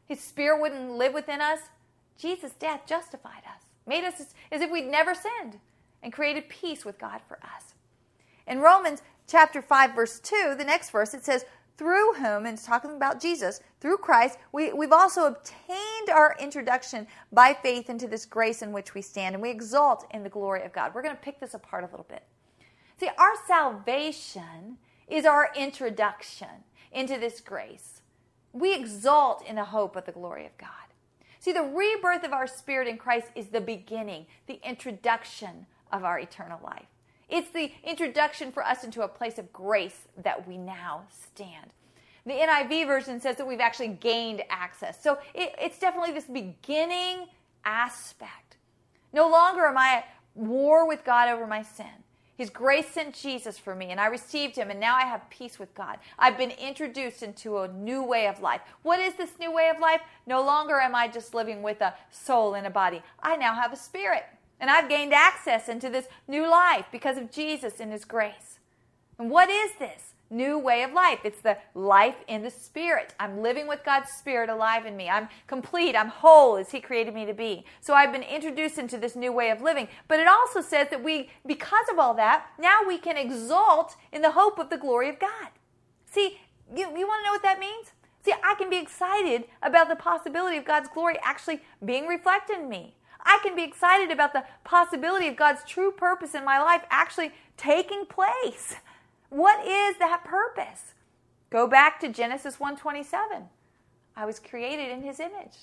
His 0.05 0.19
spirit 0.19 0.61
wouldn't 0.61 0.91
live 0.91 1.15
within 1.15 1.41
us. 1.41 1.61
Jesus 2.15 2.51
death 2.59 2.82
justified 2.86 3.43
us 3.47 3.63
made 3.88 4.03
us 4.03 4.21
as 4.51 4.61
if 4.61 4.71
we'd 4.71 4.86
never 4.86 5.15
sinned 5.15 5.59
and 6.03 6.13
created 6.13 6.47
peace 6.47 6.86
with 6.86 6.99
god 6.99 7.21
for 7.28 7.39
us. 7.43 7.74
In 8.45 8.59
Romans 8.59 9.01
chapter 9.28 9.61
5, 9.61 9.95
verse 9.95 10.19
2, 10.19 10.55
the 10.57 10.63
next 10.63 10.91
verse, 10.91 11.13
it 11.13 11.24
says, 11.26 11.45
through 11.76 12.13
whom, 12.13 12.45
and 12.45 12.57
it's 12.57 12.65
talking 12.65 12.95
about 12.95 13.19
Jesus, 13.19 13.59
through 13.80 13.97
Christ, 13.97 14.38
we, 14.51 14.71
we've 14.74 14.91
also 14.91 15.26
obtained 15.26 16.09
our 16.13 16.36
introduction 16.39 17.07
by 17.32 17.53
faith 17.53 17.89
into 17.89 18.07
this 18.07 18.26
grace 18.26 18.61
in 18.61 18.71
which 18.71 18.93
we 18.93 19.01
stand, 19.01 19.36
and 19.36 19.41
we 19.41 19.49
exalt 19.49 20.05
in 20.11 20.24
the 20.24 20.30
glory 20.30 20.63
of 20.63 20.71
God. 20.71 20.93
We're 20.93 21.01
going 21.01 21.15
to 21.15 21.21
pick 21.21 21.39
this 21.39 21.55
apart 21.55 21.84
a 21.84 21.88
little 21.88 22.05
bit. 22.07 22.24
See, 22.99 23.09
our 23.17 23.34
salvation 23.47 24.78
is 25.07 25.26
our 25.26 25.49
introduction 25.55 26.47
into 26.91 27.17
this 27.17 27.41
grace. 27.41 28.01
We 28.53 28.76
exalt 28.76 29.43
in 29.45 29.55
the 29.55 29.65
hope 29.65 29.95
of 29.95 30.05
the 30.05 30.11
glory 30.11 30.45
of 30.45 30.55
God. 30.57 30.69
See, 31.39 31.51
the 31.51 31.63
rebirth 31.63 32.24
of 32.24 32.34
our 32.34 32.47
spirit 32.47 32.88
in 32.88 32.97
Christ 32.97 33.28
is 33.36 33.47
the 33.47 33.59
beginning, 33.59 34.28
the 34.47 34.61
introduction 34.63 35.65
of 35.91 36.03
our 36.03 36.19
eternal 36.19 36.59
life. 36.63 36.86
It's 37.34 37.49
the 37.49 37.71
introduction 37.84 38.51
for 38.51 38.63
us 38.63 38.84
into 38.84 39.01
a 39.01 39.07
place 39.07 39.39
of 39.39 39.51
grace 39.51 40.07
that 40.21 40.47
we 40.47 40.55
now 40.55 41.05
stand. 41.09 41.73
The 42.27 42.34
NIV 42.34 42.86
version 42.86 43.19
says 43.19 43.38
that 43.38 43.47
we've 43.47 43.59
actually 43.59 43.88
gained 43.88 44.43
access. 44.51 45.01
So 45.01 45.17
it, 45.34 45.55
it's 45.59 45.79
definitely 45.79 46.11
this 46.11 46.25
beginning 46.25 47.25
aspect. 47.65 48.57
No 49.13 49.27
longer 49.27 49.65
am 49.65 49.79
I 49.79 49.95
at 49.95 50.05
war 50.36 50.88
with 50.88 51.03
God 51.03 51.27
over 51.27 51.47
my 51.47 51.63
sin. 51.63 52.03
His 52.38 52.51
grace 52.51 52.88
sent 52.89 53.15
Jesus 53.15 53.57
for 53.57 53.73
me, 53.73 53.88
and 53.88 53.99
I 53.99 54.07
received 54.07 54.55
him, 54.55 54.69
and 54.69 54.79
now 54.79 54.95
I 54.95 55.05
have 55.05 55.27
peace 55.31 55.57
with 55.57 55.73
God. 55.73 55.97
I've 56.19 56.38
been 56.38 56.51
introduced 56.51 57.23
into 57.23 57.59
a 57.59 57.67
new 57.67 58.03
way 58.03 58.27
of 58.27 58.41
life. 58.41 58.61
What 58.84 58.99
is 58.99 59.15
this 59.15 59.39
new 59.39 59.51
way 59.51 59.69
of 59.69 59.79
life? 59.79 60.01
No 60.27 60.43
longer 60.43 60.79
am 60.79 60.93
I 60.93 61.07
just 61.07 61.34
living 61.34 61.63
with 61.63 61.81
a 61.81 61.95
soul 62.11 62.53
and 62.53 62.67
a 62.67 62.71
body. 62.71 63.01
I 63.23 63.38
now 63.38 63.55
have 63.55 63.73
a 63.73 63.77
spirit. 63.77 64.23
And 64.64 64.72
I've 64.72 64.88
gained 64.88 65.14
access 65.14 65.68
into 65.68 65.89
this 65.89 66.07
new 66.26 66.49
life 66.49 66.86
because 66.89 67.18
of 67.18 67.30
Jesus 67.30 67.82
and 67.82 67.91
His 67.91 68.05
grace. 68.05 68.59
And 69.20 69.30
what 69.30 69.49
is 69.49 69.72
this 69.78 70.14
new 70.30 70.57
way 70.57 70.84
of 70.84 70.93
life. 70.93 71.20
It's 71.26 71.41
the 71.41 71.57
life 71.76 72.16
in 72.30 72.43
the 72.43 72.49
Spirit. 72.49 73.14
I'm 73.20 73.41
living 73.41 73.68
with 73.68 73.84
God's 73.84 74.09
Spirit 74.09 74.49
alive 74.49 74.86
in 74.86 74.95
me. 74.95 75.09
I'm 75.09 75.28
complete. 75.47 75.97
I'm 75.97 76.07
whole 76.07 76.55
as 76.55 76.72
He 76.72 76.80
created 76.80 77.14
me 77.14 77.26
to 77.26 77.34
be. 77.34 77.66
So 77.82 77.93
I've 77.93 78.14
been 78.14 78.24
introduced 78.24 78.78
into 78.78 78.97
this 78.97 79.18
new 79.18 79.34
way 79.34 79.49
of 79.49 79.61
living. 79.61 79.89
But 80.07 80.22
it 80.22 80.30
also 80.30 80.61
says 80.61 80.88
that 80.91 81.03
we, 81.03 81.30
because 81.45 81.89
of 81.91 81.99
all 81.99 82.14
that, 82.14 82.47
now 82.57 82.80
we 82.88 82.97
can 82.97 83.18
exalt 83.18 83.97
in 84.14 84.22
the 84.22 84.32
hope 84.32 84.59
of 84.59 84.70
the 84.70 84.78
glory 84.78 85.09
of 85.09 85.20
God. 85.20 85.49
See, 86.09 86.39
you, 86.74 86.88
you 86.97 87.05
want 87.05 87.20
to 87.22 87.26
know 87.26 87.34
what 87.34 87.43
that 87.43 87.59
means? 87.59 87.91
See, 88.24 88.32
I 88.32 88.55
can 88.55 88.70
be 88.70 88.78
excited 88.78 89.43
about 89.61 89.89
the 89.89 89.97
possibility 89.97 90.55
of 90.55 90.64
God's 90.64 90.88
glory 90.88 91.18
actually 91.22 91.59
being 91.84 92.07
reflected 92.07 92.59
in 92.59 92.70
me. 92.70 92.95
I 93.24 93.39
can 93.43 93.55
be 93.55 93.63
excited 93.63 94.11
about 94.11 94.34
the 94.34 94.43
possibility 94.63 95.28
of 95.28 95.36
God's 95.36 95.63
true 95.63 95.91
purpose 95.91 96.36
in 96.36 96.45
my 96.45 96.59
life 96.61 96.84
actually 96.89 97.32
taking 97.57 98.05
place. 98.05 98.76
What 99.30 99.65
is 99.65 99.97
that 99.99 100.24
purpose? 100.24 100.93
Go 101.49 101.67
back 101.67 101.99
to 101.99 102.09
Genesis 102.09 102.59
1:27. 102.59 103.49
I 104.15 104.26
was 104.26 104.39
created 104.39 104.89
in 104.89 105.01
his 105.01 105.19
image, 105.19 105.57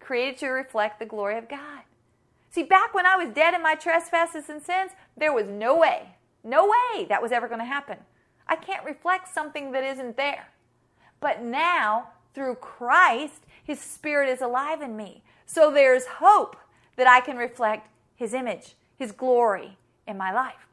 created 0.00 0.38
to 0.38 0.48
reflect 0.48 0.98
the 0.98 1.06
glory 1.06 1.38
of 1.38 1.48
God. 1.48 1.82
See, 2.50 2.62
back 2.62 2.94
when 2.94 3.06
I 3.06 3.16
was 3.16 3.34
dead 3.34 3.54
in 3.54 3.62
my 3.62 3.74
trespasses 3.74 4.48
and 4.48 4.62
sins, 4.62 4.92
there 5.16 5.32
was 5.32 5.46
no 5.46 5.76
way, 5.76 6.16
no 6.42 6.64
way 6.64 7.04
that 7.06 7.20
was 7.20 7.32
ever 7.32 7.48
going 7.48 7.60
to 7.60 7.66
happen. 7.66 7.98
I 8.48 8.56
can't 8.56 8.84
reflect 8.84 9.28
something 9.28 9.72
that 9.72 9.84
isn't 9.84 10.16
there. 10.16 10.48
But 11.20 11.42
now, 11.42 12.12
through 12.34 12.56
Christ, 12.56 13.42
his 13.62 13.80
spirit 13.80 14.28
is 14.28 14.40
alive 14.40 14.80
in 14.80 14.96
me. 14.96 15.22
So 15.44 15.70
there's 15.70 16.06
hope 16.06 16.56
that 16.96 17.06
I 17.06 17.20
can 17.20 17.36
reflect 17.36 17.88
his 18.14 18.34
image, 18.34 18.74
his 18.98 19.12
glory 19.12 19.76
in 20.06 20.16
my 20.16 20.32
life. 20.32 20.66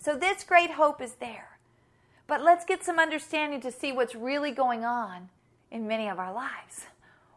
So 0.00 0.16
this 0.16 0.44
great 0.44 0.72
hope 0.72 1.00
is 1.00 1.14
there. 1.14 1.58
But 2.26 2.42
let's 2.42 2.64
get 2.64 2.84
some 2.84 2.98
understanding 2.98 3.60
to 3.62 3.72
see 3.72 3.90
what's 3.90 4.14
really 4.14 4.50
going 4.50 4.84
on 4.84 5.30
in 5.70 5.88
many 5.88 6.08
of 6.08 6.18
our 6.18 6.32
lives. 6.32 6.86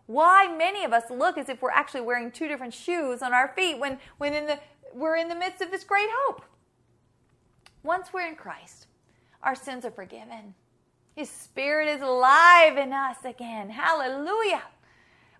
Why 0.06 0.54
many 0.54 0.84
of 0.84 0.92
us 0.92 1.10
look 1.10 1.38
as 1.38 1.48
if 1.48 1.62
we're 1.62 1.72
actually 1.72 2.02
wearing 2.02 2.32
two 2.32 2.48
different 2.48 2.74
shoes 2.74 3.22
on 3.22 3.34
our 3.34 3.54
feet 3.56 3.80
when, 3.80 4.00
when 4.18 4.34
in 4.34 4.46
the, 4.46 4.60
we're 4.94 5.16
in 5.16 5.30
the 5.30 5.36
midst 5.36 5.62
of 5.62 5.72
this 5.72 5.86
great 5.86 6.10
hope. 6.12 6.44
Once 7.84 8.12
we're 8.14 8.28
in 8.28 8.36
Christ, 8.36 8.88
our 9.42 9.56
sins 9.56 9.86
are 9.86 9.92
forgiven. 9.92 10.54
His 11.16 11.30
Spirit 11.30 11.88
is 11.88 12.02
alive 12.02 12.78
in 12.78 12.94
us 12.94 13.18
again. 13.24 13.70
Hallelujah. 13.70 14.64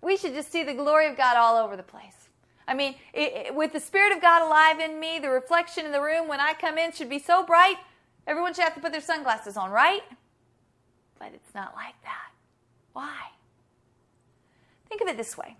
We 0.00 0.16
should 0.16 0.34
just 0.34 0.50
see 0.50 0.62
the 0.62 0.74
glory 0.74 1.08
of 1.08 1.16
God 1.16 1.36
all 1.36 1.62
over 1.62 1.76
the 1.76 1.82
place. 1.82 2.21
I 2.66 2.74
mean, 2.74 2.94
it, 3.12 3.46
it, 3.46 3.54
with 3.54 3.72
the 3.72 3.80
Spirit 3.80 4.14
of 4.14 4.22
God 4.22 4.42
alive 4.42 4.78
in 4.80 5.00
me, 5.00 5.18
the 5.18 5.30
reflection 5.30 5.84
in 5.84 5.92
the 5.92 6.00
room 6.00 6.28
when 6.28 6.40
I 6.40 6.54
come 6.54 6.78
in 6.78 6.92
should 6.92 7.08
be 7.08 7.18
so 7.18 7.44
bright 7.44 7.76
Everyone 8.26 8.54
should 8.54 8.64
have 8.64 8.74
to 8.74 8.80
put 8.80 8.92
their 8.92 9.00
sunglasses 9.00 9.56
on, 9.56 9.70
right? 9.70 10.02
But 11.18 11.32
it's 11.34 11.54
not 11.54 11.74
like 11.74 12.00
that. 12.04 12.30
Why? 12.92 13.30
Think 14.88 15.00
of 15.00 15.08
it 15.08 15.16
this 15.16 15.36
way 15.36 15.56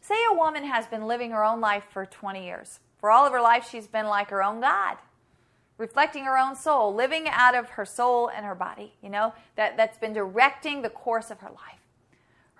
say 0.00 0.16
a 0.30 0.34
woman 0.34 0.64
has 0.64 0.86
been 0.86 1.06
living 1.06 1.30
her 1.30 1.44
own 1.44 1.60
life 1.60 1.84
for 1.90 2.04
20 2.04 2.44
years. 2.44 2.80
For 2.98 3.10
all 3.10 3.24
of 3.24 3.32
her 3.32 3.40
life, 3.40 3.68
she's 3.70 3.86
been 3.86 4.06
like 4.06 4.30
her 4.30 4.42
own 4.42 4.60
God, 4.60 4.96
reflecting 5.78 6.24
her 6.24 6.36
own 6.36 6.56
soul, 6.56 6.92
living 6.92 7.28
out 7.28 7.54
of 7.54 7.70
her 7.70 7.84
soul 7.84 8.28
and 8.28 8.44
her 8.44 8.54
body, 8.54 8.94
you 9.00 9.08
know, 9.08 9.32
that, 9.54 9.76
that's 9.76 9.98
been 9.98 10.12
directing 10.12 10.82
the 10.82 10.90
course 10.90 11.30
of 11.30 11.38
her 11.38 11.50
life. 11.50 11.81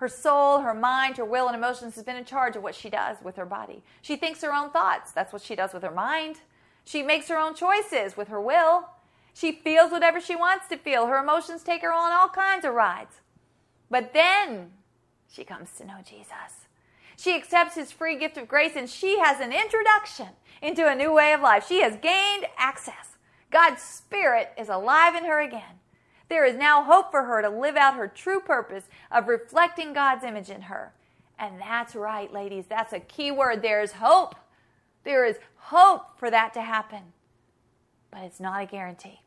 Her 0.03 0.09
soul, 0.09 0.59
her 0.59 0.73
mind, 0.73 1.15
her 1.15 1.23
will, 1.23 1.47
and 1.47 1.55
emotions 1.55 1.95
has 1.95 2.03
been 2.03 2.17
in 2.17 2.25
charge 2.25 2.57
of 2.57 2.61
what 2.61 2.75
she 2.75 2.89
does 2.89 3.15
with 3.23 3.37
her 3.37 3.45
body. 3.45 3.81
She 4.01 4.17
thinks 4.17 4.41
her 4.41 4.53
own 4.53 4.69
thoughts. 4.69 5.13
That's 5.13 5.31
what 5.31 5.41
she 5.41 5.55
does 5.55 5.71
with 5.71 5.81
her 5.81 5.93
mind. 5.93 6.41
She 6.83 7.01
makes 7.01 7.29
her 7.29 7.37
own 7.37 7.55
choices 7.55 8.17
with 8.17 8.27
her 8.27 8.41
will. 8.41 8.89
She 9.33 9.53
feels 9.53 9.93
whatever 9.93 10.19
she 10.19 10.35
wants 10.35 10.67
to 10.67 10.75
feel. 10.75 11.05
Her 11.05 11.19
emotions 11.19 11.63
take 11.63 11.83
her 11.83 11.93
on 11.93 12.11
all 12.11 12.27
kinds 12.27 12.65
of 12.65 12.73
rides. 12.73 13.21
But 13.89 14.11
then 14.11 14.73
she 15.31 15.45
comes 15.45 15.71
to 15.77 15.85
know 15.85 15.99
Jesus. 16.05 16.67
She 17.15 17.33
accepts 17.33 17.75
his 17.75 17.93
free 17.93 18.17
gift 18.17 18.37
of 18.37 18.49
grace 18.49 18.73
and 18.75 18.89
she 18.89 19.19
has 19.19 19.39
an 19.39 19.53
introduction 19.53 20.27
into 20.61 20.85
a 20.85 20.95
new 20.95 21.13
way 21.13 21.31
of 21.31 21.39
life. 21.39 21.65
She 21.65 21.81
has 21.81 21.95
gained 21.95 22.45
access. 22.57 23.15
God's 23.51 23.81
Spirit 23.81 24.51
is 24.57 24.67
alive 24.67 25.15
in 25.15 25.23
her 25.23 25.39
again. 25.39 25.79
There 26.33 26.45
is 26.45 26.55
now 26.55 26.81
hope 26.81 27.11
for 27.11 27.25
her 27.25 27.43
to 27.43 27.49
live 27.49 27.75
out 27.75 27.93
her 27.93 28.07
true 28.07 28.39
purpose 28.39 28.85
of 29.11 29.27
reflecting 29.27 29.93
God's 29.93 30.23
image 30.23 30.49
in 30.49 30.63
her. 30.63 30.91
And 31.37 31.61
that's 31.61 31.93
right, 31.93 32.33
ladies. 32.33 32.65
That's 32.67 32.91
a 32.91 32.99
key 32.99 33.29
word. 33.29 33.61
There's 33.61 33.91
hope. 33.91 34.33
There 35.03 35.25
is 35.25 35.37
hope 35.57 36.17
for 36.17 36.31
that 36.31 36.51
to 36.55 36.61
happen. 36.63 37.13
But 38.09 38.21
it's 38.21 38.39
not 38.39 38.63
a 38.63 38.65
guarantee. 38.65 39.21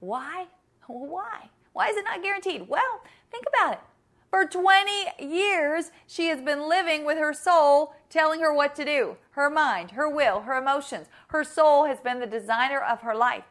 Why? 0.00 0.46
Why? 0.88 1.50
Why 1.72 1.90
is 1.90 1.96
it 1.96 2.04
not 2.04 2.20
guaranteed? 2.20 2.66
Well, 2.68 3.04
think 3.30 3.44
about 3.54 3.74
it. 3.74 3.80
For 4.28 4.44
20 4.44 4.90
years, 5.20 5.92
she 6.08 6.26
has 6.26 6.40
been 6.40 6.68
living 6.68 7.04
with 7.04 7.16
her 7.16 7.32
soul 7.32 7.94
telling 8.10 8.40
her 8.40 8.52
what 8.52 8.74
to 8.74 8.84
do 8.84 9.18
her 9.30 9.48
mind, 9.48 9.92
her 9.92 10.08
will, 10.08 10.40
her 10.40 10.58
emotions. 10.58 11.06
Her 11.28 11.44
soul 11.44 11.84
has 11.84 12.00
been 12.00 12.18
the 12.18 12.26
designer 12.26 12.80
of 12.80 13.02
her 13.02 13.14
life. 13.14 13.44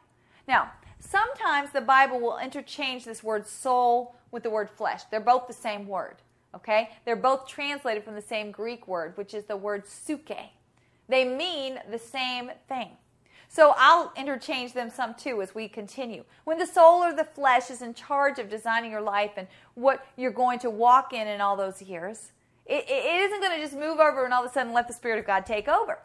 Now, 0.50 0.74
sometimes 1.04 1.72
the 1.72 1.82
Bible 1.82 2.20
will 2.20 2.38
interchange 2.38 3.06
this 3.06 3.24
word 3.24 3.48
soul 3.48 4.16
with 4.32 4.44
the 4.44 4.50
word 4.50 4.70
flesh. 4.70 5.02
They're 5.12 5.20
both 5.20 5.48
the 5.48 5.54
same 5.54 5.88
word, 5.88 6.18
okay? 6.56 6.90
They're 7.06 7.16
both 7.16 7.48
translated 7.48 8.04
from 8.04 8.16
the 8.16 8.22
same 8.22 8.52
Greek 8.52 8.88
word, 8.88 9.16
which 9.18 9.34
is 9.34 9.46
the 9.46 9.58
word 9.58 9.86
psuche. 9.86 10.50
They 11.08 11.26
mean 11.26 11.80
the 11.90 12.00
same 12.00 12.52
thing. 12.68 12.90
So 13.50 13.76
I'll 13.78 14.12
interchange 14.18 14.74
them 14.74 14.90
some 14.90 15.14
too 15.14 15.42
as 15.42 15.54
we 15.54 15.68
continue. 15.68 16.24
When 16.44 16.58
the 16.58 16.66
soul 16.66 17.04
or 17.04 17.14
the 17.14 17.24
flesh 17.24 17.70
is 17.70 17.84
in 17.84 17.94
charge 17.94 18.40
of 18.40 18.50
designing 18.50 18.90
your 18.90 19.02
life 19.02 19.32
and 19.38 19.48
what 19.76 20.04
you're 20.16 20.32
going 20.32 20.58
to 20.60 20.72
walk 20.72 21.14
in 21.14 21.28
in 21.28 21.40
all 21.40 21.56
those 21.56 21.80
years, 21.80 22.32
it, 22.66 22.86
it 22.90 23.22
isn't 23.22 23.42
going 23.42 23.56
to 23.56 23.64
just 23.64 23.78
move 23.78 24.00
over 24.00 24.26
and 24.26 24.34
all 24.34 24.44
of 24.44 24.50
a 24.50 24.54
sudden 24.54 24.74
let 24.74 24.88
the 24.88 24.94
Spirit 24.94 25.20
of 25.20 25.28
God 25.28 25.46
take 25.46 25.68
over. 25.68 26.00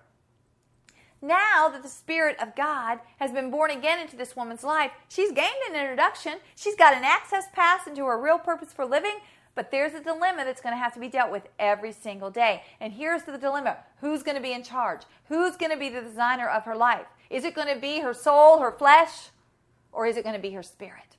Now 1.20 1.68
that 1.68 1.82
the 1.82 1.88
Spirit 1.88 2.36
of 2.40 2.54
God 2.54 3.00
has 3.18 3.32
been 3.32 3.50
born 3.50 3.72
again 3.72 3.98
into 3.98 4.16
this 4.16 4.36
woman's 4.36 4.62
life, 4.62 4.92
she's 5.08 5.32
gained 5.32 5.48
an 5.68 5.74
introduction. 5.74 6.34
She's 6.54 6.76
got 6.76 6.94
an 6.94 7.02
access 7.04 7.44
pass 7.52 7.86
into 7.86 8.04
her 8.04 8.20
real 8.20 8.38
purpose 8.38 8.72
for 8.72 8.84
living, 8.84 9.18
but 9.56 9.72
there's 9.72 9.94
a 9.94 10.02
dilemma 10.02 10.44
that's 10.44 10.60
going 10.60 10.74
to 10.74 10.78
have 10.78 10.94
to 10.94 11.00
be 11.00 11.08
dealt 11.08 11.32
with 11.32 11.48
every 11.58 11.90
single 11.90 12.30
day. 12.30 12.62
And 12.80 12.92
here's 12.92 13.24
the 13.24 13.36
dilemma 13.36 13.78
who's 14.00 14.22
going 14.22 14.36
to 14.36 14.42
be 14.42 14.52
in 14.52 14.62
charge? 14.62 15.02
Who's 15.28 15.56
going 15.56 15.72
to 15.72 15.76
be 15.78 15.88
the 15.88 16.02
designer 16.02 16.48
of 16.48 16.64
her 16.64 16.76
life? 16.76 17.06
Is 17.30 17.44
it 17.44 17.56
going 17.56 17.74
to 17.74 17.80
be 17.80 17.98
her 18.00 18.14
soul, 18.14 18.60
her 18.60 18.70
flesh, 18.70 19.30
or 19.90 20.06
is 20.06 20.16
it 20.16 20.22
going 20.22 20.36
to 20.36 20.40
be 20.40 20.52
her 20.52 20.62
spirit? 20.62 21.16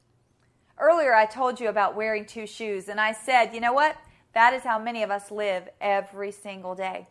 Earlier, 0.78 1.14
I 1.14 1.26
told 1.26 1.60
you 1.60 1.68
about 1.68 1.98
wearing 1.98 2.26
two 2.26 2.48
shoes, 2.48 2.88
and 2.88 3.02
I 3.02 3.12
said, 3.12 3.54
you 3.54 3.60
know 3.60 3.74
what? 3.74 3.98
That 4.34 4.54
is 4.54 4.64
how 4.64 4.80
many 4.80 5.04
of 5.04 5.12
us 5.12 5.30
live 5.30 5.68
every 5.82 6.32
single 6.32 6.74
day. 6.74 7.08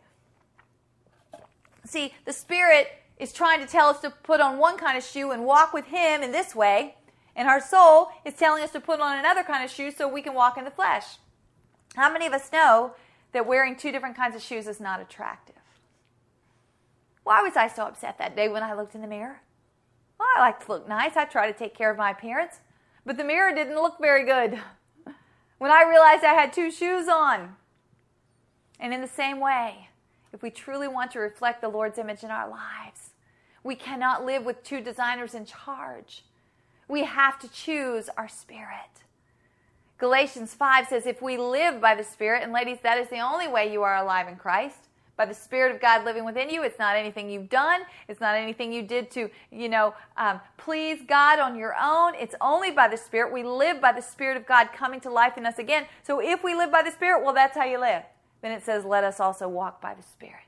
See, 1.85 2.13
the 2.25 2.33
Spirit 2.33 2.87
is 3.17 3.33
trying 3.33 3.59
to 3.59 3.67
tell 3.67 3.89
us 3.89 3.99
to 4.01 4.09
put 4.09 4.39
on 4.39 4.57
one 4.57 4.77
kind 4.77 4.97
of 4.97 5.03
shoe 5.03 5.31
and 5.31 5.45
walk 5.45 5.73
with 5.73 5.85
Him 5.85 6.21
in 6.23 6.31
this 6.31 6.55
way, 6.55 6.95
and 7.35 7.47
our 7.47 7.61
soul 7.61 8.09
is 8.25 8.33
telling 8.33 8.63
us 8.63 8.71
to 8.71 8.79
put 8.79 8.99
on 8.99 9.17
another 9.17 9.43
kind 9.43 9.63
of 9.63 9.71
shoe 9.71 9.91
so 9.91 10.07
we 10.07 10.21
can 10.21 10.33
walk 10.33 10.57
in 10.57 10.65
the 10.65 10.71
flesh. 10.71 11.17
How 11.95 12.11
many 12.11 12.27
of 12.27 12.33
us 12.33 12.51
know 12.51 12.93
that 13.31 13.45
wearing 13.45 13.75
two 13.75 13.91
different 13.91 14.15
kinds 14.15 14.35
of 14.35 14.41
shoes 14.41 14.67
is 14.67 14.79
not 14.79 15.01
attractive? 15.01 15.55
Why 17.23 17.41
was 17.41 17.55
I 17.55 17.67
so 17.67 17.83
upset 17.83 18.17
that 18.17 18.35
day 18.35 18.47
when 18.47 18.63
I 18.63 18.73
looked 18.73 18.95
in 18.95 19.01
the 19.01 19.07
mirror? 19.07 19.41
Well, 20.19 20.27
I 20.35 20.41
like 20.41 20.65
to 20.65 20.71
look 20.71 20.87
nice. 20.87 21.15
I 21.15 21.25
try 21.25 21.51
to 21.51 21.57
take 21.57 21.75
care 21.75 21.91
of 21.91 21.97
my 21.97 22.11
appearance. 22.11 22.59
But 23.05 23.17
the 23.17 23.23
mirror 23.23 23.53
didn't 23.53 23.75
look 23.75 23.97
very 23.99 24.25
good 24.25 24.59
when 25.57 25.71
I 25.71 25.83
realized 25.83 26.23
I 26.23 26.33
had 26.33 26.51
two 26.51 26.71
shoes 26.71 27.07
on. 27.07 27.55
And 28.79 28.93
in 28.93 29.01
the 29.01 29.07
same 29.07 29.39
way, 29.39 29.88
if 30.33 30.41
we 30.41 30.49
truly 30.49 30.87
want 30.87 31.11
to 31.11 31.19
reflect 31.19 31.61
the 31.61 31.69
Lord's 31.69 31.97
image 31.97 32.23
in 32.23 32.31
our 32.31 32.49
lives, 32.49 33.11
we 33.63 33.75
cannot 33.75 34.25
live 34.25 34.45
with 34.45 34.63
two 34.63 34.81
designers 34.81 35.33
in 35.33 35.45
charge. 35.45 36.23
We 36.87 37.03
have 37.03 37.39
to 37.39 37.47
choose 37.47 38.09
our 38.17 38.27
spirit. 38.27 39.03
Galatians 39.99 40.53
5 40.53 40.87
says, 40.87 41.05
If 41.05 41.21
we 41.21 41.37
live 41.37 41.81
by 41.81 41.93
the 41.93 42.05
Spirit, 42.05 42.41
and 42.41 42.53
ladies, 42.53 42.77
that 42.83 42.97
is 42.97 43.09
the 43.09 43.19
only 43.19 43.49
way 43.49 43.71
you 43.71 43.83
are 43.83 43.97
alive 43.97 44.29
in 44.29 44.37
Christ, 44.37 44.87
by 45.17 45.25
the 45.25 45.33
Spirit 45.33 45.75
of 45.75 45.81
God 45.81 46.05
living 46.05 46.23
within 46.23 46.49
you. 46.49 46.63
It's 46.63 46.79
not 46.79 46.95
anything 46.95 47.29
you've 47.29 47.49
done. 47.49 47.81
It's 48.07 48.21
not 48.21 48.35
anything 48.35 48.71
you 48.71 48.81
did 48.81 49.11
to, 49.11 49.29
you 49.51 49.67
know, 49.67 49.93
um, 50.15 50.39
please 50.55 51.01
God 51.05 51.39
on 51.39 51.57
your 51.57 51.75
own. 51.79 52.15
It's 52.15 52.35
only 52.39 52.71
by 52.71 52.87
the 52.87 52.95
Spirit. 52.95 53.33
We 53.33 53.43
live 53.43 53.81
by 53.81 53.91
the 53.91 54.01
Spirit 54.01 54.37
of 54.37 54.45
God 54.45 54.69
coming 54.73 55.01
to 55.01 55.09
life 55.09 55.37
in 55.37 55.45
us 55.45 55.59
again. 55.59 55.85
So 56.03 56.21
if 56.21 56.41
we 56.41 56.55
live 56.55 56.71
by 56.71 56.83
the 56.83 56.91
Spirit, 56.91 57.25
well, 57.25 57.33
that's 57.33 57.57
how 57.57 57.65
you 57.65 57.81
live. 57.81 58.03
Then 58.41 58.51
it 58.51 58.63
says, 58.63 58.85
let 58.85 59.03
us 59.03 59.19
also 59.19 59.47
walk 59.47 59.81
by 59.81 59.93
the 59.93 60.03
Spirit. 60.03 60.43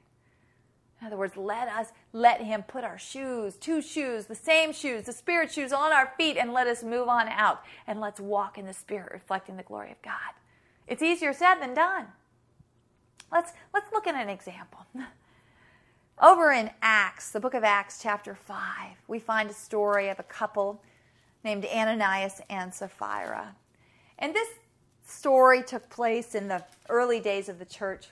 In 1.01 1.07
other 1.07 1.17
words, 1.17 1.35
let 1.35 1.67
us 1.67 1.87
let 2.13 2.41
Him 2.41 2.61
put 2.61 2.83
our 2.83 2.97
shoes, 2.97 3.55
two 3.55 3.81
shoes, 3.81 4.27
the 4.27 4.35
same 4.35 4.71
shoes, 4.71 5.05
the 5.05 5.13
Spirit 5.13 5.51
shoes 5.51 5.73
on 5.73 5.91
our 5.91 6.13
feet, 6.15 6.37
and 6.37 6.53
let 6.53 6.67
us 6.67 6.83
move 6.83 7.07
on 7.07 7.27
out 7.27 7.63
and 7.87 7.99
let's 7.99 8.19
walk 8.19 8.57
in 8.57 8.67
the 8.67 8.73
Spirit, 8.73 9.11
reflecting 9.11 9.57
the 9.57 9.63
glory 9.63 9.91
of 9.91 10.01
God. 10.03 10.13
It's 10.87 11.01
easier 11.01 11.33
said 11.33 11.55
than 11.55 11.73
done. 11.73 12.07
Let's, 13.31 13.53
let's 13.73 13.91
look 13.91 14.05
at 14.05 14.15
an 14.15 14.29
example. 14.29 14.85
Over 16.21 16.51
in 16.51 16.69
Acts, 16.83 17.31
the 17.31 17.39
book 17.39 17.55
of 17.55 17.63
Acts, 17.63 17.99
chapter 18.01 18.35
5, 18.35 18.57
we 19.07 19.17
find 19.17 19.49
a 19.49 19.53
story 19.53 20.09
of 20.09 20.19
a 20.19 20.23
couple 20.23 20.83
named 21.43 21.65
Ananias 21.65 22.41
and 22.47 22.71
Sapphira. 22.71 23.55
And 24.19 24.35
this 24.35 24.47
story 25.11 25.63
took 25.63 25.89
place 25.89 26.35
in 26.35 26.47
the 26.47 26.63
early 26.89 27.19
days 27.19 27.49
of 27.49 27.59
the 27.59 27.65
church, 27.65 28.07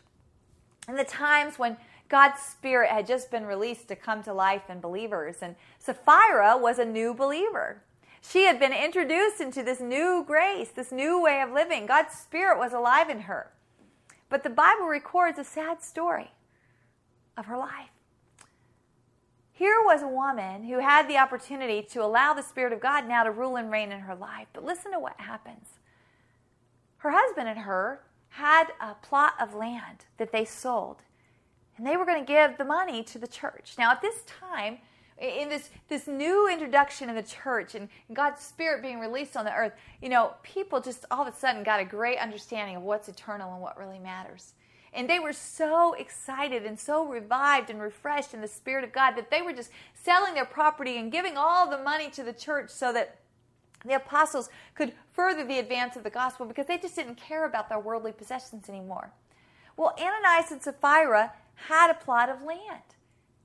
in 0.88 0.96
the 0.96 1.04
times 1.04 1.58
when 1.58 1.78
God's 2.10 2.42
Spirit 2.42 2.90
had 2.90 3.08
just 3.08 3.30
been 3.32 3.46
released 3.46 3.88
to 3.88 3.96
come 3.96 4.24
to 4.24 4.34
life 4.34 4.70
in 4.70 4.80
believers. 4.80 5.38
And 5.42 5.56
Sapphira 5.78 6.58
was 6.58 6.80
a 6.80 6.86
new 6.86 7.14
believer. 7.14 7.82
She 8.22 8.44
had 8.44 8.60
been 8.60 8.74
introduced 8.74 9.40
into 9.40 9.64
this 9.64 9.80
new 9.80 10.24
grace, 10.26 10.70
this 10.70 10.92
new 10.92 11.22
way 11.22 11.42
of 11.42 11.52
living. 11.52 11.86
God's 11.86 12.16
Spirit 12.16 12.58
was 12.58 12.74
alive 12.74 13.10
in 13.10 13.22
her. 13.22 13.52
But 14.28 14.44
the 14.44 14.50
Bible 14.50 14.86
records 14.86 15.40
a 15.40 15.44
sad 15.44 15.82
story 15.82 16.32
of 17.38 17.46
her 17.46 17.58
life. 17.58 17.90
Here 19.54 19.82
was 19.84 20.02
a 20.02 20.08
woman 20.08 20.64
who 20.64 20.80
had 20.80 21.08
the 21.08 21.18
opportunity 21.18 21.82
to 21.92 22.04
allow 22.04 22.34
the 22.34 22.42
Spirit 22.42 22.74
of 22.74 22.80
God 22.80 23.08
now 23.08 23.24
to 23.24 23.32
rule 23.32 23.56
and 23.56 23.72
reign 23.72 23.92
in 23.92 24.02
her 24.02 24.16
life. 24.16 24.48
But 24.54 24.64
listen 24.64 24.92
to 24.94 25.00
what 25.00 25.20
happens. 25.20 25.79
Her 27.00 27.12
husband 27.12 27.50
and 27.50 27.60
her 27.60 28.02
had 28.30 28.68
a 28.80 28.94
plot 28.94 29.34
of 29.40 29.54
land 29.54 30.06
that 30.18 30.32
they 30.32 30.46
sold 30.46 30.98
and 31.80 31.88
they 31.88 31.96
were 31.96 32.06
going 32.06 32.24
to 32.24 32.28
give 32.28 32.58
the 32.58 32.66
money 32.66 33.04
to 33.04 33.18
the 33.18 33.28
church. 33.28 33.76
Now, 33.78 33.92
at 33.92 34.02
this 34.02 34.24
time, 34.24 34.80
in 35.18 35.48
this, 35.48 35.70
this 35.88 36.08
new 36.08 36.50
introduction 36.50 37.08
in 37.08 37.16
the 37.16 37.24
church 37.24 37.74
and 37.74 37.88
God's 38.14 38.42
Spirit 38.42 38.82
being 38.82 39.00
released 39.00 39.38
on 39.38 39.46
the 39.46 39.54
earth, 39.54 39.72
you 40.02 40.10
know, 40.10 40.34
people 40.44 40.82
just 40.82 41.06
all 41.10 41.26
of 41.26 41.34
a 41.34 41.38
sudden 41.38 41.64
got 41.64 41.80
a 41.80 41.86
great 41.86 42.20
understanding 42.20 42.76
of 42.76 42.84
what's 42.84 43.08
eternal 43.08 43.54
and 43.54 43.62
what 43.62 43.80
really 43.80 43.98
matters. 43.98 44.54
And 44.92 45.10
they 45.10 45.20
were 45.20 45.32
so 45.32 45.94
excited 45.94 46.66
and 46.66 46.78
so 46.78 47.06
revived 47.06 47.70
and 47.70 47.82
refreshed 47.82 48.34
in 48.34 48.42
the 48.42 48.48
Spirit 48.48 48.84
of 48.84 48.92
God 48.92 49.12
that 49.12 49.32
they 49.32 49.42
were 49.42 49.54
just 49.54 49.72
selling 49.94 50.34
their 50.34 50.46
property 50.46 50.98
and 50.98 51.12
giving 51.12 51.38
all 51.38 51.70
the 51.70 51.78
money 51.78 52.10
to 52.10 52.24
the 52.24 52.34
church 52.34 52.72
so 52.72 52.92
that 52.92 53.20
the 53.86 53.96
apostles 53.96 54.50
could 54.76 54.92
further 55.20 55.44
the 55.44 55.60
advance 55.60 55.98
of 55.98 56.04
the 56.06 56.10
gospel 56.10 56.46
because 56.46 56.66
they 56.66 56.78
just 56.78 56.96
didn't 56.96 57.16
care 57.16 57.46
about 57.46 57.68
their 57.68 57.78
worldly 57.78 58.14
possessions 58.14 58.70
anymore. 58.70 59.12
Well, 59.76 59.94
Ananias 60.00 60.50
and 60.50 60.62
Sapphira 60.62 61.34
had 61.68 61.92
a 61.92 61.94
plot 61.94 62.30
of 62.30 62.42
land. 62.42 62.96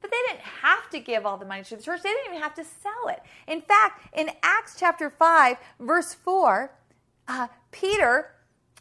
But 0.01 0.12
they 0.12 0.16
didn't 0.29 0.45
have 0.62 0.89
to 0.91 1.01
give 1.01 1.27
all 1.27 1.37
the 1.37 1.45
money 1.45 1.64
to 1.64 1.77
the 1.77 1.83
church. 1.83 2.03
They 2.03 2.11
didn't 2.11 2.27
even 2.29 2.43
have 2.43 2.55
to 2.55 2.64
sell 2.64 3.09
it. 3.09 3.20
In 3.49 3.61
fact, 3.61 4.07
in 4.16 4.31
Acts 4.45 4.77
chapter 4.79 5.11
5, 5.11 5.57
verse 5.81 6.14
4, 6.14 6.70
uh, 7.27 7.49
Peter 7.72 8.31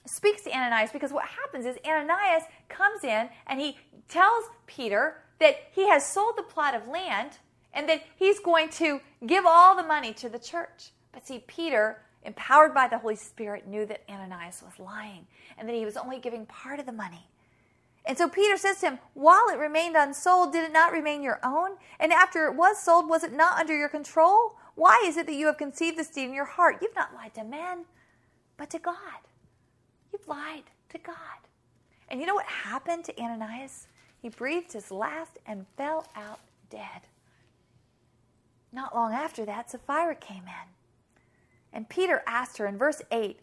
speaks 0.05 0.43
to 0.43 0.51
Ananias 0.51 0.91
because 0.91 1.11
what 1.11 1.25
happens 1.25 1.65
is 1.65 1.77
Ananias 1.83 2.43
comes 2.69 3.03
in 3.03 3.27
and 3.47 3.59
he 3.59 3.75
tells 4.07 4.43
Peter 4.67 5.15
that 5.39 5.55
he 5.71 5.89
has 5.89 6.05
sold 6.05 6.37
the 6.37 6.43
plot 6.43 6.75
of 6.75 6.87
land 6.87 7.39
and 7.73 7.89
that 7.89 8.03
he's 8.17 8.39
going 8.39 8.69
to 8.69 9.01
give 9.25 9.45
all 9.47 9.75
the 9.75 9.81
money 9.81 10.13
to 10.13 10.29
the 10.29 10.37
church. 10.37 10.91
But 11.11 11.25
see, 11.25 11.43
Peter, 11.47 11.97
empowered 12.25 12.73
by 12.73 12.87
the 12.87 12.97
Holy 12.97 13.15
Spirit, 13.15 13.67
knew 13.67 13.85
that 13.85 14.03
Ananias 14.09 14.63
was 14.63 14.79
lying 14.79 15.27
and 15.57 15.67
that 15.67 15.75
he 15.75 15.85
was 15.85 15.97
only 15.97 16.19
giving 16.19 16.45
part 16.45 16.79
of 16.79 16.85
the 16.85 16.91
money. 16.91 17.27
And 18.05 18.17
so 18.17 18.27
Peter 18.27 18.57
says 18.57 18.79
to 18.79 18.87
him, 18.87 18.99
While 19.13 19.47
it 19.49 19.57
remained 19.57 19.95
unsold, 19.95 20.51
did 20.51 20.65
it 20.65 20.73
not 20.73 20.91
remain 20.91 21.23
your 21.23 21.39
own? 21.43 21.77
And 21.99 22.11
after 22.11 22.47
it 22.47 22.55
was 22.55 22.77
sold, 22.81 23.07
was 23.07 23.23
it 23.23 23.31
not 23.31 23.59
under 23.59 23.75
your 23.77 23.89
control? 23.89 24.55
Why 24.75 25.01
is 25.05 25.17
it 25.17 25.25
that 25.27 25.35
you 25.35 25.45
have 25.47 25.57
conceived 25.57 25.97
this 25.97 26.09
deed 26.09 26.25
in 26.25 26.33
your 26.33 26.45
heart? 26.45 26.79
You've 26.81 26.95
not 26.95 27.13
lied 27.13 27.33
to 27.35 27.43
men, 27.43 27.85
but 28.57 28.69
to 28.71 28.79
God. 28.79 28.97
You've 30.11 30.27
lied 30.27 30.63
to 30.89 30.97
God. 30.97 31.15
And 32.09 32.19
you 32.19 32.27
know 32.27 32.35
what 32.35 32.45
happened 32.45 33.05
to 33.05 33.19
Ananias? 33.19 33.87
He 34.21 34.29
breathed 34.29 34.73
his 34.73 34.91
last 34.91 35.39
and 35.45 35.65
fell 35.77 36.05
out 36.15 36.39
dead. 36.69 37.07
Not 38.71 38.95
long 38.95 39.13
after 39.13 39.45
that, 39.45 39.69
Sapphira 39.69 40.15
came 40.15 40.43
in. 40.43 40.82
And 41.73 41.89
Peter 41.89 42.23
asked 42.27 42.57
her 42.59 42.67
in 42.67 42.77
verse 42.77 43.01
8, 43.11 43.39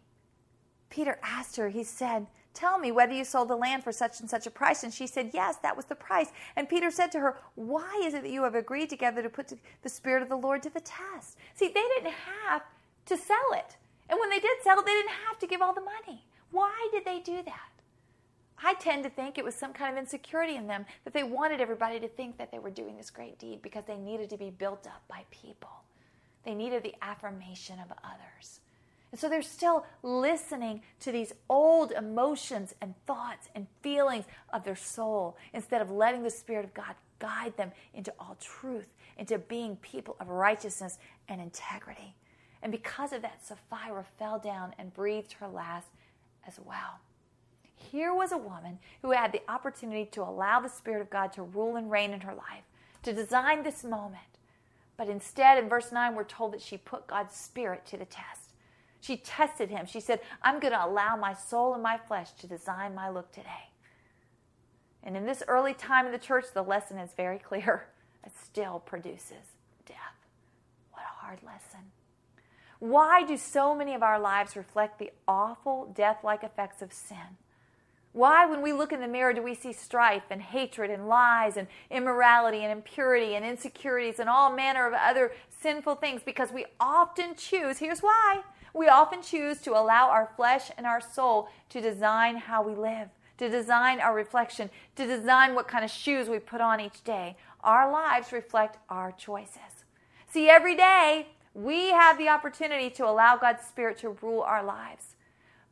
Peter 0.89 1.18
asked 1.22 1.57
her, 1.57 1.68
he 1.68 1.85
said, 1.85 2.26
Tell 2.53 2.78
me 2.78 2.91
whether 2.91 3.12
you 3.12 3.24
sold 3.24 3.49
the 3.49 3.57
land 3.57 3.85
for 3.85 3.93
such 3.93 4.20
and 4.20 4.28
such 4.28 4.47
a 4.47 4.51
price. 4.51 4.83
And 4.83 4.93
she 4.93 5.07
said, 5.07 5.31
Yes, 5.33 5.57
that 5.62 5.76
was 5.76 5.87
the 5.87 5.95
price. 5.95 6.31
And 6.57 6.68
Peter 6.68 6.91
said 6.91 7.12
to 7.12 7.20
her, 7.20 7.37
Why 7.55 8.03
is 8.05 8.14
it 8.14 8.22
that 8.22 8.33
you 8.33 8.43
have 8.43 8.57
agreed 8.57 8.91
together 8.91 9.22
to 9.22 9.31
put 9.31 9.53
the 9.83 9.89
Spirit 9.89 10.22
of 10.22 10.28
the 10.28 10.37
Lord 10.37 10.62
to 10.64 10.70
the 10.70 10.81
test? 10.81 11.37
See, 11.55 11.68
they 11.68 11.85
didn't 11.97 12.12
have 12.12 12.62
to 13.07 13.16
sell 13.16 13.53
it. 13.53 13.76
And 14.09 14.18
when 14.18 14.31
they 14.31 14.41
did 14.41 14.62
sell 14.62 14.81
it, 14.81 14.87
they 14.87 14.93
didn't 14.93 15.12
have 15.28 15.39
to 15.39 15.47
give 15.47 15.62
all 15.62 15.72
the 15.72 15.81
money. 15.81 16.24
Why 16.51 16.89
did 16.93 17.05
they 17.05 17.20
do 17.20 17.43
that? 17.45 17.70
I 18.62 18.74
tend 18.74 19.05
to 19.05 19.11
think 19.11 19.39
it 19.39 19.45
was 19.45 19.55
some 19.55 19.72
kind 19.72 19.97
of 19.97 20.03
insecurity 20.03 20.57
in 20.57 20.66
them 20.66 20.85
that 21.05 21.14
they 21.14 21.22
wanted 21.22 21.61
everybody 21.61 21.99
to 22.01 22.09
think 22.09 22.37
that 22.39 22.51
they 22.51 22.59
were 22.59 22.70
doing 22.70 22.97
this 22.97 23.11
great 23.11 23.39
deed 23.39 23.62
because 23.62 23.85
they 23.87 23.97
needed 23.97 24.28
to 24.31 24.37
be 24.37 24.51
built 24.51 24.87
up 24.87 25.03
by 25.09 25.24
people. 25.31 25.70
They 26.45 26.55
needed 26.55 26.82
the 26.82 26.95
affirmation 27.03 27.78
of 27.78 27.97
others. 28.03 28.61
And 29.12 29.20
so 29.20 29.28
they're 29.28 29.43
still 29.43 29.84
listening 30.03 30.82
to 31.01 31.11
these 31.11 31.32
old 31.49 31.91
emotions 31.93 32.74
and 32.80 32.95
thoughts 33.07 33.49
and 33.55 33.66
feelings 33.82 34.24
of 34.53 34.64
their 34.64 34.76
soul 34.76 35.36
instead 35.53 35.82
of 35.82 35.91
letting 35.91 36.22
the 36.22 36.30
Spirit 36.30 36.64
of 36.64 36.74
God 36.74 36.95
guide 37.18 37.57
them 37.57 37.72
into 37.93 38.12
all 38.20 38.36
truth, 38.41 38.88
into 39.18 39.38
being 39.38 39.76
people 39.76 40.16
of 40.20 40.28
righteousness 40.28 40.99
and 41.28 41.41
integrity. 41.41 42.14
And 42.62 42.70
because 42.70 43.12
of 43.12 43.22
that, 43.22 43.45
Sapphira 43.45 44.05
fell 44.18 44.38
down 44.38 44.74
and 44.78 44.95
breathed 44.95 45.32
her 45.34 45.49
last 45.49 45.88
as 46.47 46.59
well. 46.64 47.01
Here 47.74 48.14
was 48.14 48.32
a 48.32 48.38
woman 48.38 48.78
who 49.03 49.11
had 49.11 49.32
the 49.32 49.43
opportunity 49.49 50.05
to 50.12 50.22
allow 50.22 50.61
the 50.61 50.68
Spirit 50.68 51.01
of 51.01 51.11
God 51.11 51.32
to 51.32 51.43
rule 51.43 51.76
and 51.76 51.91
reign 51.91 52.12
in 52.12 52.20
her 52.20 52.34
life, 52.34 52.64
to 53.03 53.12
design 53.12 53.62
this 53.62 53.82
moment. 53.82 54.30
But 55.01 55.09
instead, 55.09 55.57
in 55.57 55.71
verse 55.71 55.93
9, 55.93 56.15
we're 56.15 56.25
told 56.25 56.53
that 56.53 56.61
she 56.61 56.77
put 56.77 57.07
God's 57.07 57.35
Spirit 57.35 57.87
to 57.87 57.97
the 57.97 58.05
test. 58.05 58.53
She 59.01 59.17
tested 59.17 59.71
him. 59.71 59.87
She 59.87 59.99
said, 59.99 60.21
I'm 60.43 60.61
going 60.61 60.75
to 60.75 60.87
allow 60.87 61.17
my 61.17 61.33
soul 61.33 61.73
and 61.73 61.83
my 61.83 61.97
flesh 61.97 62.33
to 62.33 62.47
design 62.47 62.95
my 62.95 63.09
look 63.09 63.33
today. 63.33 63.71
And 65.03 65.17
in 65.17 65.25
this 65.25 65.43
early 65.49 65.73
time 65.73 66.05
of 66.05 66.13
the 66.13 66.19
church, 66.19 66.45
the 66.53 66.61
lesson 66.61 66.99
is 66.99 67.15
very 67.15 67.39
clear. 67.39 67.87
It 68.27 68.33
still 68.45 68.81
produces 68.81 69.57
death. 69.87 69.97
What 70.93 71.01
a 71.01 71.25
hard 71.25 71.39
lesson. 71.43 71.81
Why 72.79 73.25
do 73.25 73.39
so 73.39 73.75
many 73.75 73.95
of 73.95 74.03
our 74.03 74.21
lives 74.21 74.55
reflect 74.55 74.99
the 74.99 75.13
awful 75.27 75.91
death 75.97 76.19
like 76.23 76.45
effects 76.45 76.83
of 76.83 76.93
sin? 76.93 77.39
Why, 78.13 78.45
when 78.45 78.61
we 78.61 78.73
look 78.73 78.93
in 78.93 79.01
the 79.01 79.07
mirror, 79.07 79.33
do 79.33 79.43
we 79.43 79.55
see 79.55 79.73
strife 79.73 80.25
and 80.31 80.43
hatred 80.43 80.91
and 80.91 81.07
lies 81.07 81.57
and 81.57 81.69
immorality 81.91 82.59
and 82.59 82.73
impurity 82.73 83.35
and 83.35 83.45
insecurities 83.45 84.19
and 84.19 84.29
all 84.29 84.55
manner 84.55 84.87
of 84.87 84.95
other 84.95 85.33
sinful 85.49 85.97
things? 85.97 86.23
Because 86.25 86.51
we 86.51 86.67
often 86.81 87.37
choose, 87.37 87.79
here's 87.79 88.01
why 88.01 88.43
we 88.75 88.89
often 88.89 89.23
choose 89.23 89.61
to 89.61 89.73
allow 89.73 90.09
our 90.09 90.31
flesh 90.37 90.71
and 90.77 90.87
our 90.87 91.01
soul 91.01 91.49
to 91.71 91.81
design 91.81 92.37
how 92.37 92.63
we 92.63 92.75
live, 92.75 93.09
to 93.39 93.49
design 93.49 94.01
our 94.01 94.15
reflection, 94.15 94.71
to 94.97 95.07
design 95.07 95.55
what 95.55 95.69
kind 95.69 95.85
of 95.85 95.91
shoes 95.91 96.29
we 96.29 96.39
put 96.39 96.61
on 96.61 96.81
each 96.81 97.03
day. 97.05 97.37
Our 97.63 97.91
lives 97.91 98.33
reflect 98.33 98.79
our 98.89 99.13
choices. 99.13 99.85
See, 100.29 100.49
every 100.49 100.77
day 100.77 101.29
we 101.55 101.91
have 101.91 102.19
the 102.19 102.29
opportunity 102.29 102.91
to 102.91 103.07
allow 103.07 103.37
God's 103.37 103.67
Spirit 103.67 103.99
to 103.99 104.17
rule 104.23 104.43
our 104.43 104.63
lives. 104.63 105.17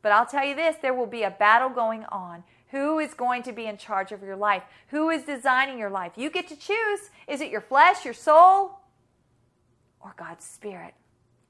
But 0.01 0.11
I'll 0.11 0.25
tell 0.25 0.45
you 0.45 0.55
this 0.55 0.77
there 0.81 0.93
will 0.93 1.07
be 1.07 1.23
a 1.23 1.31
battle 1.31 1.69
going 1.69 2.05
on. 2.05 2.43
Who 2.71 2.99
is 2.99 3.13
going 3.13 3.43
to 3.43 3.51
be 3.51 3.65
in 3.65 3.77
charge 3.77 4.11
of 4.11 4.21
your 4.21 4.35
life? 4.35 4.63
Who 4.89 5.09
is 5.09 5.23
designing 5.23 5.79
your 5.79 5.89
life? 5.89 6.13
You 6.15 6.29
get 6.29 6.47
to 6.49 6.55
choose. 6.55 7.09
Is 7.27 7.41
it 7.41 7.49
your 7.49 7.61
flesh, 7.61 8.05
your 8.05 8.13
soul, 8.13 8.79
or 9.99 10.13
God's 10.17 10.45
Spirit? 10.45 10.93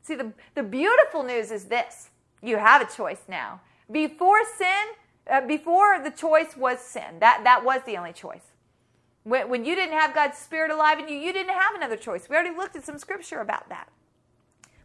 See, 0.02 0.16
the, 0.16 0.32
the 0.56 0.64
beautiful 0.64 1.24
news 1.24 1.52
is 1.52 1.66
this 1.66 2.10
you 2.42 2.58
have 2.58 2.82
a 2.82 2.92
choice 2.92 3.24
now. 3.28 3.60
Before 3.92 4.40
sin, 4.58 4.96
uh, 5.30 5.42
before 5.42 6.00
the 6.02 6.12
choice 6.12 6.56
was 6.56 6.80
sin, 6.80 7.20
that, 7.20 7.42
that 7.44 7.66
was 7.66 7.82
the 7.86 7.98
only 7.98 8.14
choice. 8.14 8.54
When, 9.24 9.50
when 9.50 9.66
you 9.66 9.76
didn't 9.76 9.98
have 9.98 10.16
God's 10.16 10.38
Spirit 10.38 10.72
alive 10.72 11.00
in 11.00 11.10
you, 11.10 11.16
you 11.16 11.34
didn't 11.34 11.54
have 11.54 11.76
another 11.76 11.98
choice. 11.98 12.30
We 12.30 12.36
already 12.36 12.56
looked 12.56 12.76
at 12.76 12.86
some 12.86 12.98
scripture 12.98 13.42
about 13.42 13.68
that. 13.70 13.90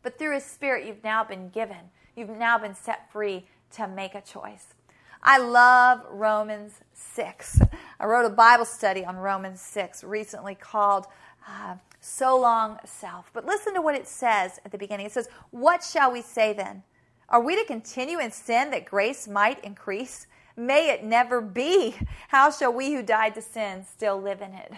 But 0.03 0.19
through 0.19 0.35
His 0.35 0.45
Spirit, 0.45 0.87
you've 0.87 1.05
now 1.05 1.23
been 1.23 1.49
given, 1.49 1.91
you've 2.17 2.29
now 2.29 2.59
been 2.59 2.75
set 2.75 3.11
free 3.12 3.47
to 3.75 3.89
make 3.89 4.14
a 4.14 4.20
choice. 4.20 4.75
I 5.22 5.39
love 5.39 6.03
Romans 6.11 6.81
6. 6.93 7.61
I 7.99 8.05
wrote 8.07 8.27
a 8.27 8.31
Bible 8.31 8.64
study 8.66 9.05
on 9.05 9.16
Romans 9.16 9.61
6 9.61 10.05
recently 10.05 10.55
called 10.55 11.07
uh, 11.49 11.77
so 12.01 12.39
long 12.39 12.79
self. 12.85 13.31
But 13.33 13.47
listen 13.47 13.75
to 13.75 13.81
what 13.81 13.95
it 13.95 14.07
says 14.07 14.61
at 14.64 14.72
the 14.72 14.79
beginning. 14.79 15.07
It 15.07 15.12
says, 15.12 15.29
What 15.51 15.83
shall 15.83 16.12
we 16.12 16.20
say 16.20 16.53
then? 16.53 16.83
Are 17.29 17.41
we 17.41 17.57
to 17.57 17.64
continue 17.64 18.18
in 18.18 18.31
sin 18.31 18.70
that 18.70 18.85
grace 18.85 19.27
might 19.27 19.64
increase? 19.64 20.27
May 20.57 20.91
it 20.91 21.03
never 21.03 21.41
be. 21.41 21.97
How 22.29 22.51
shall 22.51 22.72
we 22.72 22.93
who 22.93 23.03
died 23.03 23.35
to 23.35 23.43
sin 23.43 23.85
still 23.85 24.20
live 24.20 24.43
in 24.43 24.53
it? 24.53 24.72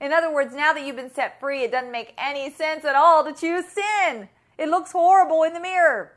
In 0.00 0.12
other 0.12 0.32
words, 0.32 0.54
now 0.54 0.72
that 0.72 0.86
you've 0.86 0.96
been 0.96 1.12
set 1.12 1.40
free, 1.40 1.64
it 1.64 1.72
doesn't 1.72 1.90
make 1.90 2.14
any 2.18 2.50
sense 2.50 2.84
at 2.84 2.94
all 2.94 3.24
to 3.24 3.32
choose 3.32 3.64
sin. 3.66 4.28
It 4.56 4.68
looks 4.68 4.92
horrible 4.92 5.42
in 5.42 5.54
the 5.54 5.60
mirror. 5.60 6.12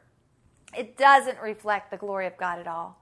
It 0.77 0.97
doesn't 0.97 1.41
reflect 1.41 1.91
the 1.91 1.97
glory 1.97 2.27
of 2.27 2.37
God 2.37 2.59
at 2.59 2.67
all. 2.67 2.97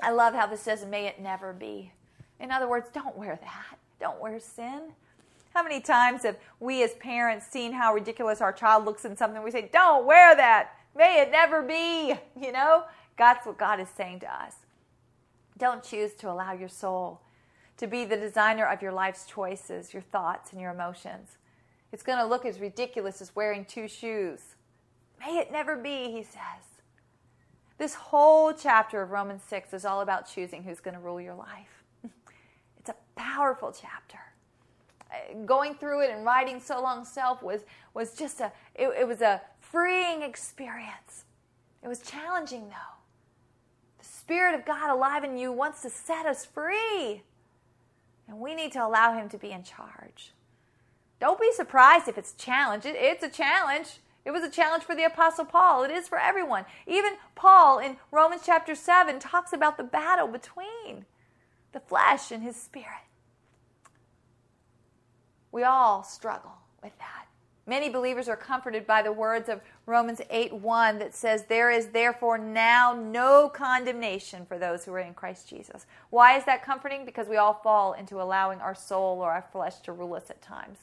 I 0.00 0.10
love 0.10 0.34
how 0.34 0.46
this 0.46 0.60
says, 0.60 0.84
may 0.84 1.06
it 1.06 1.20
never 1.20 1.52
be. 1.52 1.92
In 2.40 2.50
other 2.50 2.68
words, 2.68 2.88
don't 2.92 3.16
wear 3.16 3.38
that. 3.40 3.78
Don't 4.00 4.20
wear 4.20 4.38
sin. 4.38 4.92
How 5.54 5.62
many 5.62 5.80
times 5.80 6.22
have 6.22 6.36
we 6.60 6.84
as 6.84 6.94
parents 6.94 7.46
seen 7.46 7.72
how 7.72 7.92
ridiculous 7.92 8.40
our 8.40 8.52
child 8.52 8.84
looks 8.84 9.04
in 9.04 9.16
something? 9.16 9.42
We 9.42 9.50
say, 9.50 9.68
Don't 9.72 10.06
wear 10.06 10.36
that. 10.36 10.70
May 10.94 11.20
it 11.20 11.30
never 11.30 11.62
be. 11.62 12.14
You 12.40 12.52
know, 12.52 12.84
that's 13.16 13.44
what 13.46 13.58
God 13.58 13.80
is 13.80 13.88
saying 13.88 14.20
to 14.20 14.32
us. 14.32 14.54
Don't 15.56 15.82
choose 15.82 16.14
to 16.14 16.30
allow 16.30 16.52
your 16.52 16.68
soul 16.68 17.20
to 17.78 17.86
be 17.86 18.04
the 18.04 18.16
designer 18.16 18.66
of 18.66 18.82
your 18.82 18.92
life's 18.92 19.26
choices, 19.26 19.92
your 19.92 20.02
thoughts, 20.02 20.52
and 20.52 20.60
your 20.60 20.70
emotions. 20.70 21.38
It's 21.92 22.02
going 22.02 22.18
to 22.18 22.24
look 22.24 22.44
as 22.44 22.60
ridiculous 22.60 23.20
as 23.20 23.34
wearing 23.34 23.64
two 23.64 23.88
shoes. 23.88 24.54
May 25.20 25.38
it 25.38 25.50
never 25.50 25.76
be, 25.76 26.10
he 26.10 26.22
says. 26.22 26.68
This 27.78 27.94
whole 27.94 28.52
chapter 28.52 29.02
of 29.02 29.10
Romans 29.10 29.42
6 29.48 29.72
is 29.72 29.84
all 29.84 30.00
about 30.00 30.28
choosing 30.28 30.64
who's 30.64 30.80
going 30.80 30.94
to 30.94 31.00
rule 31.00 31.20
your 31.20 31.34
life. 31.34 31.84
It's 32.78 32.90
a 32.90 32.94
powerful 33.16 33.72
chapter. 33.78 34.18
Going 35.44 35.74
through 35.74 36.02
it 36.02 36.10
and 36.10 36.24
writing 36.24 36.60
so 36.60 36.80
long 36.80 37.04
self 37.04 37.42
was, 37.42 37.62
was 37.92 38.14
just 38.14 38.40
a, 38.40 38.52
it, 38.74 38.88
it 39.00 39.06
was 39.06 39.20
a 39.20 39.42
freeing 39.60 40.22
experience. 40.22 41.24
It 41.82 41.88
was 41.88 42.00
challenging 42.00 42.68
though. 42.68 42.96
The 43.98 44.04
Spirit 44.04 44.54
of 44.54 44.64
God 44.64 44.90
alive 44.90 45.24
in 45.24 45.36
you 45.36 45.52
wants 45.52 45.82
to 45.82 45.90
set 45.90 46.24
us 46.24 46.46
free. 46.46 47.22
And 48.26 48.38
we 48.38 48.54
need 48.54 48.72
to 48.72 48.84
allow 48.84 49.14
Him 49.14 49.28
to 49.30 49.38
be 49.38 49.50
in 49.50 49.64
charge. 49.64 50.32
Don't 51.20 51.40
be 51.40 51.50
surprised 51.52 52.08
if 52.08 52.16
it's 52.16 52.32
a 52.32 52.36
challenge. 52.36 52.86
It, 52.86 52.96
it's 52.96 53.24
a 53.24 53.28
challenge. 53.28 53.98
It 54.24 54.30
was 54.30 54.42
a 54.42 54.50
challenge 54.50 54.84
for 54.84 54.94
the 54.94 55.04
Apostle 55.04 55.44
Paul. 55.44 55.84
It 55.84 55.90
is 55.90 56.08
for 56.08 56.18
everyone. 56.18 56.64
Even 56.86 57.14
Paul 57.34 57.78
in 57.78 57.96
Romans 58.10 58.42
chapter 58.44 58.74
7 58.74 59.18
talks 59.18 59.52
about 59.52 59.76
the 59.76 59.84
battle 59.84 60.28
between 60.28 61.06
the 61.72 61.80
flesh 61.80 62.30
and 62.30 62.42
his 62.42 62.56
spirit. 62.56 63.06
We 65.50 65.62
all 65.62 66.02
struggle 66.02 66.52
with 66.82 66.96
that. 66.98 67.26
Many 67.66 67.90
believers 67.90 68.28
are 68.28 68.36
comforted 68.36 68.86
by 68.86 69.02
the 69.02 69.12
words 69.12 69.48
of 69.48 69.60
Romans 69.84 70.22
8 70.30 70.54
1 70.54 70.98
that 71.00 71.14
says, 71.14 71.44
There 71.44 71.70
is 71.70 71.88
therefore 71.88 72.38
now 72.38 72.94
no 72.98 73.50
condemnation 73.50 74.46
for 74.46 74.58
those 74.58 74.84
who 74.84 74.94
are 74.94 75.00
in 75.00 75.12
Christ 75.12 75.48
Jesus. 75.48 75.84
Why 76.08 76.38
is 76.38 76.44
that 76.46 76.64
comforting? 76.64 77.04
Because 77.04 77.28
we 77.28 77.36
all 77.36 77.52
fall 77.52 77.92
into 77.92 78.22
allowing 78.22 78.60
our 78.60 78.74
soul 78.74 79.20
or 79.20 79.32
our 79.32 79.44
flesh 79.52 79.80
to 79.80 79.92
rule 79.92 80.14
us 80.14 80.30
at 80.30 80.40
times. 80.40 80.78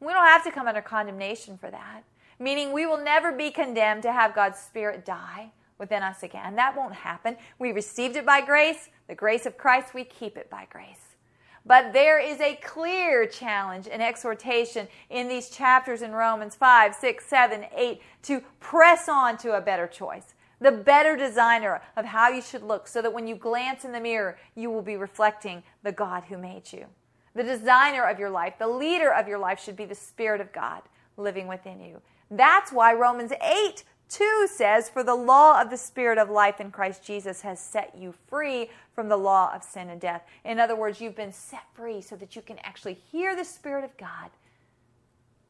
We 0.00 0.12
don't 0.12 0.26
have 0.26 0.44
to 0.44 0.50
come 0.50 0.66
under 0.66 0.80
condemnation 0.80 1.58
for 1.58 1.70
that 1.70 2.02
meaning 2.38 2.72
we 2.72 2.86
will 2.86 3.02
never 3.02 3.32
be 3.32 3.50
condemned 3.50 4.02
to 4.02 4.12
have 4.12 4.34
God's 4.34 4.58
Spirit 4.58 5.04
die 5.04 5.50
within 5.78 6.02
us 6.02 6.22
again. 6.22 6.56
That 6.56 6.76
won't 6.76 6.94
happen. 6.94 7.36
We 7.58 7.72
received 7.72 8.16
it 8.16 8.26
by 8.26 8.40
grace, 8.40 8.88
the 9.08 9.14
grace 9.14 9.46
of 9.46 9.58
Christ, 9.58 9.94
we 9.94 10.04
keep 10.04 10.36
it 10.36 10.50
by 10.50 10.66
grace. 10.70 11.16
But 11.64 11.92
there 11.92 12.20
is 12.20 12.40
a 12.40 12.54
clear 12.62 13.26
challenge 13.26 13.88
and 13.90 14.00
exhortation 14.00 14.86
in 15.10 15.26
these 15.26 15.50
chapters 15.50 16.00
in 16.00 16.12
Romans 16.12 16.54
5, 16.54 16.94
6, 16.94 17.26
7, 17.26 17.66
8 17.74 18.00
to 18.22 18.40
press 18.60 19.08
on 19.08 19.36
to 19.38 19.56
a 19.56 19.60
better 19.60 19.88
choice, 19.88 20.34
the 20.60 20.70
better 20.70 21.16
designer 21.16 21.82
of 21.96 22.04
how 22.04 22.28
you 22.28 22.40
should 22.40 22.62
look, 22.62 22.86
so 22.86 23.02
that 23.02 23.12
when 23.12 23.26
you 23.26 23.34
glance 23.34 23.84
in 23.84 23.90
the 23.90 24.00
mirror, 24.00 24.38
you 24.54 24.70
will 24.70 24.82
be 24.82 24.96
reflecting 24.96 25.64
the 25.82 25.90
God 25.90 26.24
who 26.28 26.38
made 26.38 26.72
you. 26.72 26.86
The 27.34 27.42
designer 27.42 28.04
of 28.04 28.20
your 28.20 28.30
life, 28.30 28.54
the 28.58 28.68
leader 28.68 29.12
of 29.12 29.26
your 29.26 29.38
life 29.38 29.60
should 29.60 29.76
be 29.76 29.84
the 29.84 29.94
Spirit 29.94 30.40
of 30.40 30.52
God 30.52 30.82
living 31.16 31.48
within 31.48 31.80
you. 31.80 32.00
That's 32.30 32.72
why 32.72 32.92
Romans 32.92 33.32
8 33.42 33.84
2 34.08 34.48
says, 34.52 34.88
For 34.88 35.02
the 35.02 35.14
law 35.14 35.60
of 35.60 35.70
the 35.70 35.76
Spirit 35.76 36.18
of 36.18 36.30
life 36.30 36.60
in 36.60 36.70
Christ 36.70 37.02
Jesus 37.04 37.40
has 37.40 37.58
set 37.58 37.96
you 37.98 38.14
free 38.28 38.70
from 38.94 39.08
the 39.08 39.16
law 39.16 39.52
of 39.54 39.64
sin 39.64 39.90
and 39.90 40.00
death. 40.00 40.22
In 40.44 40.60
other 40.60 40.76
words, 40.76 41.00
you've 41.00 41.16
been 41.16 41.32
set 41.32 41.64
free 41.74 42.00
so 42.00 42.14
that 42.16 42.36
you 42.36 42.42
can 42.42 42.58
actually 42.60 42.94
hear 42.94 43.34
the 43.34 43.44
Spirit 43.44 43.84
of 43.84 43.96
God 43.96 44.30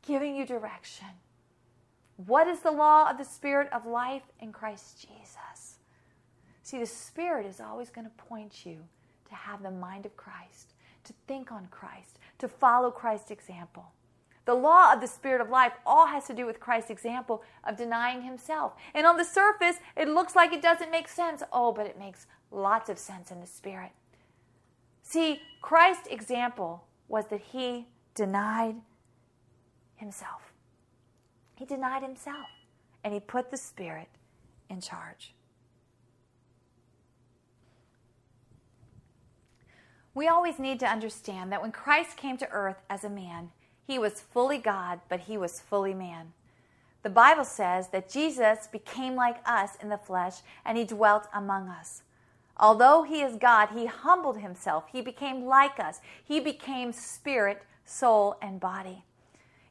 giving 0.06 0.36
you 0.36 0.46
direction. 0.46 1.08
What 2.16 2.46
is 2.46 2.60
the 2.60 2.70
law 2.70 3.10
of 3.10 3.18
the 3.18 3.24
Spirit 3.24 3.68
of 3.72 3.84
life 3.84 4.22
in 4.40 4.52
Christ 4.52 5.00
Jesus? 5.00 5.76
See, 6.62 6.78
the 6.78 6.86
Spirit 6.86 7.44
is 7.46 7.60
always 7.60 7.90
going 7.90 8.06
to 8.06 8.24
point 8.24 8.64
you 8.64 8.78
to 9.28 9.34
have 9.34 9.62
the 9.62 9.70
mind 9.70 10.06
of 10.06 10.16
Christ, 10.16 10.72
to 11.04 11.12
think 11.26 11.52
on 11.52 11.68
Christ, 11.70 12.18
to 12.38 12.48
follow 12.48 12.90
Christ's 12.90 13.30
example. 13.30 13.92
The 14.46 14.54
law 14.54 14.92
of 14.92 15.00
the 15.00 15.08
Spirit 15.08 15.40
of 15.40 15.50
life 15.50 15.72
all 15.84 16.06
has 16.06 16.26
to 16.28 16.34
do 16.34 16.46
with 16.46 16.60
Christ's 16.60 16.90
example 16.90 17.42
of 17.64 17.76
denying 17.76 18.22
himself. 18.22 18.74
And 18.94 19.04
on 19.04 19.16
the 19.16 19.24
surface, 19.24 19.76
it 19.96 20.08
looks 20.08 20.36
like 20.36 20.52
it 20.52 20.62
doesn't 20.62 20.90
make 20.90 21.08
sense. 21.08 21.42
Oh, 21.52 21.72
but 21.72 21.86
it 21.86 21.98
makes 21.98 22.26
lots 22.52 22.88
of 22.88 22.98
sense 22.98 23.32
in 23.32 23.40
the 23.40 23.46
Spirit. 23.46 23.90
See, 25.02 25.42
Christ's 25.60 26.06
example 26.08 26.84
was 27.08 27.26
that 27.26 27.40
he 27.40 27.88
denied 28.14 28.76
himself. 29.96 30.52
He 31.56 31.64
denied 31.64 32.02
himself 32.02 32.46
and 33.02 33.12
he 33.12 33.20
put 33.20 33.50
the 33.50 33.56
Spirit 33.56 34.08
in 34.70 34.80
charge. 34.80 35.34
We 40.14 40.28
always 40.28 40.58
need 40.58 40.80
to 40.80 40.86
understand 40.86 41.52
that 41.52 41.60
when 41.60 41.72
Christ 41.72 42.16
came 42.16 42.36
to 42.38 42.48
earth 42.50 42.82
as 42.88 43.04
a 43.04 43.10
man, 43.10 43.50
he 43.86 43.98
was 43.98 44.20
fully 44.20 44.58
God, 44.58 45.00
but 45.08 45.20
he 45.20 45.38
was 45.38 45.60
fully 45.60 45.94
man. 45.94 46.32
The 47.02 47.10
Bible 47.10 47.44
says 47.44 47.88
that 47.88 48.10
Jesus 48.10 48.66
became 48.66 49.14
like 49.14 49.36
us 49.46 49.76
in 49.80 49.88
the 49.88 49.96
flesh 49.96 50.38
and 50.64 50.76
he 50.76 50.84
dwelt 50.84 51.28
among 51.32 51.68
us. 51.68 52.02
Although 52.58 53.02
he 53.02 53.20
is 53.20 53.36
God, 53.36 53.68
he 53.68 53.86
humbled 53.86 54.38
himself. 54.38 54.84
He 54.90 55.02
became 55.02 55.44
like 55.44 55.78
us. 55.78 56.00
He 56.24 56.40
became 56.40 56.92
spirit, 56.92 57.62
soul, 57.84 58.36
and 58.40 58.58
body. 58.58 59.04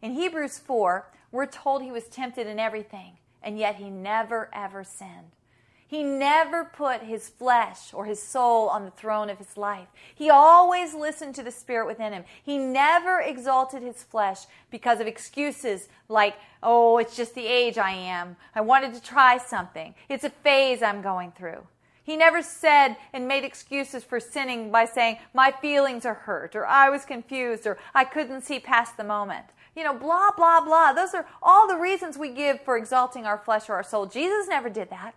In 0.01 0.13
Hebrews 0.13 0.59
4, 0.59 1.07
we're 1.31 1.45
told 1.47 1.81
he 1.81 1.91
was 1.91 2.05
tempted 2.05 2.47
in 2.47 2.59
everything, 2.59 3.17
and 3.41 3.57
yet 3.57 3.75
he 3.75 3.89
never, 3.89 4.49
ever 4.53 4.83
sinned. 4.83 5.31
He 5.87 6.01
never 6.03 6.65
put 6.65 7.03
his 7.03 7.29
flesh 7.29 7.93
or 7.93 8.05
his 8.05 8.21
soul 8.21 8.69
on 8.69 8.85
the 8.85 8.91
throne 8.91 9.29
of 9.29 9.37
his 9.37 9.55
life. 9.55 9.87
He 10.15 10.31
always 10.31 10.95
listened 10.95 11.35
to 11.35 11.43
the 11.43 11.51
spirit 11.51 11.85
within 11.85 12.11
him. 12.11 12.23
He 12.43 12.57
never 12.57 13.19
exalted 13.19 13.83
his 13.83 14.01
flesh 14.01 14.45
because 14.71 14.99
of 14.99 15.05
excuses 15.05 15.87
like, 16.09 16.35
oh, 16.63 16.97
it's 16.97 17.15
just 17.15 17.35
the 17.35 17.45
age 17.45 17.77
I 17.77 17.91
am. 17.91 18.35
I 18.55 18.61
wanted 18.61 18.95
to 18.95 19.01
try 19.01 19.37
something. 19.37 19.93
It's 20.09 20.23
a 20.23 20.31
phase 20.31 20.81
I'm 20.81 21.03
going 21.03 21.31
through. 21.33 21.67
He 22.03 22.17
never 22.17 22.41
said 22.41 22.97
and 23.13 23.27
made 23.27 23.43
excuses 23.43 24.03
for 24.03 24.19
sinning 24.19 24.71
by 24.71 24.85
saying, 24.85 25.17
my 25.33 25.51
feelings 25.51 26.05
are 26.05 26.13
hurt, 26.13 26.55
or 26.55 26.65
I 26.65 26.89
was 26.89 27.03
confused, 27.03 27.65
or 27.65 27.77
I 27.93 28.05
couldn't 28.05 28.43
see 28.43 28.59
past 28.59 28.97
the 28.97 29.03
moment. 29.03 29.45
You 29.75 29.83
know, 29.83 29.93
blah, 29.93 30.31
blah, 30.35 30.61
blah. 30.61 30.93
Those 30.93 31.13
are 31.13 31.27
all 31.43 31.67
the 31.67 31.77
reasons 31.77 32.17
we 32.17 32.29
give 32.29 32.61
for 32.61 32.77
exalting 32.77 33.25
our 33.25 33.37
flesh 33.37 33.69
or 33.69 33.73
our 33.73 33.83
soul. 33.83 34.05
Jesus 34.05 34.47
never 34.47 34.69
did 34.69 34.89
that. 34.89 35.15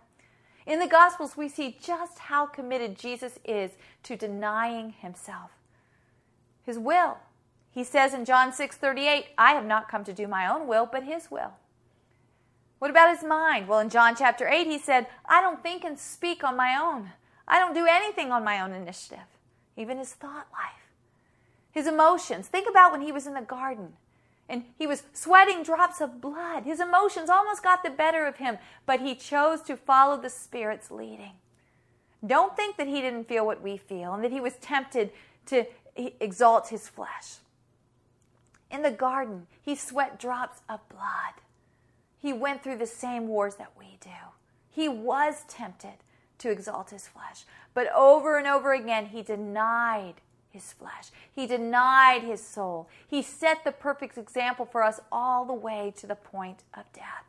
In 0.69 0.77
the 0.77 0.87
Gospels, 0.87 1.35
we 1.35 1.49
see 1.49 1.75
just 1.81 2.19
how 2.19 2.45
committed 2.45 2.95
Jesus 2.95 3.39
is 3.43 3.71
to 4.03 4.15
denying 4.15 4.91
himself. 4.91 5.49
His 6.63 6.77
will. 6.77 7.17
He 7.71 7.83
says 7.83 8.13
in 8.13 8.23
John 8.23 8.53
6 8.53 8.77
38, 8.77 9.29
I 9.35 9.53
have 9.53 9.65
not 9.65 9.89
come 9.89 10.03
to 10.03 10.13
do 10.13 10.27
my 10.27 10.47
own 10.47 10.67
will, 10.67 10.85
but 10.85 11.03
his 11.03 11.31
will. 11.31 11.53
What 12.77 12.91
about 12.91 13.15
his 13.15 13.27
mind? 13.27 13.67
Well, 13.67 13.79
in 13.79 13.89
John 13.89 14.15
chapter 14.15 14.47
8, 14.47 14.67
he 14.67 14.77
said, 14.77 15.07
I 15.25 15.41
don't 15.41 15.63
think 15.63 15.83
and 15.83 15.97
speak 15.97 16.43
on 16.43 16.55
my 16.55 16.79
own. 16.79 17.13
I 17.47 17.57
don't 17.57 17.73
do 17.73 17.87
anything 17.89 18.31
on 18.31 18.43
my 18.43 18.61
own 18.61 18.71
initiative, 18.71 19.25
even 19.75 19.97
his 19.97 20.13
thought 20.13 20.47
life. 20.51 20.93
His 21.71 21.87
emotions. 21.87 22.47
Think 22.47 22.69
about 22.69 22.91
when 22.91 23.01
he 23.01 23.11
was 23.11 23.25
in 23.25 23.33
the 23.33 23.41
garden 23.41 23.93
and 24.49 24.63
he 24.77 24.87
was 24.87 25.03
sweating 25.13 25.63
drops 25.63 26.01
of 26.01 26.19
blood. 26.19 26.63
His 26.63 26.79
emotions 26.79 27.29
almost 27.29 27.63
got 27.63 27.83
the 27.83 27.89
better 27.89 28.25
of 28.25 28.37
him, 28.37 28.57
but 28.85 28.99
he 28.99 29.13
chose 29.15 29.61
to 29.61 29.77
follow 29.77 30.17
the 30.19 30.29
Spirit's 30.29 30.89
leading. 30.89 31.33
Don't 32.25 32.55
think 32.55 32.75
that 32.77 32.87
he 32.87 32.99
didn't 32.99 33.29
feel 33.29 33.45
what 33.45 33.61
we 33.61 33.77
feel 33.77 34.13
and 34.13 34.23
that 34.23 34.31
he 34.31 34.41
was 34.41 34.55
tempted 34.55 35.11
to 35.45 35.65
exalt 35.95 36.69
his 36.69 36.89
flesh. 36.89 37.37
In 38.71 38.81
the 38.81 38.91
garden, 38.91 39.47
he 39.61 39.75
sweat 39.75 40.19
drops 40.19 40.61
of 40.67 40.87
blood. 40.89 41.35
He 42.21 42.33
went 42.33 42.63
through 42.63 42.77
the 42.77 42.85
same 42.87 43.27
wars 43.27 43.55
that 43.55 43.71
we 43.77 43.97
do. 44.01 44.09
He 44.69 44.89
was 44.89 45.43
tempted 45.47 46.03
to 46.39 46.49
exalt 46.49 46.89
his 46.89 47.07
flesh, 47.07 47.45
but 47.73 47.91
over 47.93 48.37
and 48.37 48.47
over 48.47 48.73
again, 48.73 49.07
he 49.07 49.21
denied 49.21 50.15
his 50.49 50.73
flesh. 50.73 51.11
He 51.31 51.47
denied 51.47 52.23
his 52.23 52.45
soul. 52.45 52.89
He 53.07 53.21
set 53.21 53.63
the 53.63 53.71
perfect 53.71 54.17
example 54.17 54.65
for 54.65 54.83
us 54.83 54.99
all 55.11 55.45
the 55.45 55.53
way 55.53 55.93
to 55.97 56.07
the 56.07 56.15
point 56.15 56.63
of 56.73 56.91
death. 56.93 57.25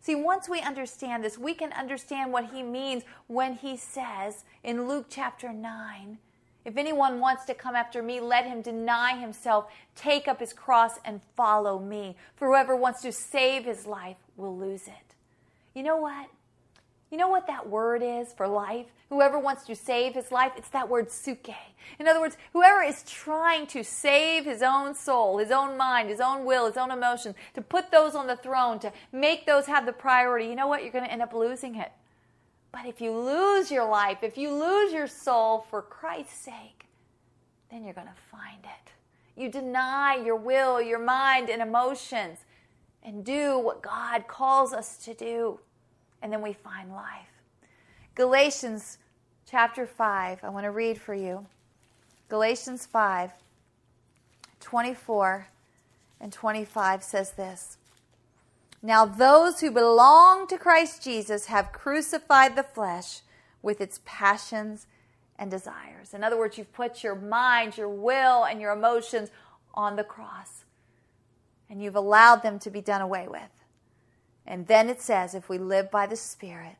See, 0.00 0.14
once 0.14 0.48
we 0.48 0.60
understand 0.60 1.24
this, 1.24 1.36
we 1.36 1.52
can 1.52 1.72
understand 1.72 2.32
what 2.32 2.52
he 2.52 2.62
means 2.62 3.02
when 3.26 3.54
he 3.54 3.76
says 3.76 4.44
in 4.62 4.86
Luke 4.86 5.06
chapter 5.10 5.52
9 5.52 6.18
If 6.64 6.76
anyone 6.76 7.18
wants 7.18 7.44
to 7.46 7.54
come 7.54 7.74
after 7.74 8.02
me, 8.02 8.20
let 8.20 8.46
him 8.46 8.62
deny 8.62 9.18
himself, 9.18 9.66
take 9.96 10.28
up 10.28 10.38
his 10.38 10.52
cross, 10.52 11.00
and 11.04 11.22
follow 11.36 11.80
me. 11.80 12.16
For 12.36 12.46
whoever 12.46 12.76
wants 12.76 13.02
to 13.02 13.10
save 13.10 13.64
his 13.64 13.84
life 13.84 14.16
will 14.36 14.56
lose 14.56 14.86
it. 14.86 15.14
You 15.74 15.82
know 15.82 15.96
what? 15.96 16.28
You 17.10 17.18
know 17.18 17.28
what 17.28 17.46
that 17.46 17.68
word 17.68 18.02
is 18.02 18.32
for 18.32 18.48
life? 18.48 18.86
Whoever 19.10 19.38
wants 19.38 19.64
to 19.66 19.76
save 19.76 20.14
his 20.14 20.32
life, 20.32 20.52
it's 20.56 20.70
that 20.70 20.88
word 20.88 21.08
psuche. 21.08 21.54
In 22.00 22.08
other 22.08 22.20
words, 22.20 22.36
whoever 22.52 22.82
is 22.82 23.04
trying 23.04 23.68
to 23.68 23.84
save 23.84 24.44
his 24.44 24.60
own 24.62 24.94
soul, 24.96 25.38
his 25.38 25.52
own 25.52 25.76
mind, 25.76 26.08
his 26.08 26.20
own 26.20 26.44
will, 26.44 26.66
his 26.66 26.76
own 26.76 26.90
emotions, 26.90 27.36
to 27.54 27.62
put 27.62 27.92
those 27.92 28.16
on 28.16 28.26
the 28.26 28.36
throne, 28.36 28.80
to 28.80 28.92
make 29.12 29.46
those 29.46 29.66
have 29.66 29.86
the 29.86 29.92
priority, 29.92 30.46
you 30.46 30.56
know 30.56 30.66
what? 30.66 30.82
You're 30.82 30.92
going 30.92 31.04
to 31.04 31.12
end 31.12 31.22
up 31.22 31.32
losing 31.32 31.76
it. 31.76 31.92
But 32.72 32.86
if 32.86 33.00
you 33.00 33.16
lose 33.16 33.70
your 33.70 33.88
life, 33.88 34.18
if 34.22 34.36
you 34.36 34.52
lose 34.52 34.92
your 34.92 35.06
soul 35.06 35.64
for 35.70 35.82
Christ's 35.82 36.34
sake, 36.34 36.86
then 37.70 37.84
you're 37.84 37.94
going 37.94 38.08
to 38.08 38.36
find 38.36 38.64
it. 38.64 39.40
You 39.40 39.48
deny 39.48 40.16
your 40.16 40.36
will, 40.36 40.82
your 40.82 40.98
mind, 40.98 41.48
and 41.48 41.62
emotions 41.62 42.40
and 43.02 43.24
do 43.24 43.58
what 43.58 43.82
God 43.82 44.26
calls 44.26 44.72
us 44.72 44.96
to 45.04 45.14
do 45.14 45.60
and 46.22 46.32
then 46.32 46.42
we 46.42 46.52
find 46.52 46.92
life. 46.92 47.42
Galatians 48.14 48.98
chapter 49.48 49.86
5, 49.86 50.42
I 50.42 50.48
want 50.48 50.64
to 50.64 50.70
read 50.70 51.00
for 51.00 51.14
you. 51.14 51.46
Galatians 52.28 52.86
5, 52.86 53.30
24 54.60 55.48
and 56.20 56.32
25 56.32 57.02
says 57.02 57.32
this 57.32 57.76
Now 58.82 59.04
those 59.04 59.60
who 59.60 59.70
belong 59.70 60.46
to 60.48 60.58
Christ 60.58 61.04
Jesus 61.04 61.46
have 61.46 61.72
crucified 61.72 62.56
the 62.56 62.62
flesh 62.62 63.20
with 63.62 63.80
its 63.80 64.00
passions 64.04 64.86
and 65.38 65.50
desires. 65.50 66.14
In 66.14 66.24
other 66.24 66.38
words, 66.38 66.56
you've 66.56 66.72
put 66.72 67.04
your 67.04 67.14
mind, 67.14 67.76
your 67.76 67.88
will, 67.88 68.44
and 68.44 68.60
your 68.60 68.72
emotions 68.72 69.30
on 69.74 69.96
the 69.96 70.04
cross, 70.04 70.64
and 71.68 71.82
you've 71.82 71.96
allowed 71.96 72.42
them 72.42 72.58
to 72.60 72.70
be 72.70 72.80
done 72.80 73.02
away 73.02 73.28
with. 73.28 73.55
And 74.46 74.66
then 74.66 74.88
it 74.88 75.00
says, 75.00 75.34
if 75.34 75.48
we 75.48 75.58
live 75.58 75.90
by 75.90 76.06
the 76.06 76.16
Spirit, 76.16 76.76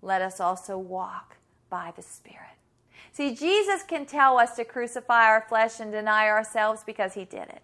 let 0.00 0.22
us 0.22 0.40
also 0.40 0.78
walk 0.78 1.36
by 1.68 1.92
the 1.94 2.02
Spirit. 2.02 2.56
See, 3.12 3.34
Jesus 3.34 3.82
can 3.82 4.06
tell 4.06 4.38
us 4.38 4.56
to 4.56 4.64
crucify 4.64 5.26
our 5.26 5.44
flesh 5.46 5.80
and 5.80 5.92
deny 5.92 6.28
ourselves 6.28 6.82
because 6.84 7.14
he 7.14 7.24
did 7.24 7.48
it. 7.48 7.62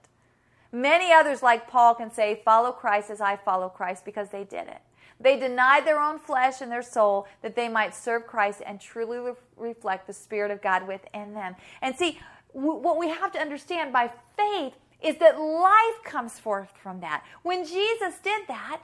Many 0.71 1.11
others, 1.13 1.43
like 1.43 1.69
Paul, 1.69 1.95
can 1.95 2.13
say, 2.13 2.43
Follow 2.45 2.73
Christ 2.73 3.09
as 3.09 3.23
I 3.23 3.37
follow 3.37 3.71
Christ 3.71 4.05
because 4.05 4.29
they 4.29 4.45
did 4.45 4.69
it. 4.69 4.83
They 5.21 5.39
denied 5.39 5.87
their 5.87 6.01
own 6.01 6.19
flesh 6.19 6.61
and 6.61 6.71
their 6.71 6.83
soul 6.83 7.27
that 7.43 7.57
they 7.57 7.69
might 7.69 7.95
serve 7.95 8.27
Christ 8.27 8.63
and 8.65 8.81
truly 8.81 9.19
re- 9.19 9.33
reflect 9.57 10.07
the 10.07 10.13
Spirit 10.13 10.51
of 10.51 10.63
God 10.63 10.87
within 10.87 11.35
them. 11.35 11.57
And 11.83 11.97
see, 11.97 12.21
w- 12.55 12.79
what 12.79 12.99
we 12.99 13.09
have 13.09 13.33
to 13.33 13.41
understand 13.41 13.93
by 13.93 14.13
faith 14.37 14.75
is 15.01 15.17
that 15.19 15.41
life 15.41 16.05
comes 16.05 16.39
forth 16.39 16.73
from 16.83 17.01
that. 17.01 17.25
When 17.43 17.65
Jesus 17.65 18.19
did 18.23 18.43
that, 18.49 18.81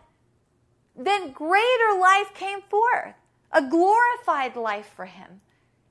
then 0.97 1.33
greater 1.33 1.99
life 1.99 2.33
came 2.35 2.61
forth, 2.63 3.15
a 3.53 3.63
glorified 3.63 4.57
life 4.57 4.91
for 4.95 5.07
him. 5.07 5.41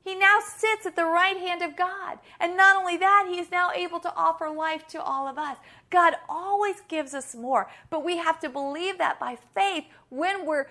He 0.04 0.16
now 0.16 0.40
sits 0.46 0.86
at 0.86 0.98
the 0.98 1.06
right 1.06 1.38
hand 1.38 1.62
of 1.62 1.78
God. 1.78 2.20
And 2.40 2.58
not 2.58 2.76
only 2.76 2.98
that, 2.98 3.28
he 3.30 3.40
is 3.40 3.50
now 3.50 3.72
able 3.72 4.02
to 4.02 4.14
offer 4.16 4.50
life 4.50 4.86
to 4.88 5.02
all 5.02 5.28
of 5.28 5.38
us. 5.38 5.58
God 5.90 6.16
always 6.28 6.82
gives 6.90 7.14
us 7.14 7.34
more, 7.34 7.70
but 7.90 8.04
we 8.04 8.18
have 8.18 8.40
to 8.42 8.50
believe 8.50 8.98
that 8.98 9.20
by 9.20 9.38
faith 9.56 9.86
when 10.10 10.46
we're 10.46 10.68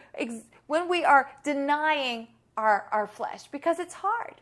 when 0.67 0.89
we 0.89 1.05
are 1.05 1.31
denying 1.43 2.29
our, 2.57 2.87
our 2.93 3.07
flesh 3.07 3.47
because 3.49 3.79
it's 3.79 3.95
hard. 3.95 4.35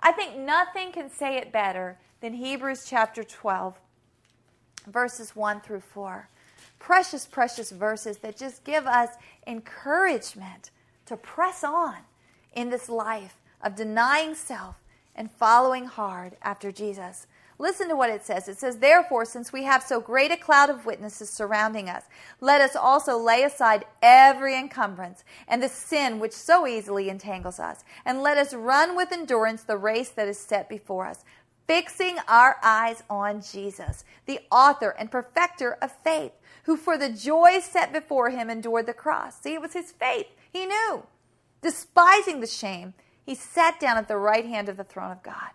I 0.00 0.12
think 0.12 0.36
nothing 0.36 0.92
can 0.92 1.10
say 1.10 1.36
it 1.36 1.52
better 1.52 1.98
than 2.20 2.34
Hebrews 2.34 2.86
chapter 2.88 3.22
12 3.22 3.78
verses 4.86 5.36
1 5.36 5.60
through 5.60 5.80
4 5.80 6.28
precious, 6.82 7.26
precious 7.26 7.70
verses 7.70 8.18
that 8.18 8.36
just 8.36 8.64
give 8.64 8.86
us 8.88 9.10
encouragement 9.46 10.72
to 11.06 11.16
press 11.16 11.62
on 11.62 11.94
in 12.54 12.70
this 12.70 12.88
life 12.88 13.36
of 13.62 13.76
denying 13.76 14.34
self 14.34 14.74
and 15.14 15.30
following 15.30 15.84
hard 15.84 16.36
after 16.42 16.72
Jesus. 16.72 17.28
Listen 17.56 17.88
to 17.88 17.94
what 17.94 18.10
it 18.10 18.26
says. 18.26 18.48
It 18.48 18.58
says, 18.58 18.78
Therefore, 18.78 19.24
since 19.24 19.52
we 19.52 19.62
have 19.62 19.84
so 19.84 20.00
great 20.00 20.32
a 20.32 20.36
cloud 20.36 20.70
of 20.70 20.84
witnesses 20.84 21.30
surrounding 21.30 21.88
us, 21.88 22.02
let 22.40 22.60
us 22.60 22.74
also 22.74 23.16
lay 23.16 23.44
aside 23.44 23.84
every 24.02 24.58
encumbrance 24.58 25.22
and 25.46 25.62
the 25.62 25.68
sin 25.68 26.18
which 26.18 26.32
so 26.32 26.66
easily 26.66 27.08
entangles 27.08 27.60
us, 27.60 27.84
and 28.04 28.22
let 28.22 28.38
us 28.38 28.54
run 28.54 28.96
with 28.96 29.12
endurance 29.12 29.62
the 29.62 29.76
race 29.76 30.08
that 30.08 30.26
is 30.26 30.38
set 30.38 30.68
before 30.68 31.06
us, 31.06 31.24
fixing 31.68 32.16
our 32.26 32.56
eyes 32.64 33.04
on 33.08 33.40
Jesus, 33.40 34.04
the 34.26 34.40
author 34.50 34.96
and 34.98 35.12
perfecter 35.12 35.74
of 35.80 35.92
faith 36.02 36.32
who 36.64 36.76
for 36.76 36.96
the 36.96 37.10
joy 37.10 37.60
set 37.60 37.92
before 37.92 38.30
him 38.30 38.48
endured 38.48 38.86
the 38.86 38.94
cross. 38.94 39.40
See, 39.40 39.54
it 39.54 39.60
was 39.60 39.72
his 39.72 39.92
faith. 39.92 40.26
He 40.52 40.66
knew. 40.66 41.04
Despising 41.60 42.40
the 42.40 42.46
shame, 42.46 42.94
he 43.24 43.34
sat 43.34 43.78
down 43.80 43.96
at 43.96 44.08
the 44.08 44.16
right 44.16 44.46
hand 44.46 44.68
of 44.68 44.76
the 44.76 44.84
throne 44.84 45.12
of 45.12 45.22
God. 45.22 45.50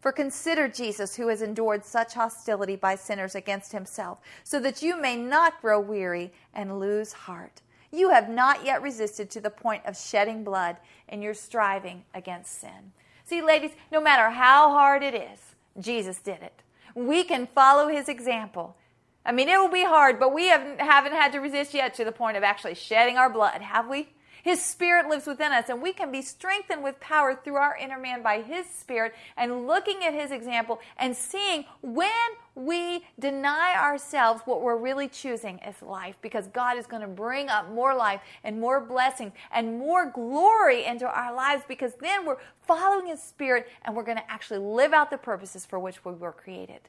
For 0.00 0.12
consider 0.12 0.66
Jesus, 0.66 1.16
who 1.16 1.28
has 1.28 1.42
endured 1.42 1.84
such 1.84 2.14
hostility 2.14 2.74
by 2.74 2.94
sinners 2.94 3.34
against 3.34 3.72
himself, 3.72 4.18
so 4.42 4.58
that 4.60 4.82
you 4.82 4.98
may 4.98 5.16
not 5.16 5.60
grow 5.60 5.78
weary 5.78 6.32
and 6.54 6.80
lose 6.80 7.12
heart. 7.12 7.60
You 7.92 8.10
have 8.10 8.30
not 8.30 8.64
yet 8.64 8.80
resisted 8.80 9.30
to 9.30 9.40
the 9.40 9.50
point 9.50 9.84
of 9.84 9.98
shedding 9.98 10.42
blood 10.42 10.76
in 11.08 11.20
your 11.20 11.34
striving 11.34 12.04
against 12.14 12.60
sin. 12.60 12.92
See, 13.24 13.42
ladies, 13.42 13.72
no 13.92 14.00
matter 14.00 14.30
how 14.30 14.70
hard 14.70 15.02
it 15.02 15.14
is, 15.14 15.54
Jesus 15.78 16.18
did 16.18 16.40
it. 16.42 16.62
We 16.94 17.22
can 17.22 17.46
follow 17.46 17.88
his 17.88 18.08
example 18.08 18.76
I 19.24 19.32
mean, 19.32 19.48
it 19.48 19.58
will 19.58 19.68
be 19.68 19.84
hard, 19.84 20.18
but 20.18 20.32
we 20.32 20.46
haven't, 20.46 20.80
haven't 20.80 21.12
had 21.12 21.32
to 21.32 21.38
resist 21.38 21.74
yet 21.74 21.94
to 21.94 22.04
the 22.04 22.12
point 22.12 22.36
of 22.36 22.42
actually 22.42 22.74
shedding 22.74 23.16
our 23.16 23.30
blood, 23.30 23.60
have 23.60 23.88
we? 23.88 24.08
His 24.42 24.62
Spirit 24.62 25.08
lives 25.08 25.26
within 25.26 25.52
us, 25.52 25.68
and 25.68 25.82
we 25.82 25.92
can 25.92 26.10
be 26.10 26.22
strengthened 26.22 26.82
with 26.82 26.98
power 27.00 27.34
through 27.34 27.56
our 27.56 27.76
inner 27.76 27.98
man 27.98 28.22
by 28.22 28.40
His 28.40 28.66
Spirit 28.66 29.14
and 29.36 29.66
looking 29.66 30.02
at 30.04 30.14
His 30.14 30.30
example 30.30 30.80
and 30.96 31.14
seeing 31.14 31.64
when 31.82 32.10
we 32.54 33.04
deny 33.18 33.74
ourselves 33.76 34.42
what 34.44 34.62
we're 34.62 34.76
really 34.76 35.08
choosing 35.08 35.58
is 35.58 35.82
life 35.82 36.16
because 36.22 36.46
God 36.48 36.78
is 36.78 36.86
going 36.86 37.02
to 37.02 37.08
bring 37.08 37.48
up 37.48 37.70
more 37.70 37.94
life 37.94 38.20
and 38.42 38.60
more 38.60 38.80
blessings 38.80 39.32
and 39.52 39.78
more 39.78 40.06
glory 40.10 40.84
into 40.84 41.06
our 41.06 41.34
lives 41.34 41.62
because 41.68 41.92
then 42.00 42.24
we're 42.24 42.38
following 42.66 43.08
His 43.08 43.22
Spirit 43.22 43.68
and 43.82 43.94
we're 43.94 44.04
going 44.04 44.18
to 44.18 44.30
actually 44.30 44.60
live 44.60 44.92
out 44.92 45.10
the 45.10 45.18
purposes 45.18 45.66
for 45.66 45.78
which 45.78 46.04
we 46.04 46.12
were 46.12 46.32
created. 46.32 46.80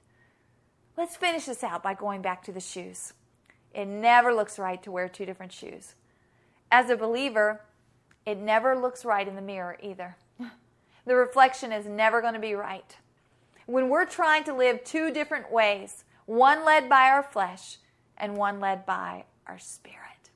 Let's 0.98 1.16
finish 1.16 1.46
this 1.46 1.64
out 1.64 1.84
by 1.84 1.94
going 1.94 2.22
back 2.22 2.44
to 2.44 2.52
the 2.52 2.60
shoes. 2.60 3.14
It 3.74 3.86
never 3.88 4.34
looks 4.34 4.60
right 4.60 4.82
to 4.84 4.92
wear 4.92 5.08
two 5.08 5.26
different 5.26 5.54
shoes. 5.54 5.96
As 6.72 6.90
a 6.90 6.98
believer, 6.98 7.62
it 8.26 8.38
never 8.38 8.78
looks 8.78 9.06
right 9.06 9.28
in 9.28 9.36
the 9.36 9.42
mirror 9.42 9.78
either. 9.82 10.18
The 11.04 11.16
reflection 11.16 11.72
is 11.72 11.88
never 11.88 12.22
going 12.22 12.36
to 12.36 12.40
be 12.40 12.54
right. 12.54 12.96
When 13.66 13.90
we're 13.90 14.06
trying 14.06 14.44
to 14.44 14.54
live 14.54 14.84
two 14.84 15.12
different 15.12 15.52
ways, 15.52 16.04
one 16.28 16.64
led 16.64 16.88
by 16.88 17.10
our 17.10 17.24
flesh 17.24 17.78
and 18.18 18.38
one 18.38 18.60
led 18.60 18.86
by 18.86 19.26
our 19.48 19.58
spirit. 19.58 20.30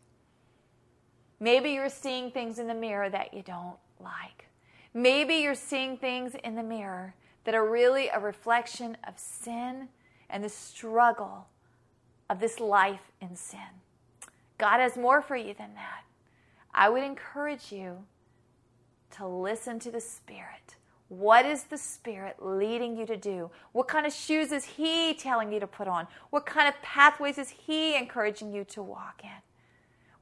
Maybe 1.39 1.69
you're 1.69 1.89
seeing 1.89 2.31
things 2.31 2.57
in 2.57 2.67
the 2.67 2.73
mirror 2.73 3.09
that 3.09 3.33
you 3.33 3.43
don't 3.43 3.77
like. 3.99 4.47
Maybe 4.93 5.35
you're 5.35 5.53
seeing 5.53 5.97
things 5.97 6.33
in 6.43 6.55
the 6.55 6.63
mirror 6.63 7.13
that 7.43 7.53
are 7.53 7.69
really 7.69 8.07
a 8.07 8.19
reflection 8.19 8.97
of 9.07 9.19
sin 9.19 9.89
and 10.29 10.43
the 10.43 10.49
struggle 10.49 11.47
of 12.29 12.39
this 12.39 12.59
life 12.59 13.11
in 13.21 13.35
sin. 13.35 13.59
God 14.57 14.79
has 14.79 14.97
more 14.97 15.21
for 15.21 15.35
you 15.35 15.53
than 15.53 15.75
that. 15.75 16.03
I 16.73 16.89
would 16.89 17.03
encourage 17.03 17.71
you 17.71 17.99
to 19.11 19.27
listen 19.27 19.79
to 19.79 19.91
the 19.91 20.01
Spirit. 20.01 20.75
What 21.07 21.45
is 21.45 21.63
the 21.63 21.77
Spirit 21.77 22.37
leading 22.39 22.97
you 22.97 23.05
to 23.05 23.15
do? 23.15 23.51
What 23.71 23.87
kind 23.87 24.05
of 24.05 24.13
shoes 24.13 24.51
is 24.51 24.65
He 24.65 25.13
telling 25.13 25.51
you 25.51 25.59
to 25.59 25.67
put 25.67 25.87
on? 25.87 26.07
What 26.31 26.45
kind 26.45 26.67
of 26.67 26.81
pathways 26.81 27.37
is 27.37 27.49
He 27.49 27.95
encouraging 27.95 28.51
you 28.51 28.63
to 28.65 28.81
walk 28.81 29.21
in? 29.23 29.29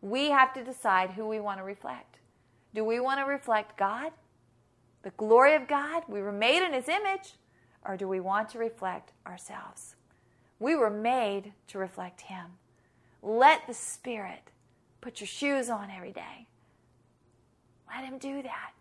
We 0.02 0.30
have 0.30 0.54
to 0.54 0.64
decide 0.64 1.12
who 1.12 1.28
we 1.28 1.40
want 1.40 1.60
to 1.60 1.64
reflect. 1.64 2.18
Do 2.76 2.84
we 2.84 3.00
want 3.00 3.20
to 3.20 3.26
reflect 3.26 3.78
God? 3.78 4.12
The 5.04 5.12
glory 5.12 5.56
of 5.56 5.68
God? 5.68 6.04
We 6.08 6.22
were 6.22 6.32
made 6.32 6.64
in 6.64 6.74
His 6.74 6.90
image 6.90 7.34
or 7.86 7.98
do 7.98 8.08
we 8.08 8.20
want 8.20 8.50
to 8.50 8.60
reflect 8.60 9.12
ourselves? 9.26 9.93
We 10.64 10.78
were 10.78 10.90
made 10.90 11.52
to 11.68 11.78
reflect 11.78 12.22
Him. 12.22 12.46
Let 13.22 13.68
the 13.68 13.74
Spirit 13.74 14.50
put 15.02 15.20
your 15.20 15.28
shoes 15.28 15.70
on 15.70 15.92
every 15.92 16.14
day. 16.14 16.48
Let 17.94 18.06
Him 18.06 18.18
do 18.18 18.42
that. 18.44 18.72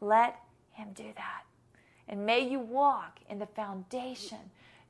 Let 0.00 0.36
Him 0.70 0.90
do 0.94 1.10
that. 1.16 1.42
And 2.06 2.24
may 2.24 2.48
you 2.48 2.60
walk 2.60 3.18
in 3.28 3.40
the 3.40 3.46
foundation, 3.46 4.38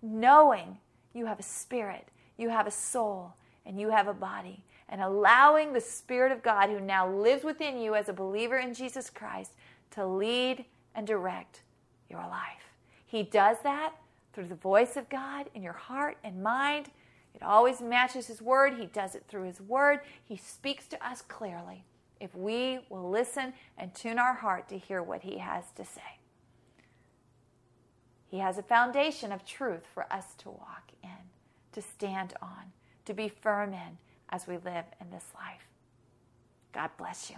knowing 0.02 0.76
you 1.14 1.24
have 1.24 1.40
a 1.40 1.42
spirit, 1.44 2.08
you 2.36 2.50
have 2.50 2.66
a 2.66 2.70
soul, 2.70 3.32
and 3.64 3.80
you 3.80 3.88
have 3.88 4.06
a 4.06 4.12
body, 4.12 4.64
and 4.90 5.00
allowing 5.00 5.72
the 5.72 5.80
Spirit 5.80 6.30
of 6.30 6.42
God, 6.42 6.68
who 6.68 6.78
now 6.78 7.10
lives 7.10 7.42
within 7.42 7.78
you 7.78 7.94
as 7.94 8.10
a 8.10 8.12
believer 8.12 8.58
in 8.58 8.74
Jesus 8.74 9.08
Christ, 9.08 9.52
to 9.92 10.04
lead 10.04 10.66
and 10.94 11.06
direct 11.06 11.62
your 12.10 12.20
life. 12.20 12.74
He 13.06 13.22
does 13.22 13.56
that 13.62 13.94
through 14.32 14.48
the 14.48 14.54
voice 14.54 14.96
of 14.96 15.08
God 15.08 15.48
in 15.54 15.62
your 15.62 15.72
heart 15.72 16.16
and 16.24 16.42
mind. 16.42 16.90
It 17.34 17.42
always 17.42 17.80
matches 17.80 18.26
His 18.26 18.42
Word. 18.42 18.74
He 18.74 18.86
does 18.86 19.14
it 19.14 19.24
through 19.28 19.44
His 19.44 19.60
Word. 19.60 20.00
He 20.24 20.36
speaks 20.36 20.86
to 20.88 21.06
us 21.06 21.22
clearly 21.22 21.84
if 22.20 22.34
we 22.34 22.78
will 22.88 23.10
listen 23.10 23.52
and 23.76 23.94
tune 23.94 24.18
our 24.18 24.34
heart 24.34 24.68
to 24.68 24.78
hear 24.78 25.02
what 25.02 25.22
He 25.22 25.38
has 25.38 25.64
to 25.76 25.84
say. 25.84 26.18
He 28.28 28.38
has 28.38 28.56
a 28.58 28.62
foundation 28.62 29.32
of 29.32 29.44
truth 29.44 29.82
for 29.92 30.10
us 30.10 30.34
to 30.38 30.48
walk 30.48 30.92
in, 31.02 31.10
to 31.72 31.82
stand 31.82 32.34
on, 32.40 32.72
to 33.04 33.12
be 33.12 33.28
firm 33.28 33.74
in 33.74 33.98
as 34.30 34.46
we 34.46 34.54
live 34.54 34.86
in 35.00 35.10
this 35.10 35.26
life. 35.34 35.66
God 36.72 36.90
bless 36.96 37.28
you. 37.28 37.36